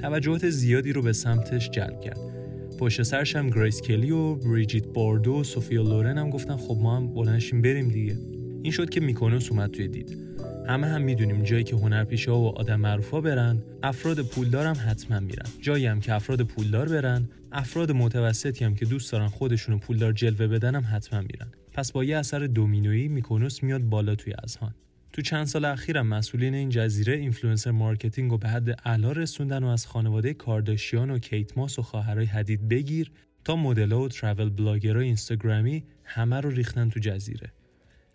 توجهات 0.00 0.50
زیادی 0.50 0.92
رو 0.92 1.02
به 1.02 1.12
سمتش 1.12 1.70
جلب 1.70 2.00
کرد. 2.00 2.33
پشت 2.76 3.02
سرش 3.02 3.36
هم 3.36 3.50
گریس 3.50 3.82
کلی 3.82 4.10
و 4.10 4.34
بریجیت 4.34 4.86
باردو 4.86 5.40
و 5.40 5.44
سوفیا 5.44 5.82
لورن 5.82 6.18
هم 6.18 6.30
گفتن 6.30 6.56
خب 6.56 6.78
ما 6.82 6.96
هم 6.96 7.14
بلند 7.14 7.38
شیم 7.38 7.62
بریم 7.62 7.88
دیگه. 7.88 8.16
این 8.62 8.72
شد 8.72 8.90
که 8.90 9.00
میکونوس 9.00 9.50
اومد 9.50 9.70
توی 9.70 9.88
دید. 9.88 10.18
همه 10.66 10.86
هم 10.86 11.02
می‌دونیم 11.02 11.42
جایی 11.42 11.64
که 11.64 11.76
هنرپیشه 11.76 12.30
و 12.30 12.52
آدم 12.56 12.80
معروفا 12.80 13.20
برن 13.20 13.62
افراد 13.82 14.20
پولدار 14.20 14.66
هم 14.66 14.76
حتما 14.90 15.20
میرن. 15.20 15.46
جایی 15.60 15.86
هم 15.86 16.00
که 16.00 16.14
افراد 16.14 16.42
پولدار 16.42 16.88
برن 16.88 17.28
افراد 17.52 17.92
متوسطی 17.92 18.64
هم 18.64 18.74
که 18.74 18.84
دوست 18.84 19.12
دارن 19.12 19.28
خودشونو 19.28 19.78
پولدار 19.78 20.12
جلوه 20.12 20.46
بدن 20.46 20.74
هم 20.74 20.84
حتما 20.96 21.20
میرن. 21.20 21.46
پس 21.72 21.92
با 21.92 22.04
یه 22.04 22.16
اثر 22.16 22.46
دومینویی 22.46 23.08
میکونوس 23.08 23.62
میاد 23.62 23.82
بالا 23.82 24.14
توی 24.14 24.32
اذهان. 24.44 24.74
تو 25.14 25.22
چند 25.22 25.46
سال 25.46 25.64
اخیرم 25.64 26.06
مسئولین 26.06 26.54
این 26.54 26.68
جزیره 26.68 27.16
influencer 27.16 27.70
marketing 27.70 28.32
و 28.32 28.38
به 28.38 28.48
حد 28.48 28.80
اعلا 28.84 29.12
رسوندن 29.12 29.64
و 29.64 29.66
از 29.66 29.86
خانواده 29.86 30.34
کارداشیان 30.34 31.10
و 31.10 31.18
کیت 31.18 31.58
ماس 31.58 31.78
و 31.78 31.82
خواهرای 31.82 32.26
حدید 32.26 32.68
بگیر 32.68 33.12
تا 33.44 33.56
مدل‌ها 33.56 34.00
و 34.00 34.08
travel 34.08 34.48
blogger 34.48 34.99
ای 34.99 35.06
اینستاگرامی 35.06 35.84
همه 36.04 36.40
رو 36.40 36.50
ریختن 36.50 36.90
تو 36.90 37.00
جزیره. 37.00 37.52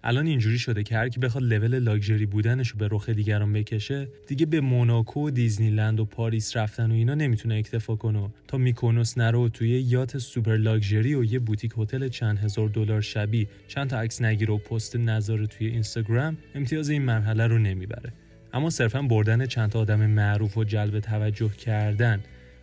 الان 0.04 0.28
اینجوری 0.28 0.60
شده 0.60 0.84
که 0.84 0.96
هر 0.96 1.10
کی 1.10 1.20
بخواد 1.20 1.44
level 1.44 1.80
luxury 1.80 2.26
بودنش 2.26 2.70
رو 2.70 2.78
به 2.78 2.88
رخ 2.92 3.10
دیگران 3.10 3.54
بکشه 3.54 4.08
دیگه 4.28 4.46
به 4.46 4.62
موناکو 4.62 5.28
و 5.28 5.30
دیزنیلند 5.30 6.00
و 6.00 6.06
پاریس 6.06 6.58
رفتن 6.58 6.92
و 6.92 6.94
اینا 6.94 7.16
نمی‌تونه 7.16 7.56
اکتفا 7.56 7.96
کنه. 7.96 8.30
تا 8.48 8.58
میکونوس 8.58 9.18
نره 9.18 9.50
توی 9.50 9.70
yacht 9.70 10.18
super 10.18 10.58
luxury 10.58 11.16
و 11.16 11.24
یه 11.24 11.40
boutique 11.40 11.72
hotel 11.78 12.08
چند 12.08 12.40
هزار 12.40 12.70
دلار 12.70 13.02
شبی 13.02 13.48
چند 13.68 13.90
تا 13.90 14.00
عکس 14.00 14.22
نگیره 14.22 14.52
و 14.52 14.58
پست 14.58 14.96
نذاره 14.96 15.48
توی 15.48 15.68
اینستاگرام 15.68 16.38
امتیاز 16.56 16.90
این 16.90 17.02
مرحله 17.02 17.48
رو 17.48 17.58
نمی‌بره. 17.58 18.14
اما 18.54 18.70
صرفا 18.70 19.02
بردن 19.02 19.46
چند 19.46 19.70
تا 19.70 19.80
آدم 19.80 20.06
معروف 20.06 20.58
و 20.58 20.64
جلب 20.64 21.00
توجه 21.00 21.50
کردن. 21.50 22.20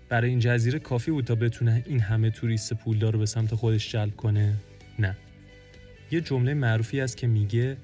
برای 0.08 0.30
این 0.30 0.38
جزیره 0.38 0.78
کافی 0.78 1.10
بود 1.10 1.24
تا 1.24 1.34
بتونه 1.34 1.82
این 1.86 2.00
همه 2.00 2.30
توریست 2.30 2.74
پولدار 2.74 3.12
رو 3.12 3.18
به 3.18 3.26
سمت 3.26 3.54
خودش 3.54 3.92
جلب 3.92 4.16
کنه؟ 4.16 4.54
نه. 4.98 5.16
یه 6.10 6.20
جمله 6.20 6.54
معروفی 6.54 7.00
است 7.00 7.16
که 7.16 7.26
میگه 7.26 7.76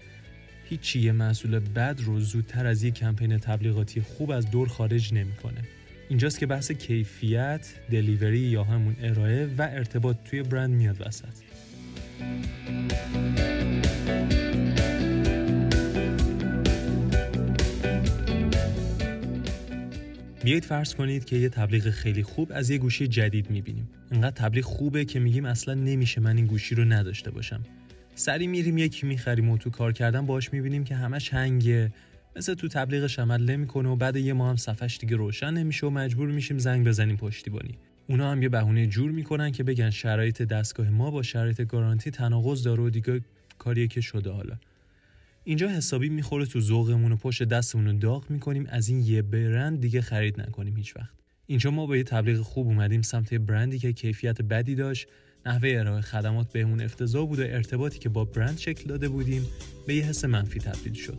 هیچی 0.69 1.01
یه 1.01 1.13
محصول 1.13 1.59
بد 1.59 2.01
رو 2.05 2.21
زودتر 2.21 2.67
از 2.67 2.83
یه 2.83 2.91
کمپین 2.91 3.39
تبلیغاتی 3.39 4.01
خوب 4.01 4.31
از 4.31 4.51
دور 4.51 4.69
خارج 4.69 5.15
نمی‌کنه. 5.15 5.63
اینجاست 6.09 6.39
که 6.39 6.47
بحث 6.47 6.73
کیفیت، 6.73 7.75
دلیوری 7.91 8.39
یا 8.39 8.65
همون 8.65 8.97
ارائه 9.03 9.47
و 9.59 9.63
ارتباط 9.63 10.17
توی 10.25 10.43
برند 10.43 10.71
میاد 10.71 11.07
وسط. 11.07 11.25
بیایید 20.45 20.65
فرض 20.65 20.95
کنید 20.95 21.25
که 21.25 21.37
یه 21.37 21.49
تبلیغ 21.49 21.91
خیلی 21.91 22.23
خوب 22.23 22.53
از 22.55 22.71
یه 22.71 22.79
گوشی 22.79 23.09
جدید 23.09 23.51
می‌بینیم. 23.51 23.89
اینقدر 24.13 24.31
تبلیغ 24.31 24.65
خوبه 24.65 25.05
که 25.05 25.21
میگیم 25.21 25.45
اصلا 25.45 25.75
نمیشه 25.75 26.21
من 26.21 26.37
این 26.37 26.47
گوشی 26.47 26.75
رو 26.75 26.85
نداشته 26.85 27.31
باشم. 27.31 27.61
سری 28.15 28.47
میریم 28.47 28.79
یکی 28.79 29.07
می‌خریم 29.07 29.51
و 29.51 29.59
تو 29.59 29.71
کار 29.71 29.93
کردن 29.93 30.27
باش 30.27 30.53
می‌بینیم 30.53 30.85
که 30.85 30.95
همش 30.95 31.35
هنگه 31.35 31.93
مثل 32.37 32.55
تو 32.55 32.69
تبلیغش 32.69 33.19
عمل 33.19 33.51
نمی‌کنه 33.51 33.89
و 33.89 33.97
بعد 33.97 34.17
یه 34.17 34.33
ما 34.33 34.51
هم 34.51 34.57
صفحش 34.57 34.99
دیگه 34.99 35.17
روشن 35.17 35.51
نمیشه 35.51 35.87
و 35.87 35.91
مجبور 35.91 36.31
میشیم 36.31 36.59
زنگ 36.59 36.87
بزنیم 36.87 37.17
پشتیبانی. 37.17 37.79
اونا 38.09 38.31
هم 38.31 38.43
یه 38.43 38.49
بهونه 38.49 38.87
جور 38.87 39.11
می‌کنن 39.11 39.53
که 39.53 39.65
بگن 39.65 39.91
شرایط 39.91 40.43
دستگاه 40.43 40.91
ما 40.91 41.11
با 41.11 41.23
شرایط 41.23 41.63
گارانتی 41.63 42.11
تناقض 42.11 42.63
داره 42.63 42.83
و 42.83 42.91
دیگه 42.91 43.21
کاریه 43.59 43.87
که 43.87 44.01
شده 44.01 44.31
حالا. 44.31 44.57
اینجا 45.45 45.69
حسابی 45.69 46.09
می‌خوره 46.09 46.47
تو 46.47 46.61
ذوقمون 46.61 47.13
و 47.13 47.17
پشت 47.17 47.43
دستمون 47.43 47.87
رو 47.87 47.93
داغ 47.93 48.31
می‌کنیم 48.31 48.67
از 48.71 48.89
این 48.89 49.01
یه 49.01 49.23
برند 49.23 49.81
دیگه 49.81 50.01
خرید 50.01 50.41
نکنیم 50.41 50.77
هیچ 50.77 50.97
وقت. 50.97 51.15
اینجا 51.47 51.71
ما 51.71 51.87
با 51.87 51.97
یه 51.97 52.03
تبلیغ 52.05 52.41
خوب 52.41 52.67
اومدیم 52.67 53.03
سمت 53.03 53.35
برندی 53.35 53.79
که 53.79 53.93
کیفیت 53.93 54.43
بدی 54.43 54.75
داشت. 54.75 55.09
نحوه 55.47 55.75
ارائه 55.79 56.01
خدمات 56.01 56.53
بهمون 56.53 56.81
افتضاح 56.81 57.29
بود 57.29 57.39
و 57.39 57.43
ارتباطی 57.43 57.99
که 57.99 58.09
با 58.09 58.25
برند 58.25 58.59
شکل 58.59 58.89
داده 58.89 59.09
بودیم 59.09 59.47
به 59.87 59.95
یه 59.95 60.05
حس 60.05 60.25
منفی 60.25 60.61
تبدیل 60.61 60.93
شد. 60.93 61.19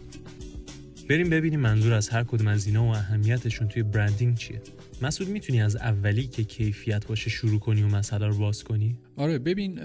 بریم 1.09 1.29
ببینیم 1.29 1.59
منظور 1.59 1.93
از 1.93 2.09
هر 2.09 2.23
کدوم 2.23 2.47
از 2.47 2.67
اینا 2.67 2.83
و 2.86 2.88
اهمیتشون 2.88 3.67
توی 3.67 3.83
برندینگ 3.83 4.38
چیه. 4.38 4.62
مسعود 5.01 5.29
می‌تونی 5.29 5.62
از 5.62 5.75
اولی 5.75 6.27
که 6.27 6.43
کیفیت 6.43 7.07
باشه 7.07 7.29
شروع 7.29 7.59
کنی 7.59 7.83
و 7.83 7.88
مسئله 7.88 8.27
رو 8.27 8.38
باز 8.38 8.63
کنی؟ 8.63 8.97
آره 9.15 9.39
ببین 9.39 9.79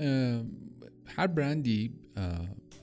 هر 1.06 1.26
برندی 1.26 1.92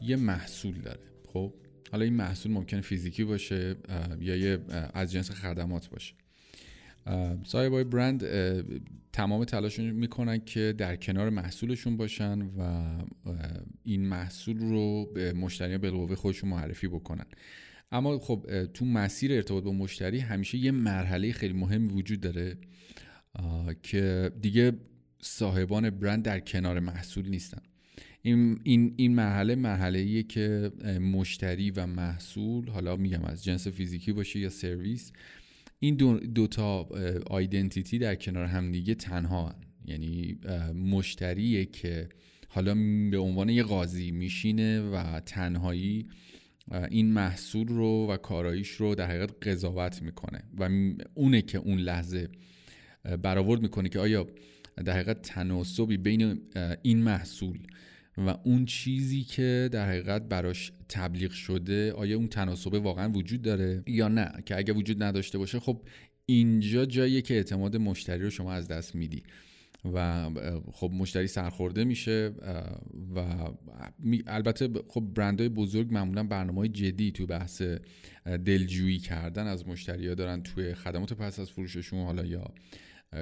یه 0.02 0.16
محصول 0.16 0.74
داره 0.74 1.00
خب؟ 1.34 1.54
حالا 1.92 2.06
این 2.06 2.14
محصول 2.14 2.52
ممکنه 2.52 2.82
فیزیکی 2.82 3.24
باشه 3.24 3.76
یا 4.20 4.36
یه 4.36 4.60
از 4.94 5.12
جنس 5.12 5.32
خدمات 5.32 5.90
باشه. 5.90 6.14
صاحبای 7.44 7.84
برند 7.84 8.24
تمام 9.16 9.44
تلاششون 9.44 9.90
می‌کنن 9.92 10.38
که 10.46 10.74
در 10.78 10.96
کنار 10.96 11.30
محصولشون 11.30 11.98
باشن 11.98 12.42
و 12.42 12.84
این 13.84 14.08
محصول 14.08 14.60
رو 14.60 15.12
به 15.14 15.34
مشتری 15.34 15.78
بالقوه 15.78 16.16
خودشون 16.16 16.50
معرفی 16.50 16.88
بکنن. 16.88 17.26
اما 17.92 18.20
خب 18.20 18.66
تو 18.66 18.86
مسیر 18.86 19.34
ارتباط 19.34 19.64
با 19.64 19.72
مشتری 19.72 20.20
همیشه 20.20 20.58
یه 20.58 20.72
مرحله 20.72 21.32
خیلی 21.32 21.54
مهمی 21.54 21.94
وجود 21.94 22.20
داره 22.20 22.58
که 23.84 24.32
دیگه 24.42 24.72
صاحبان 25.22 25.90
برند 25.90 26.24
در 26.24 26.40
کنار 26.40 26.80
محصول 26.80 27.30
نیستن. 27.30 27.62
این, 28.22 28.60
این, 28.64 28.94
این 28.98 29.16
مرحله 29.16 29.56
مرحله 29.56 30.00
ایه 30.00 30.24
که 30.24 30.72
مشتری 31.02 31.72
و 31.72 31.86
محصول 31.86 32.70
حالا 32.70 32.96
میگم 32.96 33.24
از 33.24 33.44
جنس 33.44 33.68
فیزیکی 33.68 34.14
باشه 34.14 34.40
یا 34.40 34.50
سرویس 34.50 35.12
این 35.80 35.96
دو, 35.96 36.20
دو 36.20 36.48
تا 36.48 36.90
آیدنتیتی 37.30 38.00
در 38.00 38.16
کنار 38.16 38.46
همدیگه 38.46 38.96
تنها 38.96 39.48
هن. 39.48 39.56
یعنی 39.86 40.40
مشتریه 40.74 41.66
که 41.66 42.10
حالا 42.48 42.76
به 43.12 43.18
عنوان 43.18 43.50
یه 43.50 43.64
قاضی 43.64 44.12
میشینه 44.12 44.82
و 44.82 45.20
تنهایی 45.20 46.08
این 46.90 47.12
محصول 47.12 47.68
رو 47.68 48.08
و 48.08 48.18
کاراییش 48.18 48.70
رو 48.70 48.96
در 48.96 49.08
حقیقت 49.08 49.48
قضاوت 49.48 50.02
می‌کنه 50.02 50.44
و 50.58 50.70
اونه 51.14 51.42
که 51.42 51.58
اون 51.58 51.80
لحظه 51.80 52.30
برآورد 53.22 53.62
می‌کنه 53.62 53.90
که 53.90 54.00
آیا 54.00 54.28
در 54.86 54.94
حقیقت 54.94 55.22
تناسبی 55.22 55.98
بین 55.98 56.42
این 56.82 57.04
محصول 57.04 57.60
و 58.18 58.38
اون 58.44 58.66
چیزی 58.66 59.24
که 59.24 59.70
در 59.72 59.90
حقیقت 59.90 60.22
براش 60.22 60.72
تبلیغ 60.90 61.32
شده 61.32 61.94
آیا 61.94 62.18
اون 62.18 62.28
تناسبه 62.28 62.80
واقعا 62.80 63.12
وجود 63.12 63.42
داره؟ 63.42 63.82
یا 63.88 64.08
نه؟ 64.08 64.32
که 64.46 64.58
اگه 64.58 64.74
وجود 64.74 65.04
نداشته 65.04 65.38
باشه 65.38 65.60
خب 65.60 65.82
اینجا 66.26 66.86
جاییه 66.86 67.22
که 67.22 67.34
اعتماد 67.34 67.78
مشتری 67.78 68.24
رو 68.24 68.30
شما 68.30 68.54
از 68.54 68.68
دست 68.68 68.96
میدی. 68.96 69.24
و 69.94 70.30
خب 70.72 70.92
مشتری 70.94 71.28
سرخورده 71.28 71.84
میشه 71.84 72.34
و 73.16 73.26
البته 74.28 74.70
خب 74.88 75.02
برندهای 75.02 75.50
بزرگ 75.50 75.94
معمولا 75.94 76.24
برنامه 76.24 76.60
های 76.60 76.70
جدی 76.70 77.12
تو 77.12 77.26
بحث 77.26 77.62
دلجویی 78.26 79.00
کردن 79.00 79.48
از 79.48 79.68
مشتری 79.68 80.08
ها 80.08 80.14
دارن 80.14 80.44
توی 80.44 80.74
خدمات 80.74 81.14
پس 81.14 81.40
از 81.40 81.52
فروششون 81.52 82.06
حالا 82.06 82.26
یا 82.26 82.54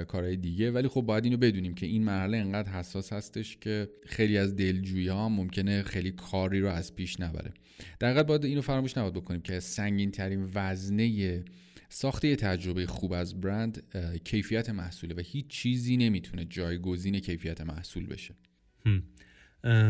کارهای 0.08 0.38
دیگه. 0.38 0.72
ولی 0.72 0.88
خب 0.88 1.02
باید 1.02 1.24
اینو 1.24 1.38
بدونیم 1.38 1.74
که 1.74 1.86
این 1.86 2.04
مرحله 2.04 2.38
انقدر 2.38 2.72
حساس 2.72 3.14
هستش 3.14 3.58
که 3.62 3.90
خیلی 4.06 4.38
از 4.38 4.56
دلجویی 4.56 5.08
ها 5.08 5.30
ممکنه 5.30 5.84
خیلی 5.84 6.12
کاری 6.12 6.60
رو 6.60 6.68
از 6.68 6.96
پیش 6.96 7.20
نبره. 7.20 7.54
در 8.00 8.10
حقیقت 8.10 8.28
باید 8.28 8.46
اینو 8.46 8.62
فراموش 8.62 8.98
نباید 8.98 9.14
بکنیم 9.14 9.42
که 9.42 9.60
سنگین 9.60 10.12
ترین 10.12 10.52
وزنه 10.54 11.44
ساخته 11.90 12.36
تجربه 12.36 12.86
خوب 12.86 13.14
از 13.14 13.42
برند 13.42 13.84
کیفیت 14.24 14.70
محصوله 14.70 15.16
و 15.16 15.22
هیچ 15.26 15.48
چیزی 15.48 15.98
نمی‌تونه 15.98 16.46
جایگزین 16.46 17.20
کیفیت 17.20 17.62
محصول 17.62 18.06
بشه. 18.06 18.36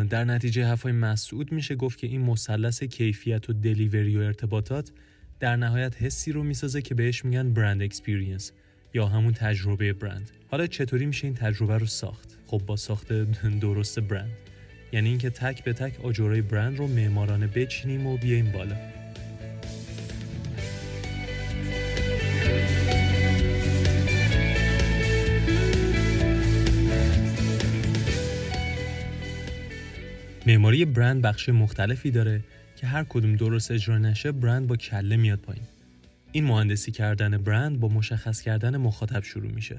در 0.10 0.26
نتیجه 0.26 0.66
حرفای 0.66 0.92
مسعود 0.92 1.52
میشه 1.52 1.76
گفت 1.76 2.00
که 2.00 2.08
این 2.08 2.22
مثلث 2.22 2.84
کیفیت 2.84 3.50
و 3.50 3.54
دلیوری 3.54 4.18
و 4.18 4.20
ارتباطات 4.20 4.92
در 5.40 5.56
نهایت 5.56 6.02
حسی 6.02 6.32
رو 6.32 6.44
می‌سازه 6.44 6.82
که 6.82 6.96
بهش 6.96 7.26
میگن 7.26 7.54
brand 7.54 7.82
experience 7.82 8.52
یا 8.94 9.08
همون 9.08 9.34
تجربه 9.34 9.94
برند 9.94 10.32
حالا 10.52 10.68
چطوری 10.68 11.06
میشه 11.06 11.28
این 11.28 11.36
تجربه 11.36 11.78
رو 11.78 11.86
ساخت؟ 11.86 12.38
خب 12.48 12.62
با 12.66 12.76
ساخت 12.76 13.14
درست 13.60 14.00
برند 14.00 14.32
یعنی 14.92 15.10
اینکه 15.10 15.30
تک 15.30 15.64
به 15.64 15.74
تک 15.74 16.06
آجرای 16.06 16.42
برند 16.42 16.78
رو 16.78 16.88
معمارانه 16.88 17.48
بچینیم 17.48 18.08
و 18.08 18.18
بیایم 18.18 18.52
بالا. 18.52 18.76
معماری 30.48 30.86
برند 30.86 31.22
بخش 31.22 31.50
مختلفی 31.50 32.12
داره 32.12 32.42
که 32.76 32.88
هر 32.88 33.04
کدوم 33.04 33.36
درست 33.36 33.72
اجرا 33.72 33.98
نشه 33.98 34.32
برند 34.32 34.68
با 34.68 34.76
کله 34.76 35.18
میاد 35.18 35.40
پایین. 35.40 35.73
این 36.36 36.44
مهندسی 36.44 36.92
کردن 36.92 37.38
برند 37.38 37.80
با 37.80 37.88
مشخص 37.88 38.42
کردن 38.42 38.78
مخاطب 38.78 39.24
شروع 39.24 39.52
میشه. 39.52 39.78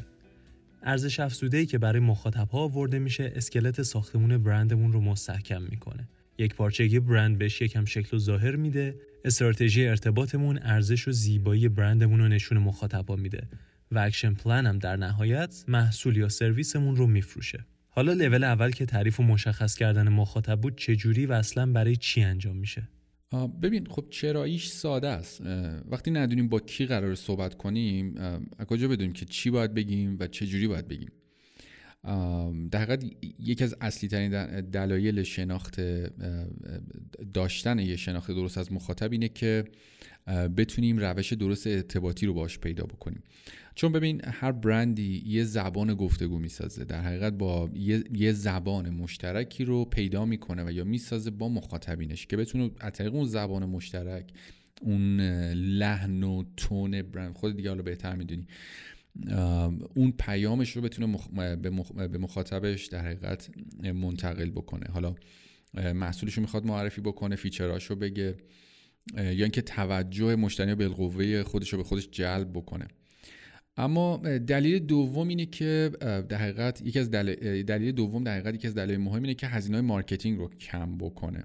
ارزش 0.82 1.20
افزوده 1.20 1.66
که 1.66 1.78
برای 1.78 2.00
مخاطب 2.00 2.48
ها 2.48 2.58
آورده 2.58 2.98
میشه 2.98 3.32
اسکلت 3.36 3.82
ساختمون 3.82 4.38
برندمون 4.38 4.92
رو 4.92 5.00
مستحکم 5.00 5.62
می‌کنه. 5.62 6.08
یک 6.38 6.54
پارچگی 6.54 7.00
برند 7.00 7.38
بهش 7.38 7.62
یکم 7.62 7.84
شکل 7.84 8.16
و 8.16 8.20
ظاهر 8.20 8.56
میده. 8.56 8.94
استراتژی 9.24 9.86
ارتباطمون 9.86 10.58
ارزش 10.62 11.08
و 11.08 11.12
زیبایی 11.12 11.68
برندمون 11.68 12.20
رو 12.20 12.28
نشون 12.28 12.58
مخاطبا 12.58 13.16
میده 13.16 13.48
و 13.92 13.98
action 13.98 14.34
plan 14.34 14.66
هم 14.66 14.78
در 14.78 14.96
نهایت 14.96 15.64
محصول 15.68 16.16
یا 16.16 16.28
سرویسمون 16.28 16.96
رو 16.96 17.06
میفروشه. 17.06 17.64
حالا 17.88 18.12
لول 18.12 18.44
اول 18.44 18.70
که 18.70 18.86
تعریف 18.86 19.20
و 19.20 19.22
مشخص 19.22 19.74
کردن 19.74 20.08
مخاطب 20.08 20.60
بود 20.60 20.78
چجوری 20.78 21.26
و 21.26 21.32
اصلا 21.32 21.72
برای 21.72 21.96
چی 21.96 22.22
انجام 22.22 22.56
میشه؟ 22.56 22.88
ببین 23.62 23.86
خب 23.86 24.06
چراییش 24.10 24.68
ساده 24.68 25.08
است. 25.08 25.42
وقتی 25.90 26.10
ندونیم 26.10 26.48
با 26.48 26.60
کی 26.60 26.86
قرار 26.86 27.14
صحبت 27.14 27.54
کنیم 27.54 28.16
از 28.58 28.66
کجا 28.66 28.88
بدونیم 28.88 29.12
که 29.12 29.24
چی 29.24 29.50
باید 29.50 29.74
بگیم 29.74 30.16
و 30.20 30.26
چه 30.26 30.46
جوری 30.46 30.68
باید 30.68 30.88
بگیم؟ 30.88 31.10
در 32.70 32.82
حقیقت 32.82 33.04
یکی 33.38 33.64
از 33.64 33.76
اصلی 33.80 34.08
ترین 34.08 34.60
دلایل 34.60 35.22
شناخت 35.22 35.80
داشتن 37.34 37.78
یه 37.78 37.96
شناخت 37.96 38.30
درست 38.30 38.58
از 38.58 38.72
مخاطب 38.72 39.12
اینه 39.12 39.28
که 39.28 39.64
بتونیم 40.56 40.98
روش 40.98 41.32
درست 41.32 41.66
ارتباطی 41.66 42.26
رو 42.26 42.34
باش 42.34 42.58
پیدا 42.58 42.84
بکنیم. 42.84 43.22
چون 43.74 43.92
ببین 43.92 44.20
هر 44.24 44.52
برندی 44.52 45.22
یه 45.26 45.44
زبان 45.44 45.94
گفتگو 45.94 46.38
می‌سازه. 46.38 46.84
در 46.84 47.00
حقیقت 47.00 47.32
با 47.32 47.70
یه, 48.14 48.32
زبان 48.32 48.90
مشترکی 48.90 49.64
رو 49.64 49.84
پیدا 49.84 50.24
می‌کنه 50.24 50.64
و 50.64 50.70
یا 50.70 50.84
می‌سازه 50.84 51.30
با 51.30 51.48
مخاطبینش 51.48 52.26
که 52.26 52.36
بتونه 52.36 52.70
از 52.80 52.92
طریق 52.92 53.14
اون 53.14 53.24
زبان 53.24 53.64
مشترک 53.64 54.32
اون 54.82 55.20
لحن 55.52 56.22
و 56.22 56.44
tone 56.56 57.02
برند 57.02 57.34
خود 57.34 57.56
دیگه 57.56 57.68
حالا 57.68 57.82
بهتر 57.82 58.14
می‌دونی 58.14 58.46
اون 59.94 60.12
پیامش 60.18 60.70
رو 60.70 60.82
بتونه 60.82 61.16
به 62.08 62.18
مخاطبش 62.18 62.86
در 62.86 63.06
حقیقت 63.06 63.50
منتقل 63.82 64.50
بکنه. 64.50 64.86
حالا 64.92 65.14
محصولش 65.74 66.34
رو 66.34 66.40
می‌خواد 66.40 66.66
معرفی 66.66 67.00
بکنه 67.00 67.36
feature 67.36 67.73
اش 67.73 67.84
رو 67.84 67.96
بگه 67.96 68.36
یا 69.16 69.22
اینکه 69.30 69.62
توجه 69.62 70.36
مشتری 70.36 70.74
بالقوه 70.74 71.42
خودش 71.42 71.72
رو 71.72 71.78
به 71.78 71.84
خودش 71.84 72.08
جلب 72.10 72.52
بکنه. 72.52 72.88
اما 73.76 74.16
دلیل 74.46 74.78
دوم 74.78 75.28
اینه 75.28 75.46
که 75.46 75.90
در 76.00 76.36
حقیقت 76.36 76.82
یکی 76.84 76.98
از 76.98 77.10
دلیل, 77.10 77.92
دوم 77.92 78.24
در 78.24 78.32
حقیقت 78.32 78.54
یکی 78.54 78.66
از 78.66 78.74
دلایل 78.74 79.00
مهم 79.00 79.22
اینه 79.22 79.34
که 79.34 79.46
هزینه 79.46 79.80
marketing 79.80 80.38
رو 80.38 80.48
کم 80.48 80.98
بکنه. 80.98 81.42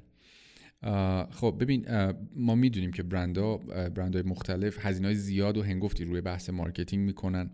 خب 1.31 1.57
ببین 1.59 1.85
ما 2.35 2.55
می‌دونیم 2.55 2.91
که 2.91 3.03
برندها 3.03 3.57
برندهای 3.95 4.23
مختلف 4.23 4.85
هزینه 4.85 5.13
زیاد 5.13 5.57
و 5.57 5.63
هنگفتی 5.63 6.05
روی 6.05 6.21
بحث 6.21 6.49
marketing 6.49 7.05
می‌کنن 7.05 7.51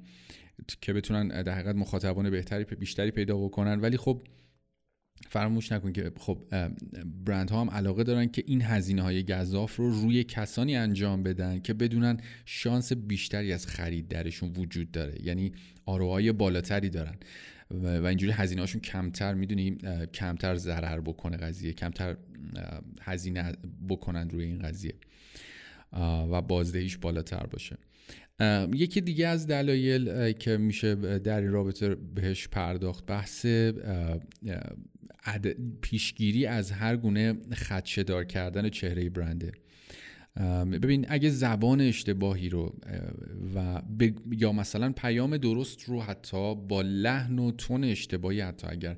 که 0.82 0.94
بتونن 0.94 1.44
در 1.44 1.54
حقیقت 1.54 1.76
مخاطبان 1.76 2.30
بهتری 2.30 2.64
بیشتری 2.64 3.12
پیدا 3.12 3.38
بکنن. 3.38 3.82
ولی 3.82 3.98
خب 3.98 4.22
فراموش 5.30 5.72
نکن 5.72 5.94
که 5.94 6.12
خب 6.18 6.38
برند 7.26 7.50
ها 7.50 7.62
هم 7.62 7.70
علاقه 7.70 8.04
دارن 8.04 8.28
که 8.28 8.44
این 8.48 8.62
هزینه 8.62 9.02
های 9.02 9.24
گزاف 9.24 9.76
رو 9.76 9.90
روی 10.02 10.24
کسانی 10.24 10.76
انجام 10.76 11.24
بدن 11.24 11.60
که 11.60 11.74
بدونن 11.74 12.18
شانس 12.46 12.94
بیشتری 12.94 13.54
از 13.54 13.68
خرید 13.68 14.08
درشون 14.08 14.54
وجود 14.58 14.92
داره. 14.92 15.26
یعنی 15.26 15.52
ROI 15.86 16.13
های 16.13 16.32
بالاتری 16.32 16.90
دارن. 16.90 17.16
و 17.72 18.06
اینجوری 18.06 18.32
هزینه 18.32 18.62
هاشون 18.62 18.82
کمتر 18.82 19.34
می‌دونیم 19.34 19.78
کمتر 20.14 20.56
ضرر 20.56 21.00
بکنه 21.02 21.38
قضیه 21.38 21.74
کمتر 21.74 22.18
هزینه 23.02 23.52
بکنن 23.90 24.30
روی 24.30 24.46
این 24.46 24.60
قضیه 24.60 24.94
و 26.32 26.42
بازدهیش 26.42 26.98
بالاتر 26.98 27.46
باشه. 27.46 27.78
یکی 28.74 29.02
دیگه 29.02 29.28
از 29.28 29.48
دلایل 29.48 30.32
که 30.32 30.58
میشه 30.58 30.96
در 31.20 31.42
این 31.42 31.52
رابطه 31.52 31.96
بهش 31.96 32.48
پرداخت 32.48 33.06
بحث 33.06 33.46
پیشگیری 35.82 36.46
از 36.46 36.72
هر 36.72 36.98
گونه 36.98 37.34
خدشدار 37.54 38.24
کردن 38.24 38.70
چهره 38.70 39.10
برنده. 39.10 39.52
ببین 40.72 41.06
اگه 41.10 41.30
زبان 41.30 41.82
اشتباهی 41.82 42.50
رو 42.50 42.76
و 43.56 43.82
یا 44.32 44.52
مثلا 44.52 44.92
پیام 44.92 45.38
درست 45.38 45.84
رو 45.84 46.02
حتی 46.02 46.56
با 46.56 46.82
لحن 46.82 47.40
و 47.40 47.52
تون 47.52 47.84
اشتباهی 47.84 48.42
حتی 48.42 48.68
اگر 48.70 48.98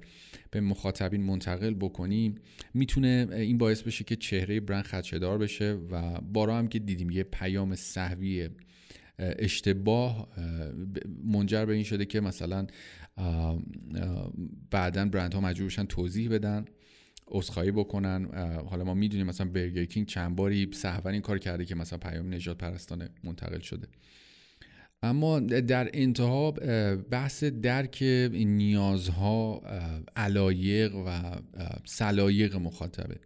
به 0.51 0.61
مخاطبین 0.61 1.23
منتقل 1.23 1.73
بکنیم 1.73 2.35
می‌تونه 2.73 3.27
این 3.31 3.57
باعث 3.57 3.81
بشه 3.81 4.03
که 4.03 4.15
چهره 4.15 4.59
برند 4.59 4.83
خدشدار 4.83 5.37
بشه. 5.37 5.77
و 5.91 6.21
بارا 6.21 6.57
هم 6.57 6.67
که 6.67 6.79
دیدیم 6.79 7.09
یه 7.09 7.23
پیام 7.23 7.75
صحوی 7.75 8.49
اشتباه 9.19 10.29
منجر 11.23 11.65
به 11.65 11.73
این 11.73 11.83
شده 11.83 12.05
که 12.05 12.21
مثلا 12.21 12.67
بعدا 14.71 15.05
برند 15.05 15.33
ها 15.33 15.41
مجبور 15.41 15.67
بشن 15.67 15.85
توضیح 15.85 16.29
بدن 16.29 16.65
عذرخواهی 17.27 17.71
بکنن. 17.71 18.25
حالا 18.69 18.83
ما 18.83 18.93
می‌دونیم 18.93 19.25
مثلا 19.25 19.47
برگر 19.47 19.85
کینگ 19.85 20.07
چند 20.07 20.35
باری 20.35 20.69
صحبا 20.73 21.09
این 21.09 21.21
کار 21.21 21.37
کرده 21.37 21.65
که 21.65 21.75
مثلا 21.75 21.99
پیام 21.99 22.33
نجات 22.33 22.57
پرستانه 22.57 23.09
منتقل 23.23 23.59
شده. 23.59 23.87
اما 25.03 25.39
در 25.39 25.89
انتها 25.93 26.51
بحث 27.11 27.43
درک 27.43 28.03
نیازها 28.33 29.61
علایق 30.15 30.95
و 30.95 31.35
سلایق 31.85 32.55
مخاطبه. 32.55 33.19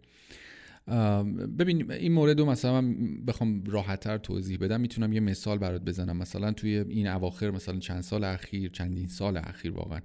ببین 1.58 1.92
این 1.92 2.12
مورد 2.12 2.40
رو 2.40 2.46
مثلا 2.46 2.94
بخوام 3.26 3.64
راحتتر 3.64 4.18
توضیح 4.18 4.58
بدم. 4.58 4.80
می‌تونم 4.80 5.12
یه 5.12 5.20
مثال 5.20 5.58
برات 5.58 5.82
بزنم. 5.82 6.16
مثلا 6.16 6.52
توی 6.52 6.78
این 6.78 7.06
اواخر 7.06 7.50
مثلا 7.50 7.78
چند 7.78 8.00
سال 8.00 8.24
اخیر 8.24 8.70
چندین 8.70 9.08
سال 9.08 9.36
اخیر 9.36 9.72
واقعا 9.72 10.00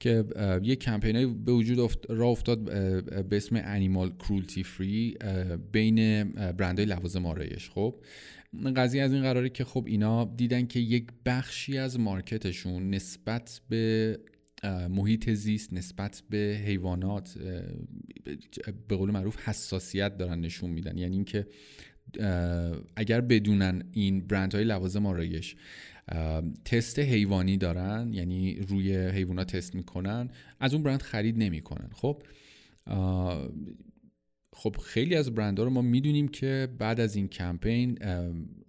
که 0.00 0.24
یه 0.62 0.76
کمپینای 0.76 1.26
به 1.26 1.52
وجود 1.52 1.90
راه 2.08 2.28
افتاد 2.28 2.64
به 3.28 3.36
اسم 3.36 3.60
انیمال 3.64 4.10
کرولتی 4.10 4.62
فری 4.62 5.16
بین 5.72 6.24
برندهای 6.32 6.86
لوازم 6.86 7.26
آرایش. 7.26 7.70
خب 7.70 7.94
قضیه 8.76 9.02
از 9.02 9.12
این 9.12 9.22
قراره 9.22 9.48
که 9.48 9.64
خب 9.64 9.84
اینا 9.86 10.24
دیدن 10.36 10.66
که 10.66 10.80
یک 10.80 11.06
بخشی 11.26 11.78
از 11.78 12.00
مارکتشون 12.00 12.90
نسبت 12.90 13.60
به 13.68 14.18
محیط 14.90 15.30
زیست 15.30 15.72
نسبت 15.72 16.22
به 16.30 16.62
حیوانات 16.66 17.38
به 18.88 18.96
قول 18.96 19.10
معروف 19.10 19.48
حساسیت 19.48 20.16
دارن 20.16 20.40
نشون 20.40 20.70
میدن. 20.70 20.98
یعنی 20.98 21.14
اینکه 21.14 21.46
اگر 22.96 23.20
بدونن 23.20 23.82
این 23.92 24.20
برند 24.20 24.54
های 24.54 24.64
لوازم 24.64 25.06
آرایش 25.06 25.56
تست 26.64 26.98
حیوانی 26.98 27.56
دارن 27.56 28.10
یعنی 28.12 28.54
روی 28.54 28.96
حیوانات 28.96 29.56
تست 29.56 29.74
می‌کنن 29.74 30.28
از 30.60 30.74
اون 30.74 30.82
برند 30.82 31.02
خرید 31.02 31.38
نمی‌کنن. 31.38 31.90
خب 31.92 32.22
خب 34.52 34.76
خیلی 34.76 35.14
از 35.14 35.34
برندها 35.34 35.64
رو 35.64 35.70
ما 35.70 35.82
می‌دونیم 35.82 36.28
که 36.28 36.68
بعد 36.78 37.00
از 37.00 37.16
این 37.16 37.28
کمپین 37.28 37.98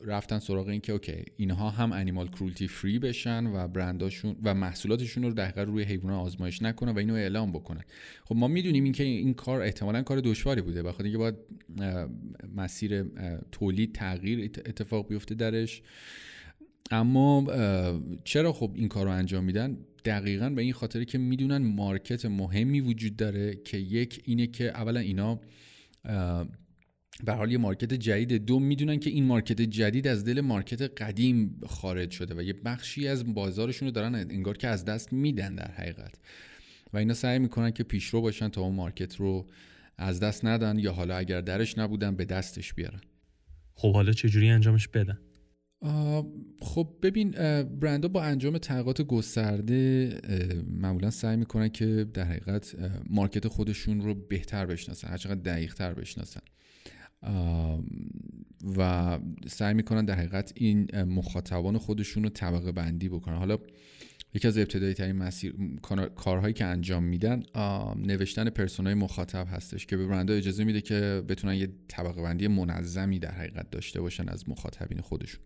رفتن 0.01 0.39
سراغ 0.39 0.67
این 0.67 0.81
که 0.81 0.91
اوکی 0.91 1.23
اینها 1.37 1.69
هم 1.69 1.91
انیمال 1.91 2.27
کرولتی 2.27 2.67
فری 2.67 2.99
بشن 2.99 3.47
و 3.47 3.67
برنداشون 3.67 4.35
و 4.43 4.53
محصولاتشون 4.53 5.23
رو 5.23 5.31
دقیقا 5.31 5.63
روی 5.63 5.83
حیوانات 5.83 6.25
آزمایش 6.25 6.61
نکنن 6.61 6.91
و 6.91 6.97
اینو 6.97 7.13
اعلام 7.13 7.51
بکنن. 7.51 7.81
خب 8.23 8.35
ما 8.35 8.47
می‌دونیم 8.47 8.83
این 8.83 8.93
که 8.93 9.03
این 9.03 9.33
کار 9.33 9.61
احتمالا 9.61 10.01
کار 10.01 10.21
دشواری 10.21 10.61
بوده 10.61 10.83
بخاطر 10.83 11.03
اینکه 11.03 11.17
باید 11.17 11.35
مسیر 12.55 13.03
تولید 13.51 13.95
تغییر 13.95 14.51
اتفاق 14.65 15.07
بیفته 15.07 15.35
درش. 15.35 15.81
اما 16.91 17.45
چرا 18.23 18.53
خب 18.53 18.71
این 18.75 18.87
کار 18.87 19.05
رو 19.05 19.11
انجام 19.11 19.43
میدن؟ 19.43 19.77
دقیقا 20.05 20.49
به 20.49 20.61
این 20.61 20.73
خاطر 20.73 21.03
که 21.03 21.17
می‌دونن 21.17 21.57
مارکت 21.57 22.25
مهمی 22.25 22.81
وجود 22.81 23.15
داره 23.15 23.55
که 23.55 23.77
یک 23.77 24.21
اینه 24.25 24.47
که 24.47 24.69
اولا 24.69 24.99
اینا 24.99 25.39
به 27.25 27.33
حال 27.33 27.51
یه 27.51 27.57
market 27.57 27.93
جدید 27.93 28.45
دو 28.45 28.59
می‌دونن 28.59 28.99
که 28.99 29.09
این 29.09 29.25
market 29.25 29.61
جدید 29.61 30.07
از 30.07 30.25
دل 30.25 30.41
market 30.41 31.01
قدیم 31.01 31.61
خارج 31.67 32.11
شده 32.11 32.35
و 32.35 32.41
یه 32.41 32.53
بخشی 32.53 33.07
از 33.07 33.33
بازارشون 33.33 33.87
رو 33.87 33.91
دارن 33.91 34.15
انگار 34.15 34.57
که 34.57 34.67
از 34.67 34.85
دست 34.85 35.13
میدن 35.13 35.55
در 35.55 35.71
حقیقت. 35.71 36.15
و 36.93 36.97
اینا 36.97 37.13
سعی 37.13 37.39
می‌کنن 37.39 37.71
که 37.71 37.83
پیشرو 37.83 38.21
باشن 38.21 38.49
تا 38.49 38.61
اون 38.61 38.75
market 38.75 39.15
رو 39.15 39.47
از 39.97 40.19
دست 40.19 40.45
ندن 40.45 40.79
یا 40.79 40.93
حالا 40.93 41.17
اگر 41.17 41.41
درش 41.41 41.77
نبودن 41.77 42.15
به 42.15 42.25
دستش 42.25 42.73
بیارن. 42.73 43.01
خب 43.75 43.93
حالا 43.93 44.11
چجوری 44.11 44.49
انجامش 44.49 44.87
بدن؟ 44.87 45.19
خب 46.61 46.87
ببین 47.01 47.31
برندها 47.63 48.07
با 48.07 48.23
انجام 48.23 48.57
تحقیقات 48.57 49.01
گسترده 49.01 50.11
معمولا 50.67 51.09
سعی 51.09 51.37
می‌کنن 51.37 51.69
که 51.69 52.07
در 52.13 52.23
حقیقت 52.23 52.75
مارکت 53.09 53.47
خودشون 53.47 54.01
رو 54.01 54.13
بهتر 54.13 54.65
بشناسن 54.65 55.07
هرچقدر 55.07 55.41
دقیق 55.41 55.73
تر 55.73 55.93
بشناسن. 55.93 56.41
و 58.77 59.19
سعی 59.47 59.73
می‌کنن 59.73 60.05
در 60.05 60.15
حقیقت 60.15 60.51
این 60.55 61.01
مخاطبان 61.03 61.77
خودشون 61.77 62.23
رو 62.23 62.29
طبقه 62.29 62.71
بندی 62.71 63.09
بکنن. 63.09 63.37
حالا 63.37 63.57
یکی 64.33 64.47
از 64.47 64.57
ابتدایی 64.57 64.93
ترین 64.93 65.15
مسیر 65.15 65.55
کارهایی 66.15 66.53
که 66.53 66.65
انجام 66.65 67.03
میدن 67.03 67.43
نوشتن 67.95 68.49
پرسونای 68.49 68.93
مخاطب 68.93 69.47
هستش 69.51 69.85
که 69.85 69.97
به 69.97 70.07
برندها 70.07 70.35
اجازه 70.35 70.63
میده 70.63 70.81
که 70.81 71.23
بتونن 71.27 71.55
یه 71.55 71.69
طبقه 71.87 72.21
بندی 72.21 72.47
منظمی 72.47 73.19
در 73.19 73.31
حقیقت 73.31 73.69
داشته 73.69 74.01
باشن 74.01 74.29
از 74.29 74.49
مخاطبین 74.49 75.01
خودشون. 75.01 75.41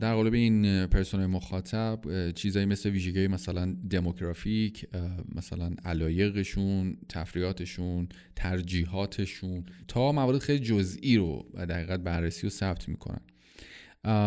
در 0.00 0.14
قالب 0.14 0.34
این 0.34 0.86
پرسون 0.86 1.26
مخاطب 1.26 2.30
چیزایی 2.34 2.66
مثل 2.66 2.90
ویژگی 2.90 3.28
مثلا 3.28 3.76
دموگرافیک 3.90 4.86
مثلا 5.34 5.70
علایقشون 5.84 6.96
تفریاتشون 7.08 8.08
ترجیحاتشون 8.36 9.64
تا 9.88 10.12
موارد 10.12 10.38
خیلی 10.38 10.58
جزئی 10.58 11.16
رو 11.16 11.46
در 11.54 11.76
حقیقت 11.76 12.00
بررسی 12.00 12.46
و 12.46 12.50
ثبت 12.50 12.88
می‌کنن. 12.88 13.20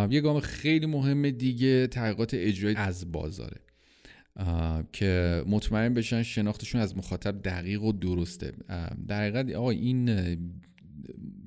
یه 0.09 0.21
گام 0.21 0.39
خیلی 0.39 0.85
مهم 0.85 1.29
دیگه 1.29 1.87
تحقیقات 1.87 2.33
اجرایی 2.33 2.75
از 2.75 3.11
بازاره. 3.11 3.61
که 4.93 5.43
مطمئن 5.47 5.93
بشن 5.93 6.23
شناختشون 6.23 6.81
از 6.81 6.97
مخاطب 6.97 7.41
دقیق 7.43 7.83
و 7.83 7.91
درسته. 7.91 8.53
در 9.07 9.21
حقیقت 9.21 9.55
آقا 9.55 9.69
این 9.69 10.09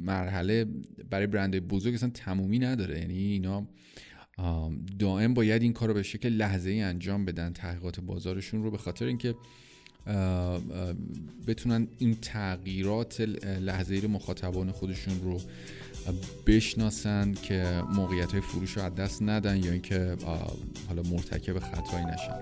مرحله 0.01 0.67
برای 1.11 1.27
برند 1.27 1.57
بزرگ 1.57 1.95
اصلا 1.95 2.11
تمومی 2.15 2.59
نداره. 2.59 2.99
یعنی 2.99 3.19
اینا 3.19 3.67
دائم 4.99 5.35
باید 5.35 5.63
این 5.63 5.73
کار 5.73 5.89
رو 5.89 5.95
به 5.95 6.03
شکل 6.03 6.29
لحظه 6.29 6.71
ای 6.71 6.81
انجام 6.83 7.25
بدن 7.25 7.53
تحقیقات 7.53 8.01
بازارشون 8.01 8.63
رو 8.63 8.71
به 8.71 8.79
خاطر 8.79 9.05
اینکه 9.05 9.35
بتونن 11.47 11.89
این 11.99 12.17
تغییرات 12.23 13.21
لحظه 13.61 13.95
ای 13.95 14.07
مخاطبان 14.07 14.71
خودشون 14.73 15.21
رو 15.21 15.41
بشناسن 16.47 17.35
که 17.35 17.83
موقعیت 17.95 18.33
های 18.33 18.41
فروش 18.41 18.77
رو 18.77 18.83
از 18.83 18.95
دست 18.95 19.23
ندن 19.23 19.65
یا 19.65 19.73
اینکه 19.73 20.17
حالا 20.89 21.03
مرتکب 21.03 21.59
خطایی 21.59 22.05
نشن. 22.05 22.41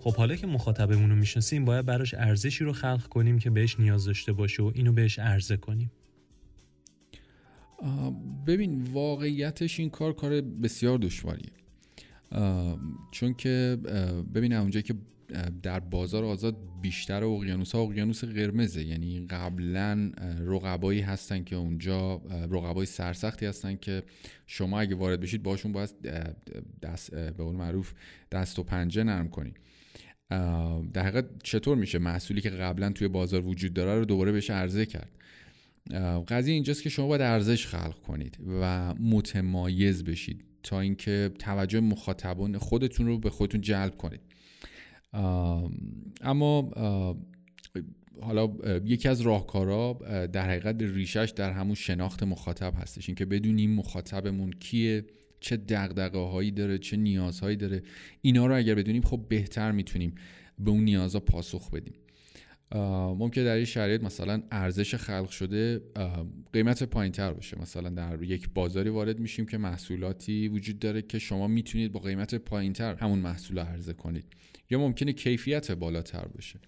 خب 0.00 0.14
حالا 0.14 0.36
که 0.36 0.46
مخاطبمون 0.46 1.10
رو 1.10 1.16
می‌شناسیم 1.16 1.64
باید 1.64 1.86
براش 1.86 2.14
ارزشی 2.14 2.64
رو 2.64 2.72
خلق 2.72 3.06
کنیم 3.06 3.38
که 3.38 3.50
بهش 3.50 3.80
نیاز 3.80 4.04
داشته 4.04 4.32
باشه 4.32 4.62
و 4.62 4.72
اینو 4.74 4.92
بهش 4.92 5.18
عرضه 5.18 5.56
کنیم. 5.56 5.92
ببین 8.46 8.84
واقعیتش 8.92 9.80
این 9.80 9.90
کار 9.90 10.12
کار 10.12 10.40
بسیار 10.40 10.98
دشواریه. 10.98 11.61
چون 13.10 13.34
که 13.34 13.78
ببین 14.34 14.52
اونجا 14.52 14.80
که 14.80 14.94
در 15.62 15.80
بازار 15.80 16.24
آزاد 16.24 16.56
بیشتر 16.82 17.24
اقیانوس 17.24 17.74
ها 17.74 17.80
اقیانوس 17.80 18.24
قرمزه. 18.24 18.84
یعنی 18.84 19.26
قبلا 19.26 20.12
رقبایی 20.46 21.00
هستن 21.00 21.44
که 21.44 21.56
اونجا 21.56 22.22
رقبای 22.50 22.86
سرسختی 22.86 23.46
هستن 23.46 23.76
که 23.76 24.02
شما 24.46 24.80
اگه 24.80 24.94
وارد 24.94 25.20
بشید 25.20 25.42
باشون 25.42 25.72
باید 25.72 25.90
دست 26.82 27.14
به 27.14 27.44
قول 27.44 27.56
معروف 27.56 27.92
دست 28.32 28.58
و 28.58 28.62
پنجه 28.62 29.04
نرم 29.04 29.28
کنید 29.28 29.56
در 30.92 31.02
حقیقت 31.02 31.24
چطور 31.42 31.76
میشه 31.76 31.98
محصولی 31.98 32.40
که 32.40 32.50
قبلا 32.50 32.90
توی 32.92 33.08
بازار 33.08 33.46
وجود 33.46 33.74
داره 33.74 33.98
رو 33.98 34.04
دوباره 34.04 34.32
بهش 34.32 34.50
عرضه 34.50 34.86
کرد؟ 34.86 35.10
قضیه 36.28 36.54
اینجاست 36.54 36.82
که 36.82 36.88
شما 36.88 37.06
باید 37.06 37.20
ارزش 37.20 37.66
خلق 37.66 37.98
کنید 38.02 38.38
و 38.60 38.94
متمایز 38.94 40.04
بشید. 40.04 40.44
تا 40.62 40.80
اینکه 40.80 41.30
توجه 41.38 41.80
مخاطبان 41.80 42.58
خودتون 42.58 43.06
رو 43.06 43.18
به 43.18 43.30
خودتون 43.30 43.60
جلب 43.60 43.96
کنید. 43.96 44.20
اما 46.20 46.70
حالا 48.22 48.52
یکی 48.84 49.08
از 49.08 49.20
راهکارا 49.20 49.92
در 50.32 50.50
حقیقت 50.50 50.76
ریشش 50.82 51.32
در 51.36 51.52
همون 51.52 51.74
شناخت 51.74 52.22
مخاطب 52.22 52.74
هستش. 52.76 53.08
اینکه 53.08 53.24
بدونیم 53.24 53.74
مخاطبمون 53.74 54.50
کیه 54.50 55.04
چه 55.40 55.56
دقدقه 55.56 56.18
هایی 56.18 56.50
داره 56.50 56.78
چه 56.78 56.96
نیازهایی 56.96 57.56
داره. 57.56 57.82
اینا 58.20 58.46
رو 58.46 58.56
اگر 58.56 58.74
بدونیم 58.74 59.02
خب 59.02 59.26
بهتر 59.28 59.72
می‌تونیم 59.72 60.14
به 60.58 60.70
اون 60.70 60.84
نیازها 60.84 61.20
پاسخ 61.20 61.70
بدیم. 61.70 61.94
ممکن 63.18 63.44
در 63.44 63.54
این 63.54 63.64
شرایط 63.64 64.02
مثلا 64.02 64.42
ارزش 64.50 64.94
خلق 64.94 65.30
شده 65.30 65.80
قیمت 66.52 66.82
پایین 66.82 67.12
تر 67.12 67.32
باشه. 67.32 67.60
مثلا 67.60 67.88
در 67.88 68.22
یک 68.22 68.48
بازاری 68.54 68.90
وارد 68.90 69.18
میشیم 69.18 69.46
که 69.46 69.58
محصولاتی 69.58 70.48
وجود 70.48 70.78
داره 70.78 71.02
که 71.02 71.18
شما 71.18 71.46
می‌تونید 71.46 71.92
با 71.92 72.00
قیمت 72.00 72.34
پایین 72.34 72.72
تر 72.72 72.94
همون 72.94 73.18
محصول 73.18 73.58
رو 73.58 73.64
عرضه 73.64 73.92
کنید. 73.92 74.24
یا 74.70 74.78
ممکنه 74.78 75.12
کیفیت 75.12 75.72
بالاتر 75.72 76.24
باشه. 76.24 76.58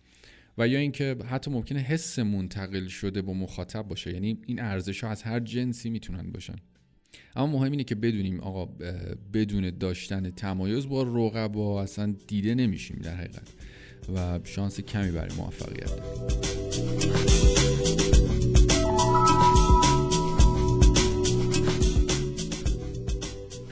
و 0.58 0.68
یا 0.68 0.78
اینکه 0.78 1.16
حتی 1.30 1.50
ممکنه 1.50 1.80
حس 1.80 2.18
منتقل 2.18 2.86
شده 2.86 3.22
با 3.22 3.32
مخاطب 3.32 3.82
باشه. 3.82 4.12
یعنی 4.12 4.38
این 4.46 4.60
ارزش 4.60 5.04
ها 5.04 5.10
از 5.10 5.22
هر 5.22 5.40
جنسی 5.40 5.90
می‌تونن 5.90 6.30
باشن. 6.30 6.56
اما 7.36 7.46
مهم 7.46 7.70
اینه 7.70 7.84
که 7.84 7.94
بدونیم 7.94 8.40
آقا 8.40 8.66
بدون 9.32 9.70
داشتن 9.78 10.30
تمایز 10.30 10.86
با 10.88 11.02
رقبا 11.02 11.82
اصلا 11.82 12.14
دیده 12.26 12.54
نمیشیم 12.54 13.00
در 13.02 13.14
حقیقت. 13.14 13.48
و 14.16 14.40
شانس 14.44 14.80
کمی 14.80 15.10
برای 15.10 15.36
موفقیت 15.36 15.90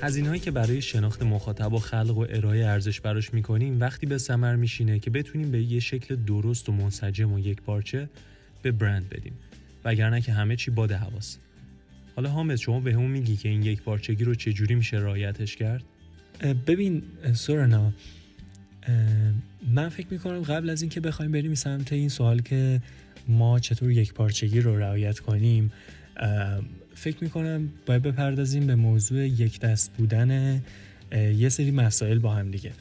هزینه 0.00 0.28
هایی 0.28 0.40
که 0.40 0.50
برای 0.50 0.82
شناخت 0.82 1.22
مخاطب 1.22 1.72
و 1.72 1.78
خلق 1.78 2.18
و 2.18 2.26
ارائه 2.30 2.66
ارزش 2.66 3.00
براش 3.00 3.34
می‌کنیم 3.34 3.80
وقتی 3.80 4.06
به 4.06 4.18
ثمر 4.18 4.56
میشینه 4.56 4.98
که 4.98 5.10
بتونیم 5.10 5.50
به 5.50 5.62
یه 5.62 5.80
شکل 5.80 6.16
درست 6.16 6.68
و 6.68 6.72
منسجم 6.72 7.32
و 7.32 7.38
یک 7.38 7.62
پارچه 7.62 8.08
به 8.62 8.72
برند 8.72 9.08
بدیم. 9.08 9.32
وگرنه 9.84 10.20
که 10.20 10.32
همه 10.32 10.56
چی 10.56 10.70
باد 10.70 10.92
حواس 10.92 11.38
حالا 12.16 12.30
حامد 12.30 12.56
شما 12.56 12.80
به 12.80 12.92
همون 12.92 13.10
میگی 13.10 13.36
که 13.36 13.48
این 13.48 13.62
یک 13.62 13.82
پارچگی 13.82 14.24
رو 14.24 14.34
چجوری 14.34 14.74
میشه 14.74 14.96
رایتش 14.96 15.56
کرد؟ 15.56 15.82
ببین 16.66 17.02
سورنا 17.34 17.92
من 19.68 19.88
فکر 19.88 20.06
می‌کنم 20.10 20.42
قبل 20.42 20.70
از 20.70 20.82
اینکه 20.82 21.00
بخوایم 21.00 21.32
بریم 21.32 21.54
سمت 21.54 21.92
این 21.92 22.08
سوال 22.08 22.40
که 22.40 22.80
ما 23.28 23.60
چطور 23.60 23.90
یک 23.90 24.14
پارچگی 24.14 24.60
رو 24.60 24.78
رعایت 24.78 25.18
کنیم 25.18 25.72
فکر 26.94 27.24
می‌کنم 27.24 27.68
باید 27.86 28.02
بپردازیم 28.02 28.66
به 28.66 28.74
موضوع 28.74 29.26
یک 29.26 29.60
دست 29.60 29.92
بودن 29.96 30.62
یه 31.12 31.48
سری 31.48 31.70
مسائل 31.70 32.18
با 32.18 32.34
هم 32.34 32.50
دیگه. 32.50 32.72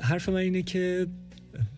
حرف 0.00 0.28
من 0.28 0.36
اینه 0.36 0.62
که 0.62 1.06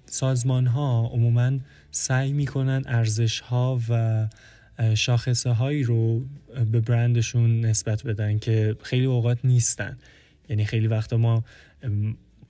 سازمان 0.07 0.66
ها 0.66 1.11
عموما 1.12 1.59
سعی 1.90 2.32
می‌کنن 2.32 2.82
ارزش 2.86 3.40
ها 3.40 3.80
و 3.88 4.28
شاخصه 4.95 5.51
هایی 5.51 5.82
رو 5.82 6.24
به 6.72 6.80
برندشون 6.80 7.61
نسبت 7.61 8.07
بدن 8.07 8.38
که 8.38 8.76
خیلی 8.82 9.05
اوقات 9.05 9.38
نیستن. 9.45 9.99
یعنی 10.49 10.64
خیلی 10.64 10.86
وقتا 10.86 11.16
ما 11.16 11.45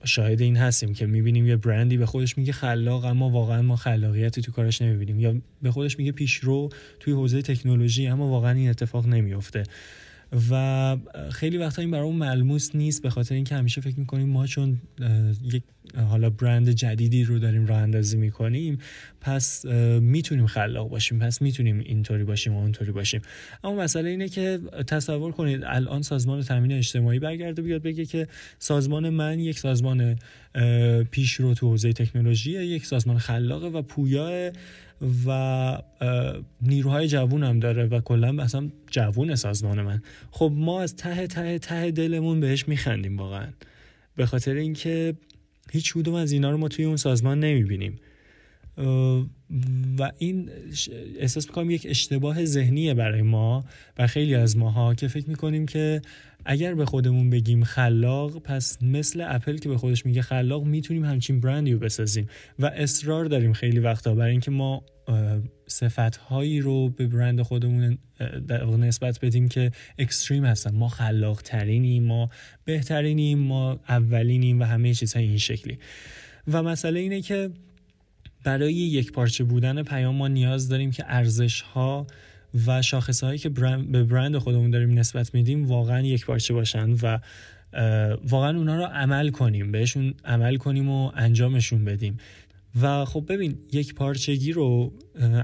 شاهد 0.05 0.41
این 0.41 0.57
هستیم 0.57 0.93
که 0.93 1.05
می‌بینیم 1.05 1.47
یه 1.47 1.55
برندی 1.55 1.97
به 1.97 2.05
خودش 2.05 2.37
میگه 2.37 2.53
خلاق 2.53 3.05
اما 3.05 3.29
واقعا 3.29 3.61
ما 3.61 3.75
خلاقیتی 3.75 4.41
تو 4.41 4.51
کارش 4.51 4.81
نمی‌بینیم. 4.81 5.19
یا 5.19 5.35
به 5.61 5.71
خودش 5.71 5.99
میگه 5.99 6.11
پیشرو 6.11 6.69
توی 6.99 7.13
حوزه 7.13 7.41
تکنولوژی 7.41 8.07
اما 8.07 8.27
واقعا 8.27 8.51
این 8.51 8.69
اتفاق 8.69 9.07
نمیافته. 9.07 9.63
و 10.51 10.97
خیلی 11.31 11.57
وقتا 11.57 11.81
این 11.81 11.91
برای 11.91 12.11
ملموس 12.11 12.75
نیست 12.75 13.01
به 13.01 13.09
خاطر 13.09 13.35
اینکه 13.35 13.55
همیشه 13.55 13.81
فکر 13.81 13.99
می‌کنیم 13.99 14.29
ما 14.29 14.47
چون 14.47 14.81
یک 15.43 15.63
حالا 16.09 16.29
برند 16.29 16.69
جدیدی 16.69 17.23
رو 17.23 17.39
داریم 17.39 17.65
راه 17.65 17.77
اندازی 17.77 18.17
می‌کنیم 18.17 18.77
پس 19.21 19.65
می‌تونیم 20.01 20.47
خلاق 20.47 20.89
باشیم 20.89 21.19
پس 21.19 21.41
می‌تونیم 21.41 21.79
اینطوری 21.79 22.23
باشیم 22.23 22.53
و 22.53 22.59
اونطوری 22.59 22.91
باشیم. 22.91 23.21
اما 23.63 23.75
مسئله 23.75 24.09
اینه 24.09 24.29
که 24.29 24.59
تصور 24.87 25.31
کنید 25.31 25.63
الان 25.65 26.01
سازمان 26.01 26.41
تامین 26.41 26.71
اجتماعی 26.71 27.19
برگرده 27.19 27.61
بیاد 27.61 27.81
بگه 27.81 28.05
که 28.05 28.27
سازمان 28.59 29.09
من 29.09 29.39
یک 29.39 29.59
سازمان 29.59 30.19
پیشرو 31.11 31.53
تو 31.53 31.69
حوزه 31.69 31.93
تکنولوژی 31.93 32.51
یک 32.51 32.85
سازمان 32.85 33.17
خلاقه 33.17 33.67
و 33.67 33.81
پویا 33.81 34.51
و 35.25 35.77
نیروهای 36.61 37.07
جوون 37.07 37.43
هم 37.43 37.59
داره 37.59 37.85
و 37.85 37.99
کلا 38.01 38.43
اصلا 38.43 38.69
جوون 38.91 39.35
سازمان 39.35 39.81
من. 39.81 40.01
خب 40.31 40.51
ما 40.55 40.81
از 40.81 40.95
ته 40.95 41.27
ته 41.27 41.59
ته 41.59 41.91
دلمون 41.91 42.39
بهش 42.39 42.67
میخندیم 42.67 43.17
واقعا. 43.17 43.47
به 44.15 44.25
خاطر 44.25 44.53
اینکه 44.53 45.13
هیچ 45.71 45.93
کدوم 45.93 46.13
از 46.13 46.31
اینا 46.31 46.51
رو 46.51 46.57
ما 46.57 46.67
توی 46.67 46.85
اون 46.85 46.97
سازمان 46.97 47.39
نمی‌بینیم. 47.39 47.95
و 49.99 50.11
این 50.17 50.49
احساس 51.19 51.47
می‌کنم 51.47 51.71
یک 51.71 51.87
اشتباه 51.89 52.45
ذهنیه 52.45 52.93
برای 52.93 53.21
ما 53.21 53.65
و 53.97 54.07
خیلی 54.07 54.35
از 54.35 54.57
ماها 54.57 54.95
که 54.95 55.07
فکر 55.07 55.29
می‌کنیم 55.29 55.65
که 55.65 56.01
اگر 56.45 56.73
به 56.73 56.85
خودمون 56.85 57.29
بگیم 57.29 57.63
خلاق 57.63 58.39
پس 58.39 58.83
مثل 58.83 59.25
اپل 59.29 59.57
که 59.57 59.69
به 59.69 59.77
خودش 59.77 60.05
میگه 60.05 60.21
خلاق 60.21 60.63
می‌تونیم 60.63 61.05
همچین 61.05 61.39
برندی 61.39 61.73
رو 61.73 61.79
بسازیم. 61.79 62.27
و 62.59 62.65
اصرار 62.65 63.25
داریم 63.25 63.53
خیلی 63.53 63.79
وقتا 63.79 64.15
برای 64.15 64.31
اینکه 64.31 64.51
ما 64.51 64.83
صفت 65.67 66.15
هایی 66.15 66.59
رو 66.59 66.89
به 66.89 67.07
برند 67.07 67.41
خودمون 67.41 67.97
نسبت 68.79 69.19
بدیم 69.25 69.47
که 69.47 69.71
اکستریم 69.97 70.45
هستن. 70.45 70.75
ما 70.75 70.87
خلاق 70.87 71.41
ترینیم 71.41 72.03
ما 72.03 72.29
بهترینیم 72.65 73.39
ما 73.39 73.79
اولینیم 73.89 74.59
و 74.59 74.63
همه 74.63 74.93
چیزهای 74.93 75.25
این 75.25 75.37
شکلی. 75.37 75.77
و 76.47 76.63
مسئله 76.63 76.99
اینه 76.99 77.21
که 77.21 77.49
برای 78.43 78.73
یک 78.73 79.11
پارچه 79.11 79.43
بودن 79.43 79.83
پیام 79.83 80.15
ما 80.15 80.27
نیاز 80.27 80.69
داریم 80.69 80.91
که 80.91 81.03
ارزش 81.07 81.61
ها 81.61 82.07
و 82.67 82.81
شاخص 82.81 83.23
هایی 83.23 83.39
که 83.39 83.49
به 83.49 84.03
برند 84.03 84.37
خودمون 84.37 84.69
داریم 84.69 84.99
نسبت 84.99 85.33
میدیم 85.33 85.65
واقعا 85.65 86.01
یک 86.01 86.25
پارچه 86.25 86.53
باشن 86.53 86.91
و 86.91 87.19
واقعا 88.29 88.57
اونا 88.57 88.77
رو 88.77 88.83
عمل 88.83 89.29
کنیم 89.29 89.71
بهشون 89.71 90.13
عمل 90.25 90.57
کنیم 90.57 90.89
و 90.89 91.11
انجامشون 91.15 91.85
بدیم. 91.85 92.17
و 92.81 93.05
خب 93.05 93.25
ببین 93.29 93.57
یک 93.71 93.95
پارچگی 93.95 94.51
رو 94.51 94.93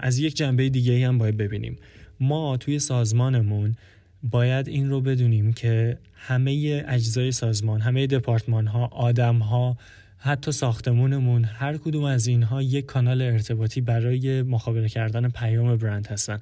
از 0.01 0.19
یک 0.19 0.35
جنبه 0.35 0.69
دیگه 0.69 1.07
هم 1.07 1.17
باید 1.17 1.37
ببینیم. 1.37 1.75
ما 2.19 2.57
توی 2.57 2.79
سازمانمون 2.79 3.75
باید 4.23 4.67
این 4.67 4.89
رو 4.89 5.01
بدونیم 5.01 5.53
که 5.53 5.97
همه 6.13 6.83
اجزای 6.87 7.31
سازمان 7.31 7.81
همه 7.81 8.07
دپارتمان 8.07 8.67
ها 8.67 8.85
آدم 8.87 9.35
ها 9.37 9.77
حتی 10.17 10.51
ساختمونمون 10.51 11.43
هر 11.43 11.77
کدوم 11.77 12.03
از 12.03 12.27
اینها 12.27 12.61
یک 12.61 12.85
کانال 12.85 13.21
ارتباطی 13.21 13.81
برای 13.81 14.41
مخابره 14.41 14.89
کردن 14.89 15.29
پیام 15.29 15.75
برند 15.75 16.07
هستن. 16.07 16.39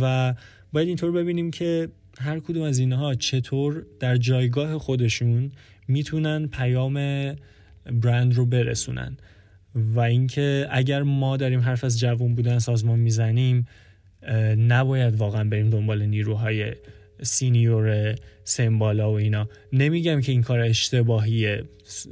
و 0.00 0.34
باید 0.72 0.88
اینطور 0.88 1.12
ببینیم 1.12 1.50
که 1.50 1.88
هر 2.20 2.40
کدوم 2.40 2.62
از 2.62 2.78
اینها 2.78 3.14
چطور 3.14 3.86
در 4.00 4.16
جایگاه 4.16 4.78
خودشون 4.78 5.52
می‌تونن 5.88 6.46
پیام 6.46 6.94
برند 7.92 8.34
رو 8.34 8.46
برسونن. 8.46 9.16
و 9.94 10.00
اینکه 10.00 10.66
اگر 10.70 11.02
ما 11.02 11.36
داریم 11.36 11.60
حرف 11.60 11.84
از 11.84 12.00
جوان 12.00 12.34
بودن 12.34 12.58
سازمان 12.58 12.98
می‌زنیم 12.98 13.66
نباید 14.58 15.16
واقعا 15.16 15.44
بریم 15.44 15.70
دنبال 15.70 16.06
نیروهای 16.06 16.72
سینیور 17.22 18.14
سمبالا 18.44 19.12
و 19.12 19.14
اینا. 19.14 19.48
نمیگم 19.72 20.20
که 20.20 20.32
این 20.32 20.42
کار 20.42 20.60
اشتباهیه. 20.60 21.62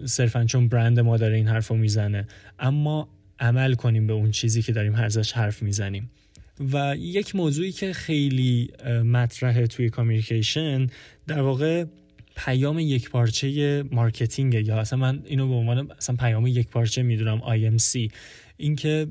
صرفا 0.04 0.44
چون 0.44 0.68
برند 0.68 1.00
ما 1.00 1.16
داره 1.16 1.36
این 1.36 1.48
حرف 1.48 1.68
رو 1.68 1.76
می‌زنه. 1.76 2.26
اما 2.58 3.08
عمل 3.38 3.74
کنیم 3.74 4.06
به 4.06 4.12
اون 4.12 4.30
چیزی 4.30 4.62
که 4.62 4.72
داریم 4.72 4.94
ازش 4.94 5.32
حرف 5.32 5.62
می‌زنیم. 5.62 6.10
و 6.72 6.96
یک 6.98 7.36
موضوعی 7.36 7.72
که 7.72 7.92
خیلی 7.92 8.70
مطرحه 9.04 9.66
توی 9.66 9.90
کامیکیشن 9.90 10.86
در 11.26 11.40
واقع 11.40 11.84
پیام 12.36 12.78
یک 12.78 13.10
پارچه 13.10 13.82
marketing 13.90 14.54
یا 14.54 14.78
اصلا 14.78 14.98
من 14.98 15.22
اینو 15.26 15.48
به 15.48 15.54
عنوان 15.54 15.90
اصلا 15.98 16.16
پیام 16.16 16.46
یک 16.46 16.68
پارچه 16.68 17.02
می‌دونم 17.02 17.40
IMC 17.40 18.10
اینکه 18.56 19.06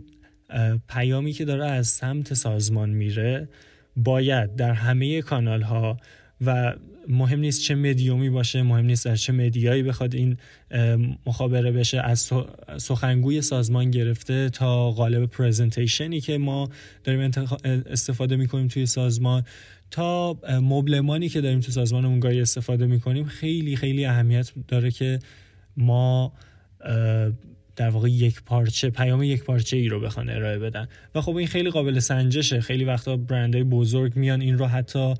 پیامی 0.90 1.32
که 1.32 1.46
داره 1.46 1.66
از 1.66 1.88
سمت 1.88 2.34
سازمان 2.34 2.90
میره 2.90 3.50
باید 3.96 4.56
در 4.56 4.74
همه 4.74 5.22
کانال 5.22 5.62
ها 5.62 5.98
و 6.42 6.76
مهم 7.08 7.40
نیست 7.40 7.62
چه 7.62 7.76
مدیومی 7.76 8.30
باشه 8.30 8.64
مهم 8.64 8.86
نیست 8.86 9.06
در 9.06 9.16
چه 9.16 9.34
media 9.34 9.69
یی 9.69 9.84
بخواد 9.84 10.16
این 10.16 10.38
مخابره 11.26 11.72
بشه. 11.72 12.00
از 12.00 12.32
سخنگوی 12.78 13.42
سازمان 13.42 13.92
گرفته 13.92 14.50
تا 14.50 14.92
قالب 14.92 15.26
presentation 15.26 16.14
ی 16.14 16.22
که 16.22 16.38
ما 16.38 16.70
داریم 17.04 17.32
استفاده 17.66 18.36
می‌کنیم 18.36 18.68
توی 18.68 18.86
سازمان. 18.86 19.44
تا 19.92 20.40
مبلمانی 20.62 21.30
که 21.30 21.42
داریم 21.42 21.60
تو 21.60 21.72
سازمانمون 21.72 22.20
گاهی 22.20 22.42
استفاده 22.42 22.86
می‌کنیم 22.86 23.26
خیلی 23.26 23.76
خیلی 23.76 24.06
اهمیت 24.06 24.52
داره 24.68 24.92
که 24.92 25.20
ما 25.78 26.34
در 27.76 27.90
واقع 27.90 28.10
یک 28.10 28.44
پارچه 28.44 28.90
پیام 28.90 29.24
یک 29.24 29.44
پارچه 29.44 29.78
ای 29.78 29.88
رو 29.88 30.00
بخوان 30.00 30.30
ارائه 30.30 30.60
بدن. 30.60 30.88
و 31.16 31.22
خب 31.22 31.36
این 31.36 31.48
خیلی 31.48 31.70
قابل 31.70 32.00
سنجشه. 32.00 32.62
خیلی 32.62 32.84
وقتا 32.84 33.18
برندهای 33.18 33.64
بزرگ 33.64 34.16
میان 34.16 34.42
این 34.42 34.58
رو 34.58 34.66
حتی 34.66 35.14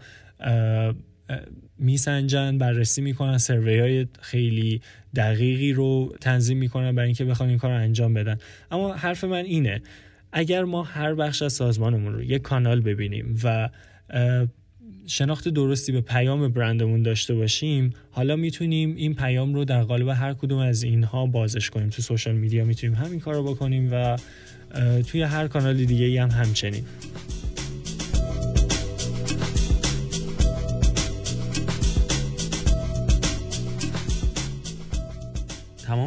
میسنجن 1.78 2.58
بررسی 2.58 3.02
می‌کنن 3.02 3.38
سروی 3.38 3.80
های 3.80 4.08
خیلی 4.22 4.82
دقیقی 5.16 5.74
رو 5.74 6.16
تنظیم 6.22 6.58
می‌کنن 6.58 6.96
برای 6.96 7.08
اینکه 7.08 7.26
بخوان 7.26 7.50
این 7.50 7.58
کار 7.58 7.72
رو 7.72 7.78
انجام 7.78 8.14
بدن. 8.14 8.38
اما 8.72 8.94
حرف 8.94 9.24
من 9.24 9.46
اینه 9.46 9.82
اگر 10.32 10.64
ما 10.64 10.84
هر 10.84 11.14
بخش 11.14 11.42
از 11.42 11.54
سازمانمون 11.54 12.14
رو 12.14 12.24
یک 12.24 12.42
کانال 12.42 12.82
ببینیم 12.82 13.40
و 13.44 13.70
شناخت 15.08 15.48
درستی 15.48 15.92
به 15.92 16.02
پیام 16.02 16.48
برندمون 16.48 17.04
داشته 17.04 17.36
باشیم 17.36 17.94
حالا 18.12 18.36
می‌تونیم 18.36 18.96
این 18.96 19.16
پیام 19.16 19.54
رو 19.54 19.66
در 19.66 19.84
قالب 19.84 20.08
هر 20.08 20.34
کدوم 20.34 20.58
از 20.58 20.84
اینها 20.84 21.26
بازش 21.26 21.70
کنیم. 21.70 21.90
تو 21.90 22.02
سوشال 22.02 22.36
میدیا 22.36 22.66
می‌تونیم 22.66 22.96
همین 22.96 23.20
کار 23.20 23.34
رو 23.34 23.44
بکنیم 23.44 23.90
و 23.92 24.18
توی 25.08 25.22
هر 25.22 25.48
کانال 25.48 25.86
دیگه 25.86 26.22
هم 26.22 26.30
همچنین. 26.30 26.84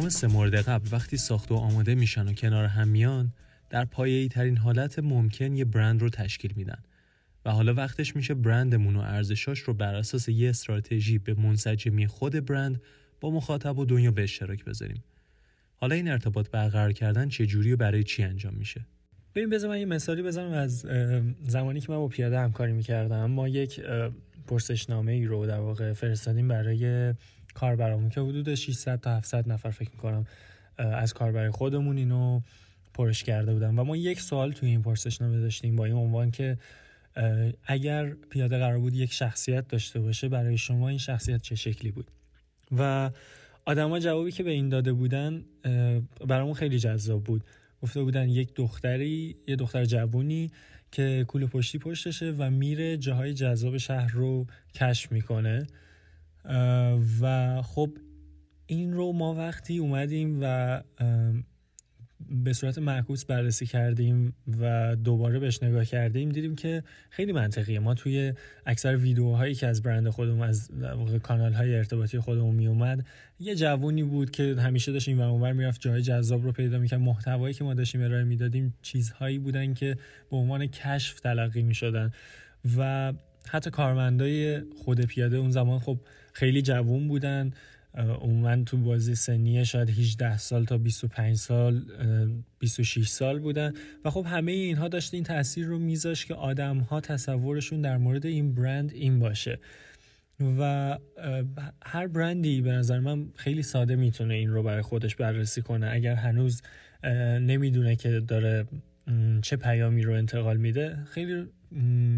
سه 0.09 0.27
مورد 0.27 0.55
قبل 0.55 0.87
وقتی 0.91 1.17
ساخته 1.17 1.55
و 1.55 1.57
آماده 1.57 1.95
میشن 1.95 2.27
و 2.27 2.33
کنار 2.33 2.65
هم 2.65 2.87
میان 2.87 3.33
در 3.69 3.85
پایه‌ای 3.85 4.27
ترین 4.27 4.57
حالت 4.57 4.99
ممکن 4.99 5.55
یه 5.55 5.65
برند 5.65 6.01
رو 6.01 6.09
تشکیل 6.09 6.53
میدن 6.55 6.83
و 7.45 7.51
حالا 7.51 7.73
وقتش 7.73 8.15
میشه 8.15 8.33
برندمون 8.33 8.95
و 8.95 8.99
ارزشاش 8.99 9.59
رو 9.59 9.73
بر 9.73 9.95
اساس 9.95 10.29
یه 10.29 10.49
استراتژی 10.49 11.17
به 11.17 11.33
منسجمی 11.33 12.07
خود 12.07 12.45
برند 12.45 12.81
با 13.21 13.29
مخاطب 13.29 13.77
و 13.77 13.85
دنیا 13.85 14.11
به 14.11 14.23
اشتراک 14.23 14.65
بذاریم. 14.65 15.03
حالا 15.75 15.95
این 15.95 16.07
ارتباط 16.07 16.49
برقرار 16.49 16.93
کردن 16.93 17.29
چه 17.29 17.45
جوری 17.45 17.73
و 17.73 17.77
برای 17.77 18.03
چی 18.03 18.23
انجام 18.23 18.53
میشه؟ 18.53 18.85
ببین 19.35 19.49
بذار 19.49 19.69
من 19.69 19.79
یه 19.79 19.85
مثالی 19.85 20.23
بزنم 20.23 20.51
از 20.51 20.85
زمانی 21.47 21.79
که 21.79 21.91
من 21.91 21.97
با 21.97 22.07
پیاده 22.07 22.39
همکاری 22.39 22.71
می‌کردم 22.71 23.25
ما 23.25 23.47
یک 23.47 23.81
پرسشنامه 24.47 25.11
ای 25.11 25.25
رو 25.25 25.45
در 25.45 25.59
واقع 25.59 25.93
فرستادیم 25.93 26.47
برای 26.47 27.13
کاربرامون 27.59 28.09
که 28.09 28.21
حدود 28.21 28.55
600 28.55 28.99
تا 28.99 29.15
700 29.15 29.49
نفر 29.49 29.69
فکر 29.69 29.89
می‌کنم 29.91 30.25
از 30.77 31.13
کاربر 31.13 31.49
خودمون 31.49 31.97
اینو 31.97 32.41
پرش 32.93 33.23
کرده 33.23 33.53
بودن. 33.53 33.75
و 33.75 33.83
ما 33.83 33.97
یک 33.97 34.21
سوال 34.21 34.51
توی 34.51 34.69
این 34.69 34.81
پرسشنامه 34.81 35.39
داشتیم 35.39 35.75
با 35.75 35.85
این 35.85 35.95
عنوان 35.95 36.31
که 36.31 36.57
اگر 37.65 38.09
پیاده 38.09 38.57
قرار 38.57 38.79
بود 38.79 38.95
یک 38.95 39.13
شخصیت 39.13 39.67
داشته 39.67 39.99
باشه 39.99 40.29
برای 40.29 40.57
شما 40.57 40.89
این 40.89 40.97
شخصیت 40.97 41.41
چه 41.41 41.55
شکلی 41.55 41.91
بود؟ 41.91 42.11
و 42.77 43.11
آدما 43.65 43.99
جوابی 43.99 44.31
که 44.31 44.43
به 44.43 44.51
این 44.51 44.69
داده 44.69 44.93
بودن 44.93 45.43
برامون 46.27 46.53
خیلی 46.53 46.79
جذاب 46.79 47.23
بود. 47.23 47.43
گفته 47.81 48.03
بودن 48.03 48.29
یک 48.29 48.55
دختری 48.55 49.35
یه 49.47 49.55
دختر 49.55 49.85
جوونی 49.85 50.51
که 50.91 51.25
کوله 51.27 51.45
پشتی 51.45 51.77
پشتشه 51.77 52.35
و 52.37 52.49
میره 52.49 52.97
جاهای 52.97 53.33
جذاب 53.33 53.77
شهر 53.77 54.11
رو 54.11 54.47
کشف 54.75 55.11
می‌کنه. 55.11 55.67
و 57.21 57.61
خب 57.61 57.89
این 58.65 58.93
رو 58.93 59.11
ما 59.11 59.35
وقتی 59.35 59.77
اومدیم 59.77 60.39
و 60.41 60.81
به 62.29 62.53
صورت 62.53 62.77
معکوس 62.77 63.25
بررسی 63.25 63.65
کردیم 63.65 64.33
و 64.61 64.95
دوباره 64.95 65.39
بهش 65.39 65.63
نگاه 65.63 65.85
کردیم 65.85 66.29
دیدیم 66.29 66.55
که 66.55 66.83
خیلی 67.09 67.31
منطقیه. 67.31 67.79
ما 67.79 67.93
توی 67.93 68.33
اکثر 68.65 68.95
ویدیوهایی 68.95 69.55
که 69.55 69.67
از 69.67 69.83
برند 69.83 70.09
خودمون 70.09 70.47
از 70.47 70.71
کانال 71.23 71.53
های 71.53 71.75
ارتباطی 71.75 72.19
خودمون 72.19 72.55
می 72.55 72.67
اومد 72.67 73.05
یه 73.39 73.55
جوونی 73.55 74.03
بود 74.03 74.31
که 74.31 74.55
همیشه 74.59 74.91
داشت 74.91 75.07
این 75.07 75.21
اونور 75.21 75.53
می‌رفت 75.53 75.81
جای 75.81 76.01
جذاب 76.01 76.43
رو 76.43 76.51
پیدا 76.51 76.79
می‌کرد. 76.79 76.99
محتوایی 76.99 77.53
که 77.53 77.63
ما 77.63 77.73
داشتیم 77.73 78.03
ارائه 78.03 78.23
می‌دادیم 78.23 78.73
چیزهایی 78.81 79.39
بودن 79.39 79.73
که 79.73 79.97
به 80.31 80.37
عنوان 80.37 80.67
کشف 80.67 81.19
تلقی 81.19 81.61
می‌شدن. 81.61 82.11
و 82.77 83.13
حتی 83.47 83.69
کارمندای 83.69 84.61
خود 84.61 85.05
پیاده 85.05 85.37
اون 85.37 85.51
زمان 85.51 85.79
خب 85.79 85.99
خیلی 86.33 86.61
جوون 86.61 87.07
بودن. 87.07 87.51
عموما 87.93 88.63
تو 88.63 88.77
بازی 88.77 89.15
سنی 89.15 89.65
شاید 89.65 89.89
18 89.89 90.37
سال 90.37 90.65
تا 90.65 90.77
25 90.77 91.35
سال 91.35 91.85
26 92.59 93.07
سال 93.07 93.39
بودن. 93.39 93.73
و 94.05 94.09
خب 94.09 94.25
همه 94.29 94.51
اینها 94.51 94.87
داشت 94.87 95.13
این 95.13 95.23
تاثیر 95.23 95.65
رو 95.65 95.79
میذاشت 95.79 96.27
که 96.27 96.33
آدم 96.33 96.77
ها 96.77 97.01
تصورشون 97.01 97.81
در 97.81 97.97
مورد 97.97 98.25
این 98.25 98.53
برند 98.53 98.93
این 98.93 99.19
باشه. 99.19 99.59
و 100.59 100.97
هر 101.85 102.07
برندی 102.07 102.61
به 102.61 102.71
نظر 102.71 102.99
من 102.99 103.29
خیلی 103.35 103.63
ساده 103.63 103.95
می‌تونه 103.95 104.33
این 104.33 104.49
رو 104.49 104.63
برای 104.63 104.81
خودش 104.81 105.15
بررسی 105.15 105.61
کنه. 105.61 105.89
اگر 105.91 106.15
هنوز 106.15 106.61
نمی‌دونه 107.41 107.95
که 107.95 108.19
داره 108.19 108.65
چه 109.41 109.55
پیامی 109.55 110.01
رو 110.03 110.13
انتقال 110.13 110.57
میده 110.57 110.97
خیلی 111.11 111.45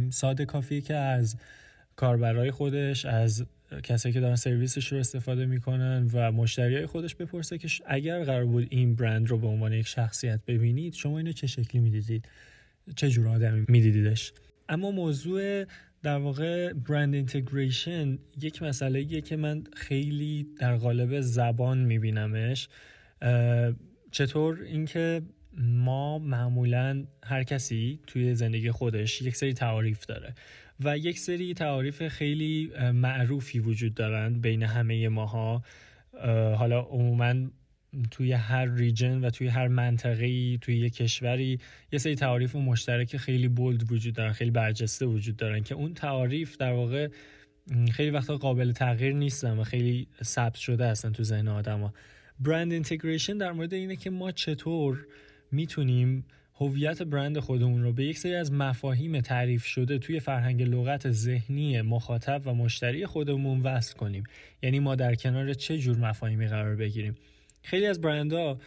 ساده 0.10 0.46
کافیه 0.46 0.82
که 0.82 0.96
از 0.96 1.36
کاربرای 1.96 2.52
خودش 2.52 3.06
از 3.06 3.46
کسایی 3.84 4.14
که 4.14 4.20
دارن 4.20 4.36
سرویسش 4.36 4.92
رو 4.92 4.98
استفاده 4.98 5.46
می‌کنن 5.46 6.10
و 6.14 6.32
مشتری 6.32 6.86
خودش 6.86 7.16
بپرسه 7.16 7.58
که 7.58 7.68
اگر 7.86 8.24
قرار 8.24 8.46
بود 8.46 8.68
این 8.70 8.96
برند 8.96 9.30
رو 9.30 9.38
به 9.38 9.48
عنوان 9.48 9.74
یک 9.74 9.88
شخصیت 9.88 10.40
ببینید 10.48 10.94
شما 10.94 11.18
اینو 11.18 11.32
چه 11.32 11.48
شکلی 11.48 11.82
می‌دیدید؟ 11.82 12.26
چه 12.96 13.10
جور 13.10 13.28
آدمی 13.28 13.66
میدیدیدش؟ 13.68 14.34
اما 14.70 14.92
موضوع 14.92 15.66
در 16.04 16.18
واقع 16.18 16.74
برند 16.74 17.14
اینتگریشن 17.14 18.18
یک 18.42 18.64
مسئله 18.64 19.22
که 19.22 19.36
من 19.36 19.64
خیلی 19.76 20.48
در 20.60 20.76
قالب 20.76 21.22
زبان 21.22 21.78
میبینمش. 21.78 22.70
چطور 24.12 24.62
اینکه 24.62 25.22
ما 25.58 26.20
معمولا 26.20 27.06
هر 27.24 27.44
کسی 27.44 28.00
توی 28.08 28.36
زندگی 28.36 28.72
خودش 28.72 29.22
یک 29.22 29.36
سری 29.36 29.54
تعاریف 29.54 30.06
داره. 30.06 30.36
و 30.84 30.98
یک 30.98 31.20
سری 31.20 31.54
تعاریف 31.54 32.08
خیلی 32.08 32.72
معروفی 32.94 33.60
وجود 33.60 33.94
دارند 33.94 34.42
بین 34.42 34.64
همه 34.64 35.10
ماها. 35.10 35.64
حالا 36.58 36.82
عموما 36.82 37.50
توی 38.12 38.34
هر 38.34 38.66
ریجن 38.66 39.26
و 39.26 39.30
توی 39.30 39.48
هر 39.48 39.68
منطقه 39.68 40.58
توی 40.58 40.78
یک 40.78 40.94
کشوری 40.96 41.60
یه 41.92 42.00
سری 42.00 42.16
تعاریف 42.16 42.56
مشترک 42.56 43.18
خیلی 43.18 43.48
بولد 43.48 43.92
وجود 43.92 44.14
دارن 44.14 44.32
خیلی 44.32 44.52
برجسته 44.52 45.06
وجود 45.06 45.36
دارن 45.36 45.64
که 45.64 45.76
اون 45.76 45.94
تعاریف 45.94 46.58
در 46.58 46.72
واقع 46.72 47.10
خیلی 47.92 48.10
وقتا 48.10 48.38
قابل 48.38 48.72
تغییر 48.72 49.14
نیستن 49.14 49.58
و 49.58 49.64
خیلی 49.64 50.08
ثبت 50.24 50.56
شده 50.56 50.88
هستن 50.88 51.12
تو 51.12 51.24
ذهن 51.24 51.48
آدما. 51.48 51.94
برند 52.40 52.72
اینتگریشن 52.72 53.38
در 53.38 53.52
مورد 53.52 53.74
اینه 53.74 53.96
که 53.96 54.10
ما 54.10 54.32
چطور 54.32 55.06
می‌تونیم 55.52 56.26
هویت 56.56 57.02
برند 57.02 57.40
خودمون 57.40 57.84
رو 57.84 57.94
به 57.94 58.06
یک 58.06 58.18
سری 58.18 58.36
از 58.36 58.52
مفاهیم 58.52 59.22
تعریف 59.22 59.66
شده 59.66 59.98
توی 59.98 60.20
فرهنگ 60.20 60.64
لغت 60.64 61.12
ذهنی 61.12 61.82
مخاطب 61.82 62.42
و 62.46 62.54
مشتری 62.54 63.06
خودمون 63.06 63.62
وصل 63.62 63.96
کنیم. 63.96 64.24
یعنی 64.64 64.80
ما 64.80 64.96
در 64.96 65.16
کنار 65.16 65.54
چه 65.54 65.78
جور 65.78 65.98
مفاهیمی 65.98 66.48
قرار 66.48 66.76
بگیریم؟ 66.76 67.16
خیلی 67.64 67.86
از 67.86 68.02
برندها 68.02 68.58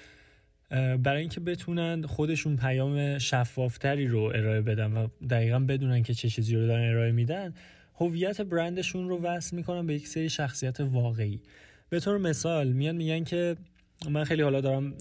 برای 1.02 1.20
اینکه 1.20 1.40
بتونن 1.40 2.02
خودشون 2.02 2.56
پیام 2.56 3.18
شفافتری 3.18 4.06
رو 4.06 4.20
ارائه 4.22 4.60
بدن 4.60 4.92
و 4.92 5.08
دقیقا 5.30 5.58
بدونن 5.58 6.02
که 6.02 6.14
چه 6.14 6.28
چیزی 6.28 6.56
رو 6.56 6.66
دارن 6.66 6.90
ارائه 6.90 7.12
میدن 7.12 7.54
هویت 7.94 8.40
برندشون 8.40 9.08
رو 9.08 9.22
وصل 9.22 9.56
می‌کنن 9.56 9.86
به 9.86 9.94
یک 9.94 10.08
سری 10.08 10.30
شخصیت 10.30 10.80
واقعی. 10.80 11.40
به 11.90 12.00
طور 12.00 12.18
مثال 12.18 12.72
میان 12.72 12.96
میگن 12.96 13.24
که 13.24 13.56
من 14.10 14.24
خیلی 14.24 14.42
حالا 14.42 14.60
دارم 14.60 14.94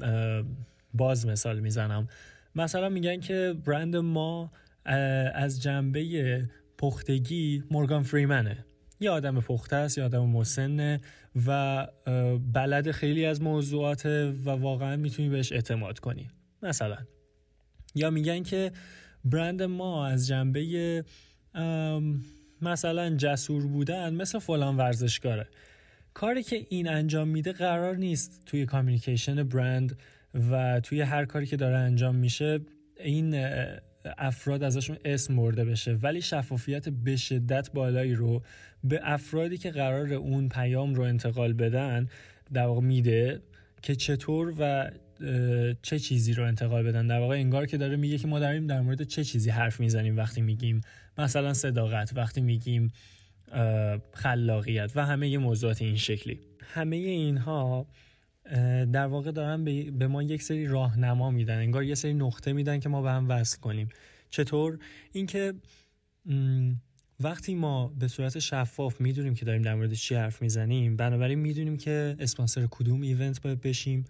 باز 0.93 1.27
مثال 1.27 1.59
می‌زنم. 1.59 2.07
مثلا 2.55 2.89
میگن 2.89 3.19
که 3.19 3.55
برند 3.65 3.95
ما 3.95 4.51
از 5.33 5.61
جنبه 5.61 6.49
پختگی 6.77 7.63
مورگان 7.71 8.03
فریمنه. 8.03 8.65
یه 8.99 9.09
آدم 9.09 9.41
پخته 9.41 9.75
است 9.75 9.97
یه 9.97 10.03
آدم 10.03 10.25
مسنه 10.25 11.01
و 11.47 11.87
بلد 12.53 12.91
خیلی 12.91 13.25
از 13.25 13.41
موضوعات 13.41 14.05
و 14.05 14.49
واقعا 14.49 14.95
می‌تونی 14.95 15.29
بهش 15.29 15.51
اعتماد 15.51 15.99
کنی. 15.99 16.29
مثلا. 16.61 16.97
یا 17.95 18.09
میگن 18.09 18.43
که 18.43 18.71
برند 19.25 19.63
ما 19.63 20.07
از 20.07 20.27
جنبه 20.27 21.03
مثلا 22.61 23.15
جسور 23.15 23.67
بودن 23.67 24.13
مثل 24.13 24.39
فلان 24.39 24.77
ورزشکاره. 24.77 25.47
کاری 26.13 26.43
که 26.43 26.65
این 26.69 26.89
انجام 26.89 27.27
میده 27.27 27.51
قرار 27.51 27.95
نیست 27.95 28.41
توی 28.45 28.65
کامیونیکیشن 28.65 29.43
برند 29.43 29.99
و 30.51 30.79
توی 30.79 31.01
هر 31.01 31.25
کاری 31.25 31.45
که 31.45 31.57
داره 31.57 31.77
انجام 31.77 32.15
میشه 32.15 32.59
این 32.99 33.45
افراد 34.17 34.63
ازشون 34.63 34.97
اسم 35.05 35.35
برده 35.35 35.65
بشه. 35.65 35.93
ولی 35.93 36.21
شفافیت 36.21 36.89
به 36.89 37.15
شدت 37.15 37.71
بالایی 37.73 38.13
رو 38.13 38.43
به 38.83 38.99
افرادی 39.03 39.57
که 39.57 39.71
قرار 39.71 40.13
اون 40.13 40.49
پیام 40.49 40.95
رو 40.95 41.03
انتقال 41.03 41.53
بدن 41.53 42.07
در 42.53 42.65
واقع 42.65 42.81
میده 42.81 43.41
که 43.81 43.95
چطور 43.95 44.53
و 44.59 44.91
چه 45.81 45.99
چیزی 45.99 46.33
رو 46.33 46.43
انتقال 46.43 46.83
بدن. 46.83 47.07
در 47.07 47.19
واقع 47.19 47.35
انگار 47.35 47.65
که 47.65 47.77
داره 47.77 47.95
میگه 47.95 48.17
که 48.17 48.27
ما 48.27 48.39
داریم 48.39 48.67
در 48.67 48.81
مورد 48.81 49.03
چه 49.03 49.23
چیزی 49.23 49.49
حرف 49.49 49.79
می‌زنیم 49.79 50.17
وقتی 50.17 50.41
میگیم؟ 50.41 50.81
مثلا 51.17 51.53
صداقت 51.53 52.11
وقتی 52.15 52.41
میگیم 52.41 52.91
خلاقیت 54.13 54.91
و 54.95 55.05
همه 55.05 55.29
یه 55.29 55.37
موضوعات 55.37 55.81
این 55.81 55.95
شکلی. 55.95 56.39
همه 56.73 56.95
اینها 56.95 57.87
در 58.93 59.05
واقع 59.05 59.31
دارن 59.31 59.63
به 59.97 60.07
ما 60.07 60.23
یک 60.23 60.43
سری 60.43 60.67
راهنما 60.67 61.31
میدن 61.31 61.57
انگار 61.57 61.83
یه 61.83 61.95
سری 61.95 62.13
نقطه 62.13 62.53
میدن 62.53 62.79
که 62.79 62.89
ما 62.89 63.01
به 63.01 63.11
هم 63.11 63.29
وصل 63.29 63.59
کنیم. 63.59 63.89
چطور؟ 64.29 64.79
اینکه 65.11 65.53
وقتی 67.19 67.55
ما 67.55 67.87
به 67.99 68.07
صورت 68.07 68.39
شفاف 68.39 69.01
می‌دونیم 69.01 69.35
که 69.35 69.45
داریم 69.45 69.61
در 69.61 69.75
مورد 69.75 69.93
چی 69.93 70.15
حرف 70.15 70.41
می‌زنیم 70.41 70.95
بنابراین 70.95 71.39
می‌دونیم 71.39 71.77
که 71.77 72.15
اسپانسر 72.19 72.67
کدوم 72.71 73.01
ایونت 73.01 73.41
باید 73.41 73.61
بشیم. 73.61 74.05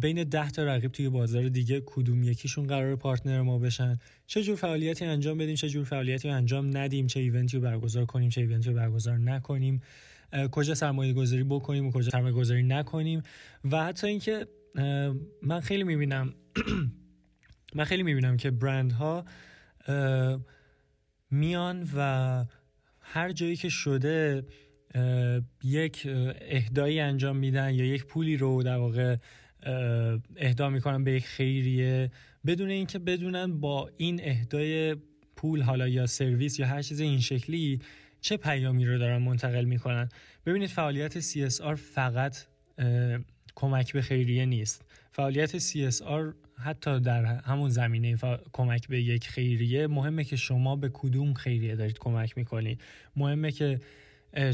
بین 0.00 0.24
ده 0.24 0.50
تا 0.50 0.64
رقیب 0.64 0.92
توی 0.92 1.08
بازار 1.08 1.48
دیگه 1.48 1.82
کدوم 1.86 2.22
یکیشون 2.22 2.66
قرار 2.66 2.96
پارتنر 2.96 3.42
ما 3.42 3.58
بشن؟ 3.58 3.98
چه 4.26 4.42
جور 4.42 4.56
فعالیتی 4.56 5.04
انجام 5.04 5.38
بدیم 5.38 5.54
چه 5.54 5.68
جور 5.68 5.84
فعالیتی 5.84 6.28
انجام 6.28 6.76
ندیم 6.76 7.06
چه 7.06 7.20
ایونتی 7.20 7.56
رو 7.56 7.62
برگزار 7.62 8.04
کنیم 8.04 8.28
چه 8.28 8.40
ایونتی 8.40 8.68
رو 8.68 8.76
برگزار 8.76 9.18
نکنیم؟ 9.18 9.80
کجا 10.52 10.74
سرمایه 10.74 11.12
گذاری 11.12 11.44
بکنیم 11.44 11.86
و 11.86 11.92
کجا 11.92 12.10
سرمایه 12.10 12.34
گذاری 12.34 12.62
نکنیم. 12.62 13.22
و 13.70 13.84
حتی 13.84 14.06
اینکه 14.06 14.46
من 15.42 15.60
خیلی 15.62 15.84
می‌بینم 15.84 16.34
من 17.74 17.84
خیلی 17.84 18.02
می‌بینم 18.02 18.36
که 18.36 18.50
برند 18.50 18.92
ها 18.92 19.24
میان 21.30 21.88
و 21.96 22.44
هر 23.00 23.32
جایی 23.32 23.56
که 23.56 23.68
شده 23.68 24.44
یک 25.64 26.08
اهدایی 26.40 27.00
انجام 27.00 27.36
میدن 27.36 27.74
یا 27.74 27.84
یک 27.84 28.04
پولی 28.04 28.36
رو 28.36 28.62
در 28.62 28.76
واقع 28.76 29.16
اهدا 30.36 30.70
می‌کنن 30.70 31.04
به 31.04 31.12
یک 31.12 31.26
خیریه 31.26 32.10
بدون 32.46 32.70
اینکه 32.70 32.98
بدونن 32.98 33.60
با 33.60 33.90
این 33.96 34.20
اهدای 34.24 34.96
پول 35.36 35.62
حالا 35.62 35.88
یا 35.88 36.06
سرویس 36.06 36.58
یا 36.58 36.66
هر 36.66 36.82
چیز 36.82 37.00
این 37.00 37.20
شکلی 37.20 37.80
چه 38.20 38.36
پیامی 38.36 38.86
رو 38.86 38.98
دارن 38.98 39.22
منتقل 39.22 39.64
می‌کنن؟ 39.64 40.08
ببینید 40.46 40.70
فعالیت 40.70 41.20
CSR 41.20 41.74
فقط 41.74 42.36
کمک 43.54 43.92
به 43.92 44.02
خیریه 44.02 44.46
نیست. 44.46 44.84
فعالیت 45.12 45.58
CSR 45.58 46.34
حتی 46.58 47.00
در 47.00 47.24
همون 47.24 47.70
زمینه 47.70 48.16
کمک 48.52 48.88
به 48.88 49.02
یک 49.02 49.28
خیریه 49.28 49.86
مهمه 49.86 50.24
که 50.24 50.36
شما 50.36 50.76
به 50.76 50.90
کدوم 50.92 51.34
خیریه 51.34 51.76
دارید 51.76 51.98
کمک 51.98 52.38
می‌کنید. 52.38 52.80
مهمه 53.16 53.52
که 53.52 53.80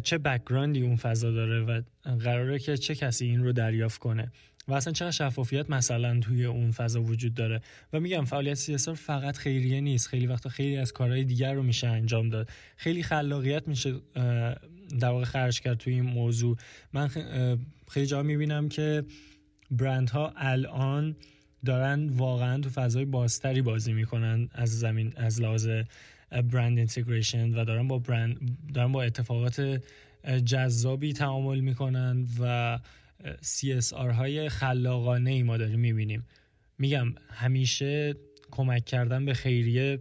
چه 0.02 0.18
بکگراندی 0.18 0.82
اون 0.82 0.96
فضا 0.96 1.30
داره 1.30 1.60
و 1.60 1.82
قراره 2.18 2.58
که 2.58 2.76
چه 2.76 2.94
کسی 2.94 3.26
این 3.26 3.44
رو 3.44 3.52
دریافت 3.52 4.00
کنه. 4.00 4.32
و 4.68 4.74
اصلا 4.74 4.92
چقدر 4.92 5.10
شفافیت 5.10 5.70
مثلا 5.70 6.20
توی 6.20 6.44
اون 6.44 6.70
فضا 6.70 7.02
وجود 7.02 7.34
داره. 7.34 7.60
و 7.92 8.00
میگم 8.00 8.24
فعالیت 8.24 8.54
سیاسار 8.54 8.94
فقط 8.94 9.36
خیریه 9.36 9.80
نیست. 9.80 10.08
خیلی 10.08 10.26
وقتا 10.26 10.48
خیلی 10.48 10.76
از 10.76 10.92
کارهای 10.92 11.24
دیگر 11.24 11.52
رو 11.52 11.62
میشه 11.62 11.86
انجام 11.86 12.28
داد. 12.28 12.50
خیلی 12.76 13.02
خلاقیت 13.02 13.68
میشه 13.68 13.94
در 15.00 15.08
واقع 15.08 15.24
خرج 15.24 15.60
کرد 15.60 15.78
توی 15.78 15.92
این 15.92 16.04
موضوع. 16.04 16.56
من 16.92 17.08
خیلی 17.88 18.06
جا 18.06 18.22
می‌بینم 18.22 18.68
که 18.68 19.04
برندها 19.70 20.32
الان 20.36 21.16
دارن 21.64 22.08
واقعا 22.08 22.60
تو 22.60 22.70
فضای 22.70 23.04
بازتری 23.04 23.62
بازی 23.62 23.92
می‌کنن 23.92 24.48
از 24.52 24.78
زمین 24.78 25.12
از 25.16 25.40
لحاظ 25.40 25.68
برند 26.30 26.78
اینتگریشن 26.78 27.54
و 27.54 27.64
دارن 27.64 27.88
با 27.88 27.98
برند 27.98 28.58
دارن 28.74 28.92
با 28.92 29.02
اتفاقات 29.02 29.82
جذابی 30.44 31.12
تعامل 31.12 31.60
می‌کنن 31.60 32.26
و 32.40 32.78
CSR 33.24 34.10
های 34.12 34.48
خلاقانه 34.48 35.30
ای 35.30 35.42
ما 35.42 35.56
داریم 35.56 35.80
می‌بینیم. 35.80 36.26
میگم 36.78 37.14
همیشه 37.30 38.14
کمک 38.50 38.84
کردن 38.84 39.24
به 39.24 39.34
خیریه 39.34 39.98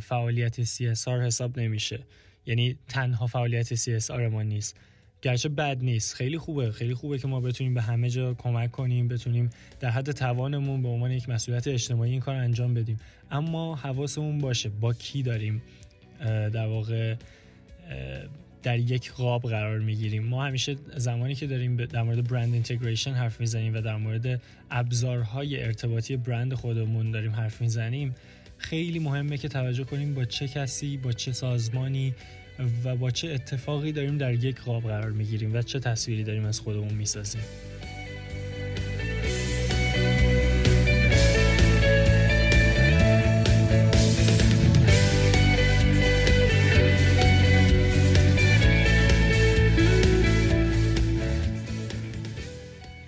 فعالیت 0.00 0.64
CSR 0.64 1.08
حساب 1.08 1.60
نمیشه. 1.60 2.00
یعنی 2.46 2.78
تنها 2.88 3.26
فعالیت 3.26 3.74
CSR 3.74 4.10
ما 4.10 4.42
نیست. 4.42 4.76
گرچه 5.22 5.48
بد 5.48 5.78
نیست. 5.82 6.14
خیلی 6.14 6.38
خوبه. 6.38 6.72
خیلی 6.72 6.94
خوبه 6.94 7.18
که 7.18 7.28
ما 7.28 7.40
بتونیم 7.40 7.74
به 7.74 7.82
همه 7.82 8.10
جا 8.10 8.34
کمک 8.34 8.70
کنیم 8.70 9.08
بتونیم 9.08 9.50
در 9.80 9.90
حد 9.90 10.12
توانمون 10.12 10.82
به 10.82 10.88
عنوان 10.88 11.10
یک 11.10 11.28
مسئولیت 11.28 11.68
اجتماعی 11.68 12.10
این 12.10 12.20
کار 12.20 12.34
انجام 12.34 12.74
بدیم. 12.74 13.00
اما 13.30 13.74
حواسمون 13.74 14.38
باشه 14.38 14.68
با 14.68 14.92
کی 14.92 15.22
داریم 15.22 15.62
در 16.52 16.66
واقع 16.66 17.14
در 18.62 18.78
یک 18.78 19.12
قاب 19.12 19.42
قرار 19.42 19.78
می‌گیریم. 19.78 20.24
ما 20.24 20.44
همیشه 20.44 20.76
زمانی 20.96 21.34
که 21.34 21.46
داریم 21.46 21.76
در 21.76 22.02
مورد 22.02 22.28
برند 22.28 22.52
اینتگریشن 22.52 23.12
حرف 23.12 23.40
می‌زنیم 23.40 23.74
و 23.74 23.80
در 23.80 23.96
مورد 23.96 24.40
ابزارهای 24.70 25.62
ارتباطی 25.62 26.16
برند 26.16 26.54
خودمون 26.54 27.10
داریم 27.10 27.32
حرف 27.32 27.60
می‌زنیم 27.60 28.14
خیلی 28.58 28.98
مهمه 28.98 29.38
که 29.38 29.48
توجه 29.48 29.84
کنیم 29.84 30.14
با 30.14 30.24
چه 30.24 30.48
کسی 30.48 30.96
با 30.96 31.12
چه 31.12 31.32
سازمانی 31.32 32.14
و 32.84 32.96
با 32.96 33.10
چه 33.10 33.28
اتفاقی 33.28 33.92
داریم 33.92 34.18
در 34.18 34.34
یک 34.34 34.60
قاب 34.60 34.82
قرار 34.82 35.10
می‌گیریم 35.10 35.54
و 35.54 35.62
چه 35.62 35.80
تصویری 35.80 36.24
داریم 36.24 36.44
از 36.44 36.60
خودمون 36.60 36.94
می‌سازیم. 36.94 37.42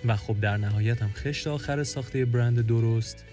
و 0.05 0.15
خب 0.15 0.39
در 0.39 0.57
نهایت 0.57 1.01
هم 1.01 1.11
خشت 1.15 1.47
آخر 1.47 1.83
ساخت 1.83 2.25
برند 2.25 2.67
درست 2.67 3.25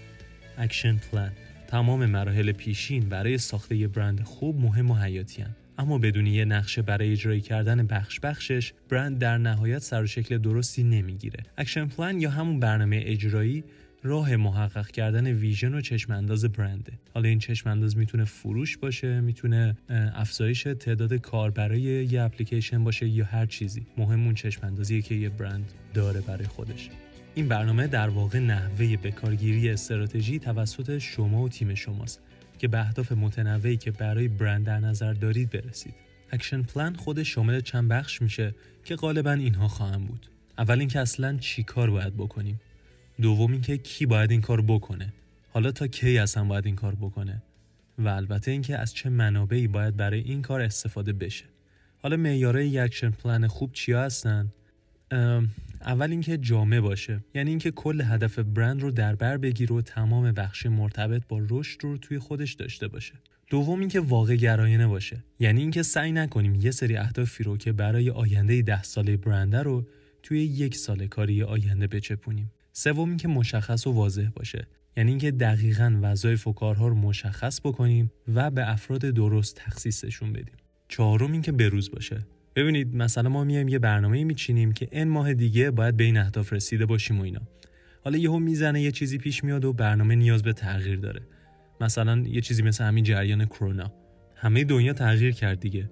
action 0.57 0.97
plan 0.97 1.31
تمام 1.67 2.05
مراحل 2.05 2.51
پیشین 2.51 3.09
برای 3.09 3.37
ساخته 3.37 3.75
یه 3.75 3.87
برند 3.87 4.23
خوب 4.23 4.59
مهم 4.59 4.91
و 4.91 4.95
حیاتی 4.95 5.41
هم. 5.41 5.55
اما 5.77 5.97
بدون 5.97 6.27
یه 6.27 6.45
نقشه 6.45 6.81
برای 6.81 7.11
اجرای 7.11 7.41
کردن 7.41 7.87
بخش 7.87 8.19
بخشش 8.19 8.73
برند 8.89 9.19
در 9.19 9.37
نهایت 9.37 9.79
سر 9.79 10.03
و 10.03 10.07
شکل 10.07 10.37
درستی 10.37 10.83
نمی‌گیره 10.83 11.43
action 11.57 11.87
plan 11.87 12.21
یا 12.21 12.29
همون 12.29 12.59
برنامه 12.59 13.01
اجرایی 13.05 13.63
راه 14.03 14.35
محقق 14.35 14.87
کردن 14.87 15.27
vision 15.27 15.73
و 15.73 15.81
چشم 15.81 16.13
انداز 16.13 16.45
برنده 16.45 16.91
حالا 17.13 17.29
این 17.29 17.39
چشم 17.39 17.69
انداز 17.69 17.97
می‌تونه 17.97 18.25
فروش 18.25 18.77
باشه 18.77 19.21
می‌تونه 19.21 19.77
افزایش 19.89 20.63
تعداد 20.63 21.13
کاربرای 21.13 21.81
یه 21.81 22.21
اپلیکیشن 22.21 22.83
باشه 22.83 23.07
یا 23.07 23.25
هر 23.25 23.45
چیزی 23.45 23.85
مهم 23.97 24.25
اون 24.25 24.33
چشم 24.33 24.67
اندازیه 24.67 25.01
که 25.01 25.15
یه 25.15 25.29
برند 25.29 25.73
داره 25.93 26.21
برای 26.21 26.47
خودش 26.47 26.89
این 27.35 27.47
برنامه 27.47 27.87
در 27.87 28.09
واقع 28.09 28.39
نحوه 28.39 28.97
بکارگیری 28.97 29.69
استراتژی 29.69 30.39
توسط 30.39 30.97
شما 30.97 31.41
و 31.41 31.49
تیم 31.49 31.75
شماست 31.75 32.21
که 32.59 32.67
به 32.67 32.79
اهداف 32.79 33.11
متنوعی 33.11 33.77
که 33.77 33.91
برای 33.91 34.27
برند 34.27 34.65
در 34.65 34.79
نظر 34.79 35.13
دارید 35.13 35.49
برسید. 35.49 35.93
action 36.31 36.63
plan 36.63 36.95
خود 36.95 37.23
شامل 37.23 37.61
چند 37.61 37.89
بخش 37.89 38.21
میشه 38.21 38.55
که 38.83 38.95
غالبا 38.95 39.31
اینها 39.31 39.67
خواهند 39.67 40.05
بود. 40.05 40.27
اول 40.57 40.79
اینکه 40.79 40.99
اصلا 40.99 41.37
چی 41.37 41.63
کار 41.63 41.89
باید 41.89 42.17
بکنیم. 42.17 42.59
دوم 43.21 43.51
اینکه 43.51 43.77
کی 43.77 44.05
باید 44.05 44.31
این 44.31 44.41
کار 44.41 44.61
بکنه. 44.61 45.13
حالا 45.49 45.71
تا 45.71 45.87
کی 45.87 46.17
اصلا 46.17 46.43
باید 46.43 46.65
این 46.65 46.75
کار 46.75 46.95
بکنه؟ 46.95 47.41
و 47.97 48.07
البته 48.07 48.51
اینکه 48.51 48.77
از 48.77 48.93
چه 48.93 49.09
منابعی 49.09 49.67
باید 49.67 49.97
برای 49.97 50.19
این 50.19 50.41
کار 50.41 50.61
استفاده 50.61 51.13
بشه. 51.13 51.45
حالا 52.01 52.17
معیارهای 52.17 52.67
یک 52.67 52.79
action 52.79 53.09
plan 53.09 53.47
خوب 53.47 53.73
چیا 53.73 54.01
هستن؟ 54.01 54.53
اول 55.81 56.11
اینکه 56.11 56.37
جامع 56.37 56.79
باشه. 56.79 57.19
یعنی 57.35 57.49
اینکه 57.49 57.71
کل 57.71 58.01
هدف 58.01 58.39
برند 58.39 58.81
رو 58.81 58.91
در 58.91 59.15
بر 59.15 59.37
بگیره 59.37 59.75
و 59.75 59.81
تمام 59.81 60.31
بخش 60.31 60.65
مرتبط 60.65 61.21
با 61.27 61.41
رشد 61.49 61.83
رو 61.83 61.97
توی 61.97 62.19
خودش 62.19 62.53
داشته 62.53 62.87
باشه. 62.87 63.13
دوم 63.49 63.79
اینکه 63.79 63.99
واقع 63.99 64.35
گرایانه 64.35 64.87
باشه. 64.87 65.23
یعنی 65.39 65.61
اینکه 65.61 65.83
سعی 65.83 66.11
نکنیم 66.11 66.55
یه 66.55 66.71
سری 66.71 66.97
اهدافی 66.97 67.43
رو 67.43 67.57
که 67.57 67.71
برای 67.71 68.09
آینده 68.09 68.61
ده 68.61 68.83
ساله 68.83 69.17
برنده 69.17 69.63
رو 69.63 69.85
توی 70.23 70.43
یک 70.43 70.75
سال 70.75 71.07
کاری 71.07 71.43
آینده 71.43 71.87
بچپونیم. 71.87 72.51
سوم 72.79 73.09
اینکه 73.09 73.27
مشخص 73.27 73.87
و 73.87 73.91
واضح 73.91 74.27
باشه. 74.35 74.67
یعنی 74.97 75.09
اینکه 75.09 75.31
دقیقا 75.31 75.99
وظایف 76.01 76.47
و 76.47 76.53
کارها 76.53 76.87
رو 76.87 76.95
مشخص 76.95 77.59
بکنیم 77.61 78.11
و 78.33 78.51
به 78.51 78.71
افراد 78.71 79.01
درست 79.01 79.55
تخصیصشون 79.55 80.33
بدیم. 80.33 80.55
چهارم 80.87 81.31
اینکه 81.31 81.51
بروز 81.51 81.91
باشه. 81.91 82.19
ببینید 82.55 82.95
مثلا 82.95 83.29
ما 83.29 83.43
میایم 83.43 83.67
یه 83.67 83.79
برنامه 83.79 84.23
میچینیم 84.23 84.71
که 84.71 84.87
این 84.91 85.07
ماه 85.07 85.33
دیگه 85.33 85.71
باید 85.71 85.97
به 85.97 86.03
این 86.03 86.17
اهداف 86.17 86.53
رسیده 86.53 86.85
باشیم 86.85 87.19
و 87.19 87.23
اینا. 87.23 87.41
حالا 88.03 88.17
یهو 88.17 88.39
می‌زنه 88.39 88.81
یه 88.81 88.91
چیزی 88.91 89.17
پیش 89.17 89.43
میاد 89.43 89.65
و 89.65 89.73
برنامه 89.73 90.15
نیاز 90.15 90.43
به 90.43 90.53
تغییر 90.53 90.99
داره. 90.99 91.21
مثلا 91.81 92.17
یه 92.27 92.41
چیزی 92.41 92.63
مثل 92.63 92.83
همین 92.83 93.03
جریان 93.03 93.45
کرونا. 93.45 93.93
همه 94.35 94.63
دنیا 94.63 94.93
تغییر 94.93 95.31
کرد 95.31 95.59
دیگه. 95.59 95.89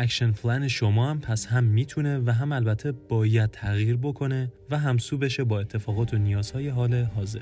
action 0.00 0.32
plan 0.32 0.68
شما 0.68 1.10
هم 1.10 1.20
پس 1.20 1.46
هم 1.46 1.64
می‌تونه 1.64 2.18
و 2.18 2.30
هم 2.30 2.52
البته 2.52 2.92
باید 2.92 3.50
تغییر 3.50 3.96
بکنه 3.96 4.52
و 4.70 4.78
همسو 4.78 5.18
بشه 5.18 5.44
با 5.44 5.60
اتفاقات 5.60 6.14
و 6.14 6.18
نیازهای 6.18 6.68
حال 6.68 6.94
حاضر 6.94 7.40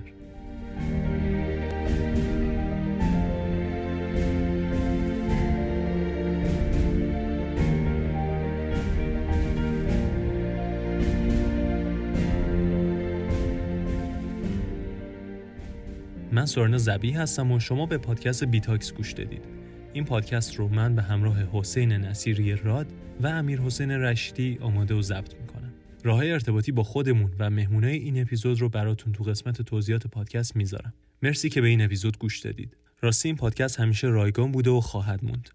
من 16.32 16.46
سورنا 16.46 16.78
زبی 16.78 17.10
هستم 17.10 17.52
و 17.52 17.60
شما 17.60 17.86
به 17.86 17.98
پادکست 17.98 18.44
بیتاکس 18.44 18.92
گوش 18.92 19.12
دادید. 19.12 19.55
این 19.96 20.04
پادکست 20.04 20.54
رو 20.54 20.68
من 20.68 20.94
به 20.94 21.02
همراه 21.02 21.36
حسین 21.52 21.92
نصیری 21.92 22.56
راد 22.56 22.86
و 23.20 23.26
امیر 23.26 23.60
حسین 23.60 23.90
رشدی 23.90 24.58
آماده 24.60 24.94
و 24.94 25.02
ضبط 25.02 25.34
می‌کنم. 25.34 25.72
راه 26.04 26.26
ارتباطی 26.26 26.72
با 26.72 26.82
خودمون 26.82 27.30
و 27.38 27.50
مهمونای 27.50 27.96
این 27.96 28.20
اپیزود 28.20 28.60
رو 28.60 28.68
براتون 28.68 29.12
تو 29.12 29.24
قسمت 29.24 29.62
توضیحات 29.62 30.06
پادکست 30.06 30.56
می‌ذارم. 30.56 30.94
مرسی 31.22 31.48
که 31.48 31.60
به 31.60 31.68
این 31.68 31.80
اپیزود 31.84 32.18
گوش 32.18 32.38
دادید. 32.38 32.76
راستی 33.00 33.28
این 33.28 33.36
پادکست 33.36 33.80
همیشه 33.80 34.06
رایگان 34.06 34.52
بوده 34.52 34.70
و 34.70 34.80
خواهد 34.80 35.24
موند. 35.24 35.50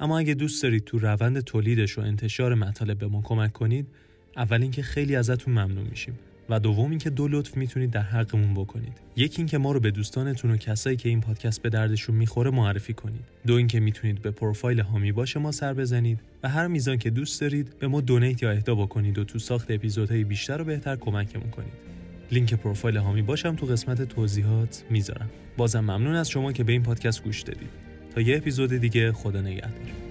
اما 0.00 0.18
اگه 0.18 0.34
دوست 0.34 0.62
دارید 0.62 0.84
تو 0.84 0.98
روند 0.98 1.40
تولیدش 1.40 1.98
و 1.98 2.00
انتشار 2.00 2.54
مطالب 2.54 2.98
به 2.98 3.06
ما 3.06 3.22
کمک 3.22 3.52
کنید، 3.52 3.88
اول 4.36 4.62
اینکه 4.62 4.82
خیلی 4.82 5.16
ازتون 5.16 5.54
ممنون 5.54 5.86
میشیم. 5.90 6.18
و 6.48 6.60
دوم 6.60 6.90
اینکه 6.90 7.10
دو 7.10 7.28
لطف 7.28 7.56
می‌تونید 7.56 7.90
در 7.90 8.02
حقمون 8.02 8.54
بکنید. 8.54 8.98
یکی 9.16 9.36
اینکه 9.38 9.58
ما 9.58 9.72
رو 9.72 9.80
به 9.80 9.90
دوستانتون 9.90 10.50
و 10.50 10.56
کسایی 10.56 10.96
که 10.96 11.08
این 11.08 11.20
پادکست 11.20 11.62
به 11.62 11.68
دردشون 11.68 12.16
می‌خوره 12.16 12.50
معرفی 12.50 12.92
کنید. 12.92 13.24
دو 13.46 13.54
اینکه 13.54 13.80
می‌تونید 13.80 14.22
به 14.22 14.30
پروفایل 14.30 14.80
هامی 14.80 15.12
باشه 15.12 15.40
ما 15.40 15.52
سر 15.52 15.74
بزنید 15.74 16.20
و 16.42 16.48
هر 16.48 16.66
میزان 16.66 16.98
که 16.98 17.10
دوست 17.10 17.40
دارید 17.40 17.78
به 17.78 17.88
ما 17.88 18.00
دونیت 18.00 18.42
یا 18.42 18.50
اهدا 18.50 18.74
بکنید 18.74 19.18
و 19.18 19.24
تو 19.24 19.38
ساخت 19.38 19.70
اپیزودهای 19.70 20.24
بیشتر 20.24 20.62
و 20.62 20.64
بهتر 20.64 20.96
کمکمون 20.96 21.50
کنید. 21.50 21.72
لینک 22.32 22.54
پروفایل 22.54 22.96
هامی 22.96 23.22
باشم 23.22 23.56
تو 23.56 23.66
قسمت 23.66 24.02
توضیحات 24.02 24.84
می‌ذارم. 24.90 25.30
بازم 25.56 25.80
ممنون 25.80 26.14
از 26.14 26.30
شما 26.30 26.52
که 26.52 26.64
به 26.64 26.72
این 26.72 26.82
پادکست 26.82 27.24
گوش 27.24 27.42
دادید. 27.42 27.70
تا 28.14 28.20
یه 28.20 28.36
اپیزود 28.36 28.72
دیگه 28.72 29.12
خدا 29.12 29.40
نگهدار. 29.40 30.05